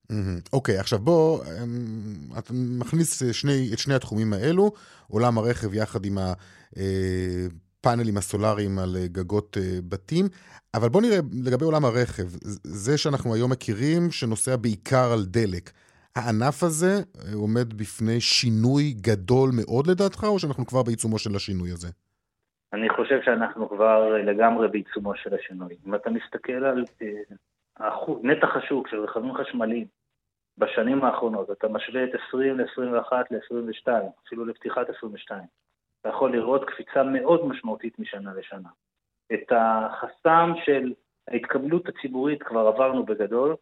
אוקיי, 0.52 0.78
עכשיו 0.78 0.98
בוא, 0.98 1.44
אמ, 1.44 2.38
אתה 2.38 2.52
מכניס 2.52 3.22
שני, 3.32 3.70
את 3.72 3.78
שני 3.78 3.94
התחומים 3.94 4.32
האלו, 4.32 4.72
עולם 5.08 5.38
הרכב 5.38 5.74
יחד 5.74 6.04
עם. 6.04 6.18
הפאנלים 7.82 8.16
הסולאריים 8.16 8.78
על 8.78 8.96
אה, 8.96 9.06
גגות 9.06 9.56
אה, 9.60 9.78
בתים. 9.88 10.28
אבל 10.74 10.88
בואו 10.88 11.02
נראה 11.04 11.18
לגבי 11.32 11.64
עולם 11.64 11.84
הרכב, 11.84 12.28
זה 12.64 12.98
שאנחנו 12.98 13.34
היום 13.34 13.52
מכירים 13.52 14.10
שנוסע 14.10 14.56
בעיקר 14.56 15.12
על 15.12 15.24
דלק. 15.24 15.70
הענף 16.16 16.62
הזה 16.62 16.96
אה, 16.96 17.34
עומד 17.34 17.74
בפני 17.74 18.20
שינוי 18.20 18.92
גדול 18.92 19.50
מאוד 19.54 19.86
לדעתך, 19.86 20.24
או 20.24 20.38
שאנחנו 20.38 20.66
כבר 20.66 20.82
בעיצומו 20.82 21.18
של 21.18 21.36
השינוי 21.36 21.72
הזה? 21.72 21.88
אני 22.72 22.88
חושב 22.88 23.22
שאנחנו 23.22 23.68
כבר 23.68 24.08
לגמרי 24.08 24.68
בעיצומו 24.68 25.14
של 25.14 25.34
השינוי. 25.34 25.76
אם 25.86 25.94
אתה 25.94 26.10
מסתכל 26.10 26.64
על 26.64 26.84
נתח 28.22 28.56
השוק 28.56 28.88
של 28.88 29.00
רכבים 29.00 29.34
חשמליים 29.34 29.86
בשנים 30.58 31.04
האחרונות, 31.04 31.50
אתה 31.50 31.68
משווה 31.68 32.04
את 32.04 32.10
20 32.28 32.60
ל-21 32.60 33.12
ל-22, 33.30 33.92
אפילו 34.26 34.44
לפתיחת 34.44 34.90
22. 34.90 35.42
אתה 36.00 36.08
יכול 36.08 36.32
לראות 36.32 36.64
קפיצה 36.64 37.02
מאוד 37.02 37.46
משמעותית 37.46 37.98
משנה 37.98 38.34
לשנה. 38.34 38.68
את 39.32 39.52
החסם 39.52 40.52
של 40.64 40.92
ההתקבלות 41.28 41.88
הציבורית 41.88 42.42
כבר 42.42 42.66
עברנו 42.66 43.04
בגדול, 43.04 43.56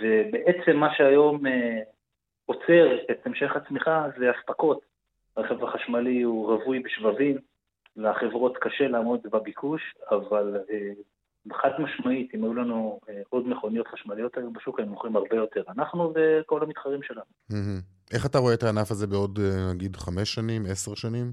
ובעצם 0.00 0.76
מה 0.76 0.94
שהיום 0.94 1.46
אה, 1.46 1.80
עוצר 2.46 2.96
את 3.10 3.26
המשך 3.26 3.56
הצמיחה 3.56 4.06
זה 4.18 4.30
אספקות. 4.30 4.80
הרכב 5.36 5.64
החשמלי 5.64 6.22
הוא 6.22 6.52
רווי 6.52 6.80
בשבבים, 6.80 7.38
לחברות 7.96 8.56
קשה 8.60 8.88
לעמוד 8.88 9.20
בביקוש, 9.32 9.94
אבל 10.10 10.56
אה, 10.70 10.92
חד 11.52 11.70
משמעית, 11.78 12.34
אם 12.34 12.44
היו 12.44 12.54
לנו 12.54 13.00
אה, 13.08 13.22
עוד 13.28 13.48
מכוניות 13.48 13.86
חשמליות 13.86 14.36
היום 14.36 14.52
בשוק, 14.52 14.78
היינו 14.78 14.92
מוכרים 14.92 15.16
הרבה 15.16 15.36
יותר. 15.36 15.62
אנחנו 15.68 16.12
וכל 16.14 16.62
המתחרים 16.62 17.02
שלנו. 17.02 17.24
איך 18.14 18.26
אתה 18.26 18.38
רואה 18.38 18.54
את 18.54 18.62
הענף 18.62 18.90
הזה 18.90 19.06
בעוד, 19.06 19.38
נגיד, 19.74 19.96
חמש 19.96 20.34
שנים, 20.34 20.62
עשר 20.70 20.94
שנים? 20.94 21.32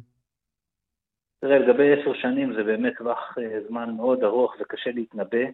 תראה, 1.41 1.59
לגבי 1.59 1.93
עשר 1.93 2.13
שנים 2.21 2.53
זה 2.53 2.63
באמת 2.63 2.93
טווח 2.97 3.37
אה, 3.37 3.59
זמן 3.67 3.95
מאוד 3.97 4.23
ארוך 4.23 4.55
וקשה 4.61 4.91
להתנבא. 4.91 5.45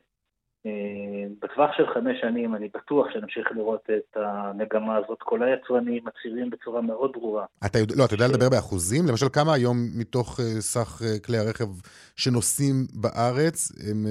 אה, 0.67 1.27
בטווח 1.41 1.71
של 1.77 1.87
חמש 1.93 2.21
שנים 2.21 2.55
אני 2.55 2.67
בטוח 2.73 3.07
שנמשיך 3.13 3.51
לראות 3.55 3.89
את 3.97 4.17
המגמה 4.17 4.95
הזאת. 4.95 5.17
כל 5.19 5.43
היצרנים 5.43 6.03
מצהירים 6.05 6.49
בצורה 6.49 6.81
מאוד 6.81 7.11
ברורה. 7.13 7.45
אתה 7.65 7.79
יודע, 7.79 7.93
לא, 7.97 8.05
אתה 8.05 8.13
יודע 8.13 8.27
לדבר 8.27 8.49
באחוזים? 8.49 9.03
למשל, 9.09 9.25
כמה 9.33 9.53
היום 9.53 9.77
מתוך 9.99 10.39
אה, 10.39 10.61
סך 10.61 11.01
כלי 11.25 11.37
הרכב 11.37 11.67
שנוסעים 12.15 12.75
בארץ 13.01 13.71
הם 13.89 14.05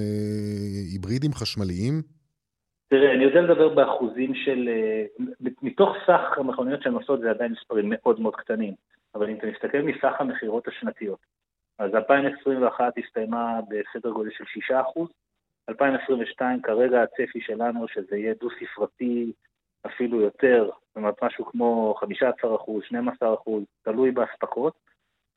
היברידים 0.91 1.33
חשמליים? 1.33 1.93
תראה, 2.89 3.13
אני 3.13 3.23
יודע 3.23 3.41
לדבר 3.41 3.69
באחוזים 3.69 4.35
של... 4.35 4.69
מתוך 5.61 5.89
סך 6.07 6.37
המכוניות 6.37 6.81
שנוסעות 6.81 7.19
זה 7.19 7.29
עדיין 7.29 7.51
מספרים 7.51 7.85
מאוד 7.87 8.19
מאוד 8.19 8.35
קטנים. 8.35 8.73
אבל 9.15 9.29
אם 9.29 9.35
אתה 9.35 9.47
מסתכל 9.47 9.81
מסך 9.81 10.13
המכירות 10.19 10.67
השנתיות, 10.67 11.19
אז 11.79 11.95
2021 11.95 12.93
הסתיימה 13.05 13.59
בסדר 13.69 14.09
גודל 14.09 14.29
של 14.31 14.73
6%, 14.73 15.01
2022 15.69 16.61
כרגע 16.61 17.03
הצפי 17.03 17.41
שלנו 17.41 17.87
שזה 17.87 18.17
יהיה 18.17 18.33
דו-ספרתי 18.41 19.31
אפילו 19.85 20.21
יותר, 20.21 20.69
זאת 20.87 20.95
אומרת 20.95 21.23
משהו 21.23 21.45
כמו 21.45 21.95
15%, 22.01 22.05
12%, 23.23 23.51
תלוי 23.83 24.11
באספקות, 24.11 24.73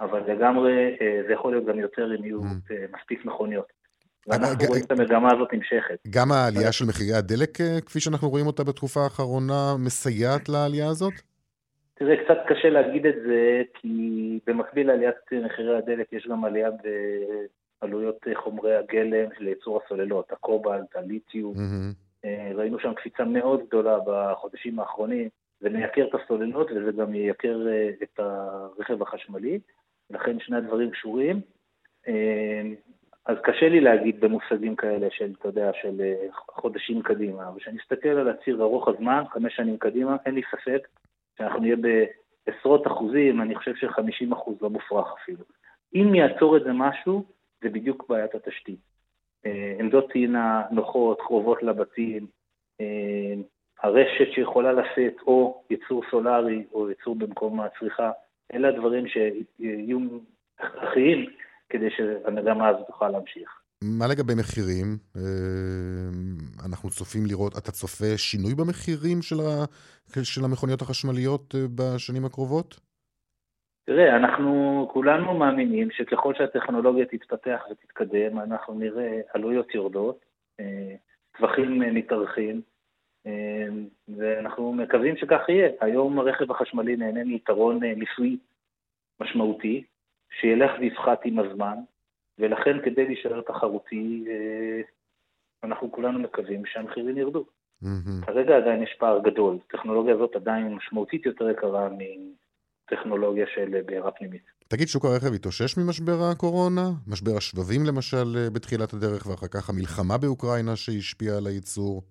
אבל 0.00 0.20
לגמרי 0.32 0.96
אה, 1.00 1.22
זה 1.26 1.32
יכול 1.32 1.52
להיות 1.52 1.66
גם 1.66 1.78
יותר 1.78 2.16
אם 2.16 2.24
יהיו 2.24 2.40
mm. 2.40 2.72
אה, 2.72 2.84
מספיק 2.98 3.24
מכוניות. 3.24 3.72
ואנחנו 4.26 4.66
רואים 4.68 4.84
את 4.84 4.90
המגמה 4.90 5.28
הזאת 5.32 5.52
נמשכת. 5.52 5.98
גם 6.10 6.32
העלייה 6.32 6.72
של 6.72 6.84
מחירי 6.84 7.14
הדלק, 7.14 7.60
אה, 7.60 7.80
כפי 7.86 8.00
שאנחנו 8.00 8.28
רואים 8.28 8.46
אותה 8.46 8.64
בתקופה 8.64 9.00
האחרונה, 9.00 9.74
מסייעת 9.78 10.48
לעלייה 10.48 10.88
הזאת? 10.88 11.12
תראה, 11.94 12.16
קצת 12.24 12.38
קשה 12.48 12.70
להגיד 12.70 13.06
את 13.06 13.14
זה, 13.26 13.62
כי 13.74 14.38
במקביל 14.46 14.86
לעליית 14.86 15.16
מחירי 15.44 15.78
הדלק 15.78 16.12
יש 16.12 16.26
גם 16.30 16.44
עלייה 16.44 16.70
בעלויות 17.82 18.26
חומרי 18.34 18.76
הגלם 18.76 19.28
לייצור 19.38 19.80
הסוללות, 19.84 20.32
הקובלט, 20.32 20.96
הליתיום. 20.96 21.54
Mm-hmm. 21.54 22.26
ראינו 22.54 22.78
שם 22.78 22.94
קפיצה 22.94 23.24
מאוד 23.24 23.60
גדולה 23.66 23.98
בחודשים 24.06 24.78
האחרונים, 24.78 25.28
זה 25.60 25.68
מייקר 25.68 26.04
את 26.08 26.14
הסוללות 26.14 26.70
וזה 26.70 26.92
גם 26.92 27.10
מייקר 27.10 27.68
אה, 27.68 27.90
את 28.02 28.20
הרכב 28.20 29.02
החשמלי, 29.02 29.58
לכן 30.10 30.40
שני 30.40 30.56
הדברים 30.56 30.90
קשורים. 30.90 31.40
אה, 32.08 32.62
אז 33.26 33.36
קשה 33.42 33.68
לי 33.68 33.80
להגיד 33.80 34.20
במושגים 34.20 34.76
כאלה 34.76 35.06
של, 35.10 35.32
אתה 35.38 35.48
יודע, 35.48 35.70
של 35.82 36.14
חודשים 36.48 37.02
קדימה, 37.02 37.48
אבל 37.48 37.60
כשאני 37.60 37.78
אסתכל 37.78 38.08
על 38.08 38.28
הציר 38.28 38.62
ארוך 38.62 38.88
הזמן, 38.88 39.22
חמש 39.30 39.56
שנים 39.56 39.78
קדימה, 39.78 40.16
אין 40.26 40.34
לי 40.34 40.42
ספק 40.50 40.88
שאנחנו 41.38 41.60
נהיה 41.60 41.76
בעשרות 41.76 42.86
אחוזים, 42.86 43.42
אני 43.42 43.54
חושב 43.54 43.74
ש-50 43.74 44.32
אחוז 44.32 44.56
לא 44.62 44.70
מופרך 44.70 45.14
אפילו. 45.22 45.44
אם 45.94 46.14
יעצור 46.14 46.56
את 46.56 46.62
זה 46.64 46.72
משהו, 46.72 47.24
זה 47.62 47.68
בדיוק 47.68 48.08
בעיית 48.08 48.34
התשתית. 48.34 48.80
אה, 49.46 49.76
עמדות 49.80 50.12
טעינה 50.12 50.62
נוחות, 50.70 51.18
קרובות 51.20 51.62
לבתים, 51.62 52.26
אה, 52.80 53.34
הרשת 53.82 54.32
שיכולה 54.34 54.72
לשאת 54.72 55.14
או 55.26 55.62
ייצור 55.70 56.02
סולארי 56.10 56.64
או 56.72 56.88
ייצור 56.88 57.14
במקום 57.16 57.60
הצריכה, 57.60 58.10
אלה 58.54 58.68
הדברים 58.68 59.04
שיהיו 59.08 59.98
הכרחיים 60.58 61.26
כדי 61.68 61.88
שהמגמה 61.96 62.68
הזאת 62.68 62.86
תוכל 62.86 63.08
להמשיך. 63.08 63.60
מה 63.84 64.06
לגבי 64.06 64.34
מחירים? 64.34 64.98
אה, 65.16 65.22
אנחנו 66.66 66.90
צופים 66.90 67.26
לראות, 67.26 67.52
אתה 67.58 67.72
צופה 67.72 68.16
שינוי 68.16 68.54
במחירים 68.54 69.22
של, 69.22 70.44
המכוניות 70.44 70.82
החשמליות 70.82 71.54
בשנים 71.74 72.24
הקרובות? 72.24 72.89
תראה, 73.90 74.16
אנחנו 74.16 74.88
כולנו 74.92 75.34
מאמינים 75.34 75.90
שככל 75.90 76.34
שהטכנולוגיה 76.34 77.06
תתפתח 77.06 77.60
ותתקדם, 77.70 78.38
אנחנו 78.38 78.74
נראה 78.74 79.20
עלויות 79.34 79.74
יורדות, 79.74 80.24
אה, 80.60 80.94
טווחים 81.38 81.80
מתארחים, 81.94 82.60
ואנחנו 84.08 84.72
מקווים 84.72 85.16
שכך 85.16 85.48
יהיה. 85.48 85.68
היום 85.80 86.18
הרכב 86.18 86.50
החשמלי 86.50 86.96
נהנה 86.96 87.24
מיתרון 87.24 87.80
מיסוי 87.96 88.36
משמעותי, 89.20 89.84
שילך 90.40 90.70
ויפחת 90.80 91.20
עם 91.24 91.38
הזמן, 91.38 91.76
ולכן 92.38 92.82
כדי 92.84 93.06
להישאר 93.06 93.40
תחרותי, 93.40 94.24
אה, 94.28 94.80
אנחנו 95.64 95.92
כולנו 95.92 96.18
מקווים 96.18 96.66
שהמחירים 96.66 97.18
ירדו. 97.18 97.44
Mm-hmm. 97.82 98.26
כרגע 98.26 98.56
עדיין 98.56 98.82
יש 98.82 98.96
פער 98.98 99.20
גדול, 99.20 99.58
הטכנולוגיה 99.66 100.14
הזאת 100.14 100.36
עדיין 100.36 100.74
משמעותית 100.74 101.26
יותר 101.26 101.50
יקרה 101.50 101.88
מטכנולוגיה 102.92 103.46
של 103.54 103.80
בעירה 103.86 104.10
פנימית. 104.10 104.42
תגיד, 104.68 104.88
שוק 104.88 105.04
הרכב 105.04 105.34
התאושש 105.34 105.78
ממשבר 105.78 106.18
הקורונה? 106.32 106.86
משבר 107.08 107.36
השבבים 107.36 107.80
למשל 107.88 108.36
אה, 108.36 108.50
בתחילת 108.54 108.92
הדרך, 108.92 109.26
ואחר 109.26 109.46
כך 109.54 109.70
המלחמה 109.70 110.18
באוקראינה 110.18 110.76
שהשפיעה 110.76 111.36
על 111.36 111.46
הייצור? 111.46 112.02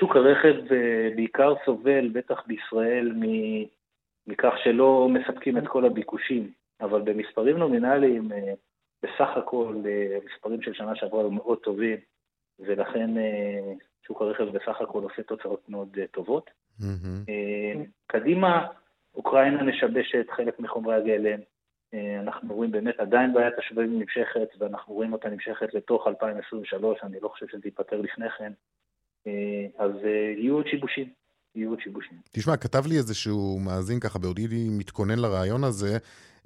שוק 0.00 0.16
הרכב 0.16 0.72
אה, 0.72 1.08
בעיקר 1.16 1.54
סובל, 1.64 2.08
בטח 2.08 2.38
בישראל, 2.46 3.12
מכך 4.26 4.52
שלא 4.64 5.08
מספקים 5.08 5.58
את 5.58 5.68
כל 5.68 5.84
הביקושים, 5.84 6.50
אבל 6.80 7.00
במספרים 7.00 7.56
נומינליים 7.56 8.28
בסך 9.02 9.28
הכל 9.36 9.82
מספרים 10.24 10.62
של 10.62 10.72
שנה 10.74 10.96
שעברה 10.96 11.20
היו 11.20 11.30
מאוד 11.30 11.58
טובים. 11.58 11.96
ולכן 12.60 13.10
שוק 14.06 14.22
הרכב 14.22 14.44
בסך 14.44 14.80
הכל 14.80 15.02
עושה 15.02 15.22
תוצאות 15.22 15.68
מאוד 15.68 15.98
טובות. 16.10 16.50
קדימה, 18.06 18.66
אוקראינה 19.14 19.62
משבשת 19.62 20.26
חלק 20.36 20.60
מחומרי 20.60 20.94
הגלם, 20.94 21.40
אנחנו 22.20 22.54
רואים 22.54 22.70
באמת 22.70 23.00
עדיין 23.00 23.32
בעיית 23.32 23.54
השבבים 23.58 23.98
נמשכת, 23.98 24.48
ואנחנו 24.58 24.94
רואים 24.94 25.12
אותה 25.12 25.28
נמשכת 25.28 25.74
לתוך 25.74 26.06
2023, 26.06 26.98
אני 27.02 27.20
לא 27.22 27.28
חושב 27.28 27.46
שזה 27.48 27.60
ייפתר 27.64 28.00
לפני 28.00 28.26
כן, 28.38 28.52
אז 29.78 29.90
יהיו 30.36 30.54
עוד 30.54 30.66
שיבושים. 30.66 31.08
יהיו 31.54 31.70
עוד 31.70 31.80
שיבושים. 31.80 32.18
תשמע, 32.32 32.56
כתב 32.56 32.82
לי 32.88 32.96
איזשהו 32.96 33.58
מאזין 33.64 34.00
ככה, 34.00 34.18
בעודי 34.18 34.46
מתכונן 34.78 35.18
לרעיון 35.18 35.64
הזה, 35.64 35.98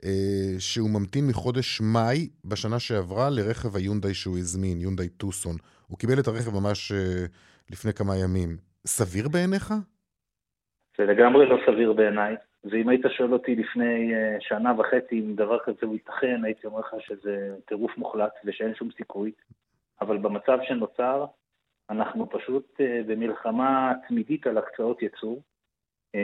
אה, 0.05 0.55
שהוא 0.59 0.91
ממתין 0.91 1.25
מחודש 1.31 1.81
מאי 1.81 2.29
בשנה 2.45 2.79
שעברה 2.79 3.31
לרכב 3.31 3.77
היונדאי 3.77 4.15
שהוא 4.15 4.39
הזמין, 4.39 4.81
יונדאי 4.81 5.09
טוסון. 5.09 5.57
הוא 5.87 5.99
קיבל 5.99 6.21
את 6.21 6.27
הרכב 6.27 6.55
ממש 6.61 6.93
אה, 6.93 7.27
לפני 7.71 7.93
כמה 7.93 8.17
ימים. 8.17 8.57
סביר 8.87 9.29
בעיניך? 9.29 9.75
זה 10.99 11.05
לגמרי 11.05 11.47
לא 11.47 11.57
סביר 11.67 11.93
בעיניי. 11.93 12.37
ואם 12.71 12.89
היית 12.89 13.01
שואל 13.17 13.33
אותי 13.33 13.57
לפני 13.57 14.13
uh, 14.15 14.41
שנה 14.41 14.81
וחצי 14.81 15.21
אם 15.21 15.35
דבר 15.35 15.59
כזה 15.65 15.79
הוא 15.83 15.95
ייתכן, 15.95 16.45
הייתי 16.45 16.67
אומר 16.67 16.81
לך 16.81 16.95
שזה 17.01 17.57
טירוף 17.65 17.99
מוחלט 17.99 18.33
ושאין 18.45 18.75
שום 18.75 18.89
סיכוי. 18.97 19.33
אבל 20.01 20.19
במצב 20.19 20.59
שנוצר, 20.63 21.25
אנחנו 21.91 22.31
פשוט 22.31 22.81
uh, 22.81 23.07
במלחמה 23.07 23.93
תמידית 24.09 24.47
על 24.47 24.59
הקצאות 24.59 25.03
ייצור, 25.03 25.43
uh, 26.17 26.19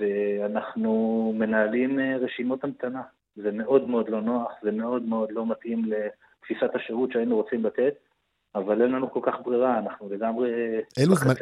ואנחנו 0.00 1.32
מנהלים 1.38 2.00
רשימות 2.20 2.64
המתנה. 2.64 3.02
זה 3.36 3.52
מאוד 3.52 3.88
מאוד 3.88 4.08
לא 4.08 4.20
נוח, 4.20 4.52
זה 4.62 4.70
מאוד 4.70 5.02
מאוד 5.02 5.32
לא 5.32 5.46
מתאים 5.46 5.82
לתפיסת 5.84 6.74
השירות 6.74 7.12
שהיינו 7.12 7.36
רוצים 7.36 7.64
לתת. 7.64 7.94
אבל 8.54 8.82
אין 8.82 8.90
לנו 8.90 9.12
כל 9.12 9.20
כך 9.22 9.34
ברירה, 9.44 9.78
אנחנו 9.78 10.08
לגמרי... 10.10 10.50
אלו 10.98 11.14
זמנ... 11.14 11.34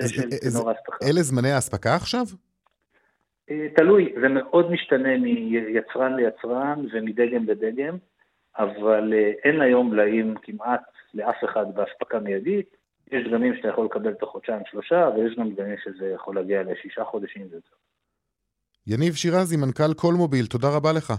אלה 1.02 1.22
זמני 1.22 1.50
האספקה 1.50 1.96
עכשיו? 1.96 2.24
אה, 3.50 3.66
תלוי, 3.76 4.14
זה 4.20 4.28
מאוד 4.28 4.70
משתנה 4.70 5.18
מיצרן 5.18 6.16
ליצרן 6.16 6.86
ומדגם 6.92 7.44
לדגם, 7.44 7.96
אבל 8.58 9.12
אה, 9.14 9.32
אין 9.44 9.60
היום 9.60 9.90
מלאים 9.90 10.34
כמעט 10.42 10.80
לאף 11.14 11.36
אחד 11.44 11.74
באספקה 11.74 12.18
מיידית. 12.18 12.76
יש 13.12 13.26
דגמים 13.26 13.56
שאתה 13.56 13.68
יכול 13.68 13.84
לקבל 13.84 14.14
תוך 14.14 14.30
חודשיים 14.30 14.62
שלושה, 14.70 15.08
ויש 15.16 15.36
גם 15.38 15.50
דגמים 15.50 15.76
שזה 15.84 16.10
יכול 16.14 16.34
להגיע 16.34 16.62
לשישה 16.62 17.04
חודשים 17.04 17.42
ויותר. 17.50 17.76
יניב 18.86 19.14
שירזי, 19.14 19.56
מנכ"ל 19.56 19.94
קולמוביל, 19.94 20.46
תודה 20.46 20.68
רבה 20.76 20.92
לך. 20.92 21.12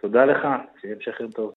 תודה 0.00 0.24
לך, 0.24 0.48
שיהיה 0.80 0.94
המשך 0.94 1.20
יום 1.20 1.30
טוב. 1.30 1.52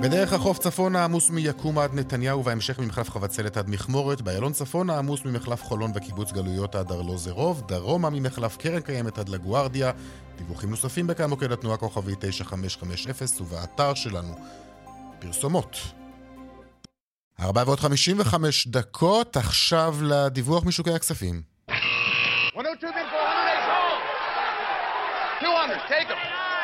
בדרך 0.00 0.32
החוף 0.32 0.58
צפונה 0.58 1.04
עמוס 1.04 1.30
מיקום 1.30 1.78
עד 1.78 1.94
נתניהו 1.94 2.44
וההמשך 2.44 2.78
ממחלף 2.78 3.10
חבצלת 3.10 3.56
עד 3.56 3.70
מכמורת, 3.70 4.20
באיילון 4.20 4.52
צפונה 4.52 4.98
עמוס 4.98 5.24
ממחלף 5.24 5.62
חולון 5.62 5.92
וקיבוץ 5.94 6.32
גלויות 6.32 6.74
עד 6.74 6.92
ארלוזרוב, 6.92 7.62
דרומה 7.68 8.10
ממחלף 8.10 8.56
קרן 8.56 8.80
קיימת 8.80 9.18
עד 9.18 9.28
לגוארדיה, 9.28 9.92
דיווחים 10.38 10.70
נוספים 10.70 11.06
בכאן 11.06 11.30
מוקד 11.30 11.52
התנועה 11.52 11.76
כוכבי 11.76 12.12
9550 12.20 13.12
ובאתר 13.40 13.94
שלנו. 13.94 14.34
פרסומות. 15.18 15.76
4 17.40 17.62
ועוד 17.66 17.80
55 17.80 18.66
דקות, 18.68 19.36
עכשיו 19.36 19.94
לדיווח 20.02 20.64
משוקי 20.64 20.92
הכספים. 20.92 21.42
102, 22.56 22.92
200, 25.42 25.78
take 25.88 26.08
them. 26.08 26.55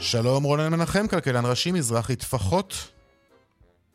שלום 0.00 0.44
רונן 0.44 0.72
מנחם, 0.72 1.06
כלכלן 1.10 1.44
ראשי, 1.50 1.72
מזרחי 1.72 2.16
טפחות. 2.16 2.72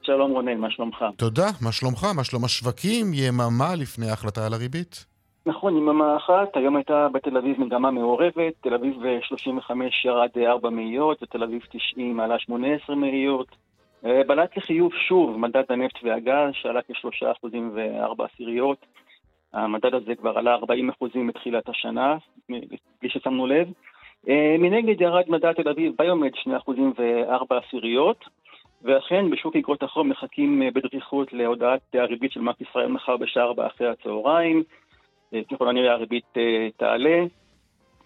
שלום 0.02 0.32
רונן, 0.32 0.58
מה 0.58 0.72
שלומך? 0.72 1.06
תודה, 1.18 1.48
מה 1.62 1.72
שלומך? 1.72 2.08
מה 2.16 2.24
שלום 2.24 2.44
השווקים? 2.44 3.06
יממה 3.14 3.76
לפני 3.76 4.10
ההחלטה 4.10 4.46
על 4.46 4.54
הריבית? 4.54 5.06
נכון, 5.46 5.78
יממה 5.78 6.18
אחת, 6.18 6.58
היום 6.58 6.76
הייתה 6.76 7.08
בתל 7.14 7.38
אביב 7.38 7.62
מגמה 7.62 7.92
מעורבת, 7.92 8.54
תל 8.62 8.74
אביב 8.74 8.96
35 9.22 10.06
ירד 10.06 10.30
4 10.48 10.70
מאיות, 10.70 11.24
ותל 11.24 11.44
אביב 11.44 11.62
90 11.72 12.20
עלה 12.20 12.40
18 12.40 12.96
מאיות. 12.96 13.48
אה, 14.06 14.22
בלט 14.28 14.58
לחיוב 14.58 14.92
שוב 15.08 15.38
מדד 15.38 15.64
הנפט 15.70 16.04
והגז, 16.04 16.52
שעלה 16.54 16.82
כ-3% 16.82 17.48
ו-4 17.76 18.26
עשיריות. 18.34 18.78
המדד 19.54 19.94
הזה 19.94 20.16
כבר 20.16 20.38
עלה 20.38 20.54
40 20.54 20.90
אחוזים 20.90 21.28
מתחילת 21.28 21.70
השנה, 21.70 22.18
בלי 22.50 23.10
ששמנו 23.10 23.48
לב. 23.48 23.68
אה, 24.30 24.56
מנגד 24.60 25.02
ירד 25.02 25.24
מדד 25.28 25.54
תל 25.54 25.70
אביב 25.70 25.94
ביומד 25.98 26.36
2 26.36 26.56
אחוזים 26.56 26.94
ו-4 26.98 27.56
עשיריות, 27.68 28.26
ואכן 28.82 29.30
בשוק 29.30 29.56
אגרות 29.56 29.84
החוב 29.84 30.08
מחכים 30.08 30.62
אה, 30.62 30.72
בדריכות 30.72 31.34
להודעת 31.34 31.82
הריבית 31.94 32.32
של 32.32 32.40
בנק 32.40 32.62
ישראל 32.62 32.88
מחר 32.88 33.18
בשעה 33.18 33.44
4 33.44 33.68
אחרי 33.68 33.88
הצהריים. 33.90 34.64
אה, 35.34 35.42
ככל 35.52 35.70
הנראה 35.70 35.94
הריבית 35.94 36.34
תעלה. 36.78 37.24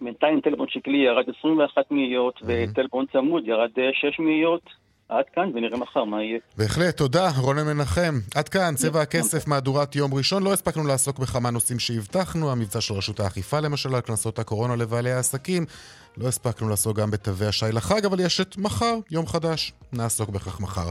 בינתיים 0.00 0.40
טלפון 0.40 0.68
שקלי 0.68 0.98
ירד 0.98 1.24
21 1.38 1.90
מאיות, 1.90 2.42
וטלפון 2.46 3.06
צמוד 3.12 3.48
ירד 3.48 3.70
6 3.92 4.20
מאיות. 4.20 4.62
עד 5.08 5.24
כאן, 5.34 5.50
ונראה 5.54 5.78
מחר 5.78 6.04
מה 6.04 6.22
יהיה. 6.22 6.38
בהחלט, 6.56 6.96
תודה, 6.96 7.30
רונן 7.36 7.66
מנחם. 7.66 8.18
עד 8.34 8.48
כאן, 8.48 8.74
צבע 8.76 9.02
הכסף, 9.02 9.46
מהדורת 9.46 9.96
יום 9.96 10.14
ראשון. 10.14 10.42
לא 10.42 10.52
הספקנו 10.52 10.86
לעסוק 10.86 11.18
בכמה 11.18 11.50
נושאים 11.50 11.78
שהבטחנו, 11.78 12.52
המבצע 12.52 12.80
של 12.80 12.94
רשות 12.94 13.20
האכיפה 13.20 13.60
למשל, 13.60 13.94
על 13.94 14.00
קנסות 14.00 14.38
הקורונה 14.38 14.76
לבעלי 14.76 15.12
העסקים. 15.12 15.66
לא 16.16 16.28
הספקנו 16.28 16.68
לעסוק 16.68 16.96
גם 16.96 17.10
בתווי 17.10 17.46
השי 17.46 17.66
לחג, 17.72 18.04
אבל 18.04 18.20
יש 18.20 18.40
את 18.40 18.56
מחר, 18.56 18.94
יום 19.10 19.26
חדש. 19.26 19.72
נעסוק 19.92 20.30
בכך 20.30 20.60
מחר. 20.60 20.88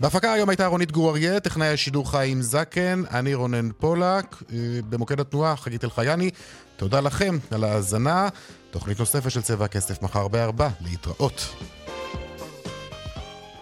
בהפקה 0.00 0.32
היום 0.32 0.48
הייתה 0.48 0.66
רונית 0.66 0.92
גור 0.92 1.10
אריה, 1.10 1.40
טכנאי 1.40 1.68
השידור 1.68 2.10
חיים 2.10 2.42
זקן, 2.42 3.02
אני 3.14 3.34
רונן 3.34 3.72
פולק, 3.72 4.42
אה, 4.52 4.56
במוקד 4.88 5.20
התנועה, 5.20 5.56
חגית 5.56 5.84
אלחייני. 5.84 6.30
תודה 6.76 7.00
לכם 7.00 7.38
על 7.50 7.64
ההאזנה. 7.64 8.28
תוכנית 8.70 8.98
נוספת 8.98 9.30
של 9.30 9.42
צבע 9.42 9.64
הכסף 9.64 10.02
מחר 10.02 10.28
בארבע. 10.28 10.68
להתראות. 10.80 11.54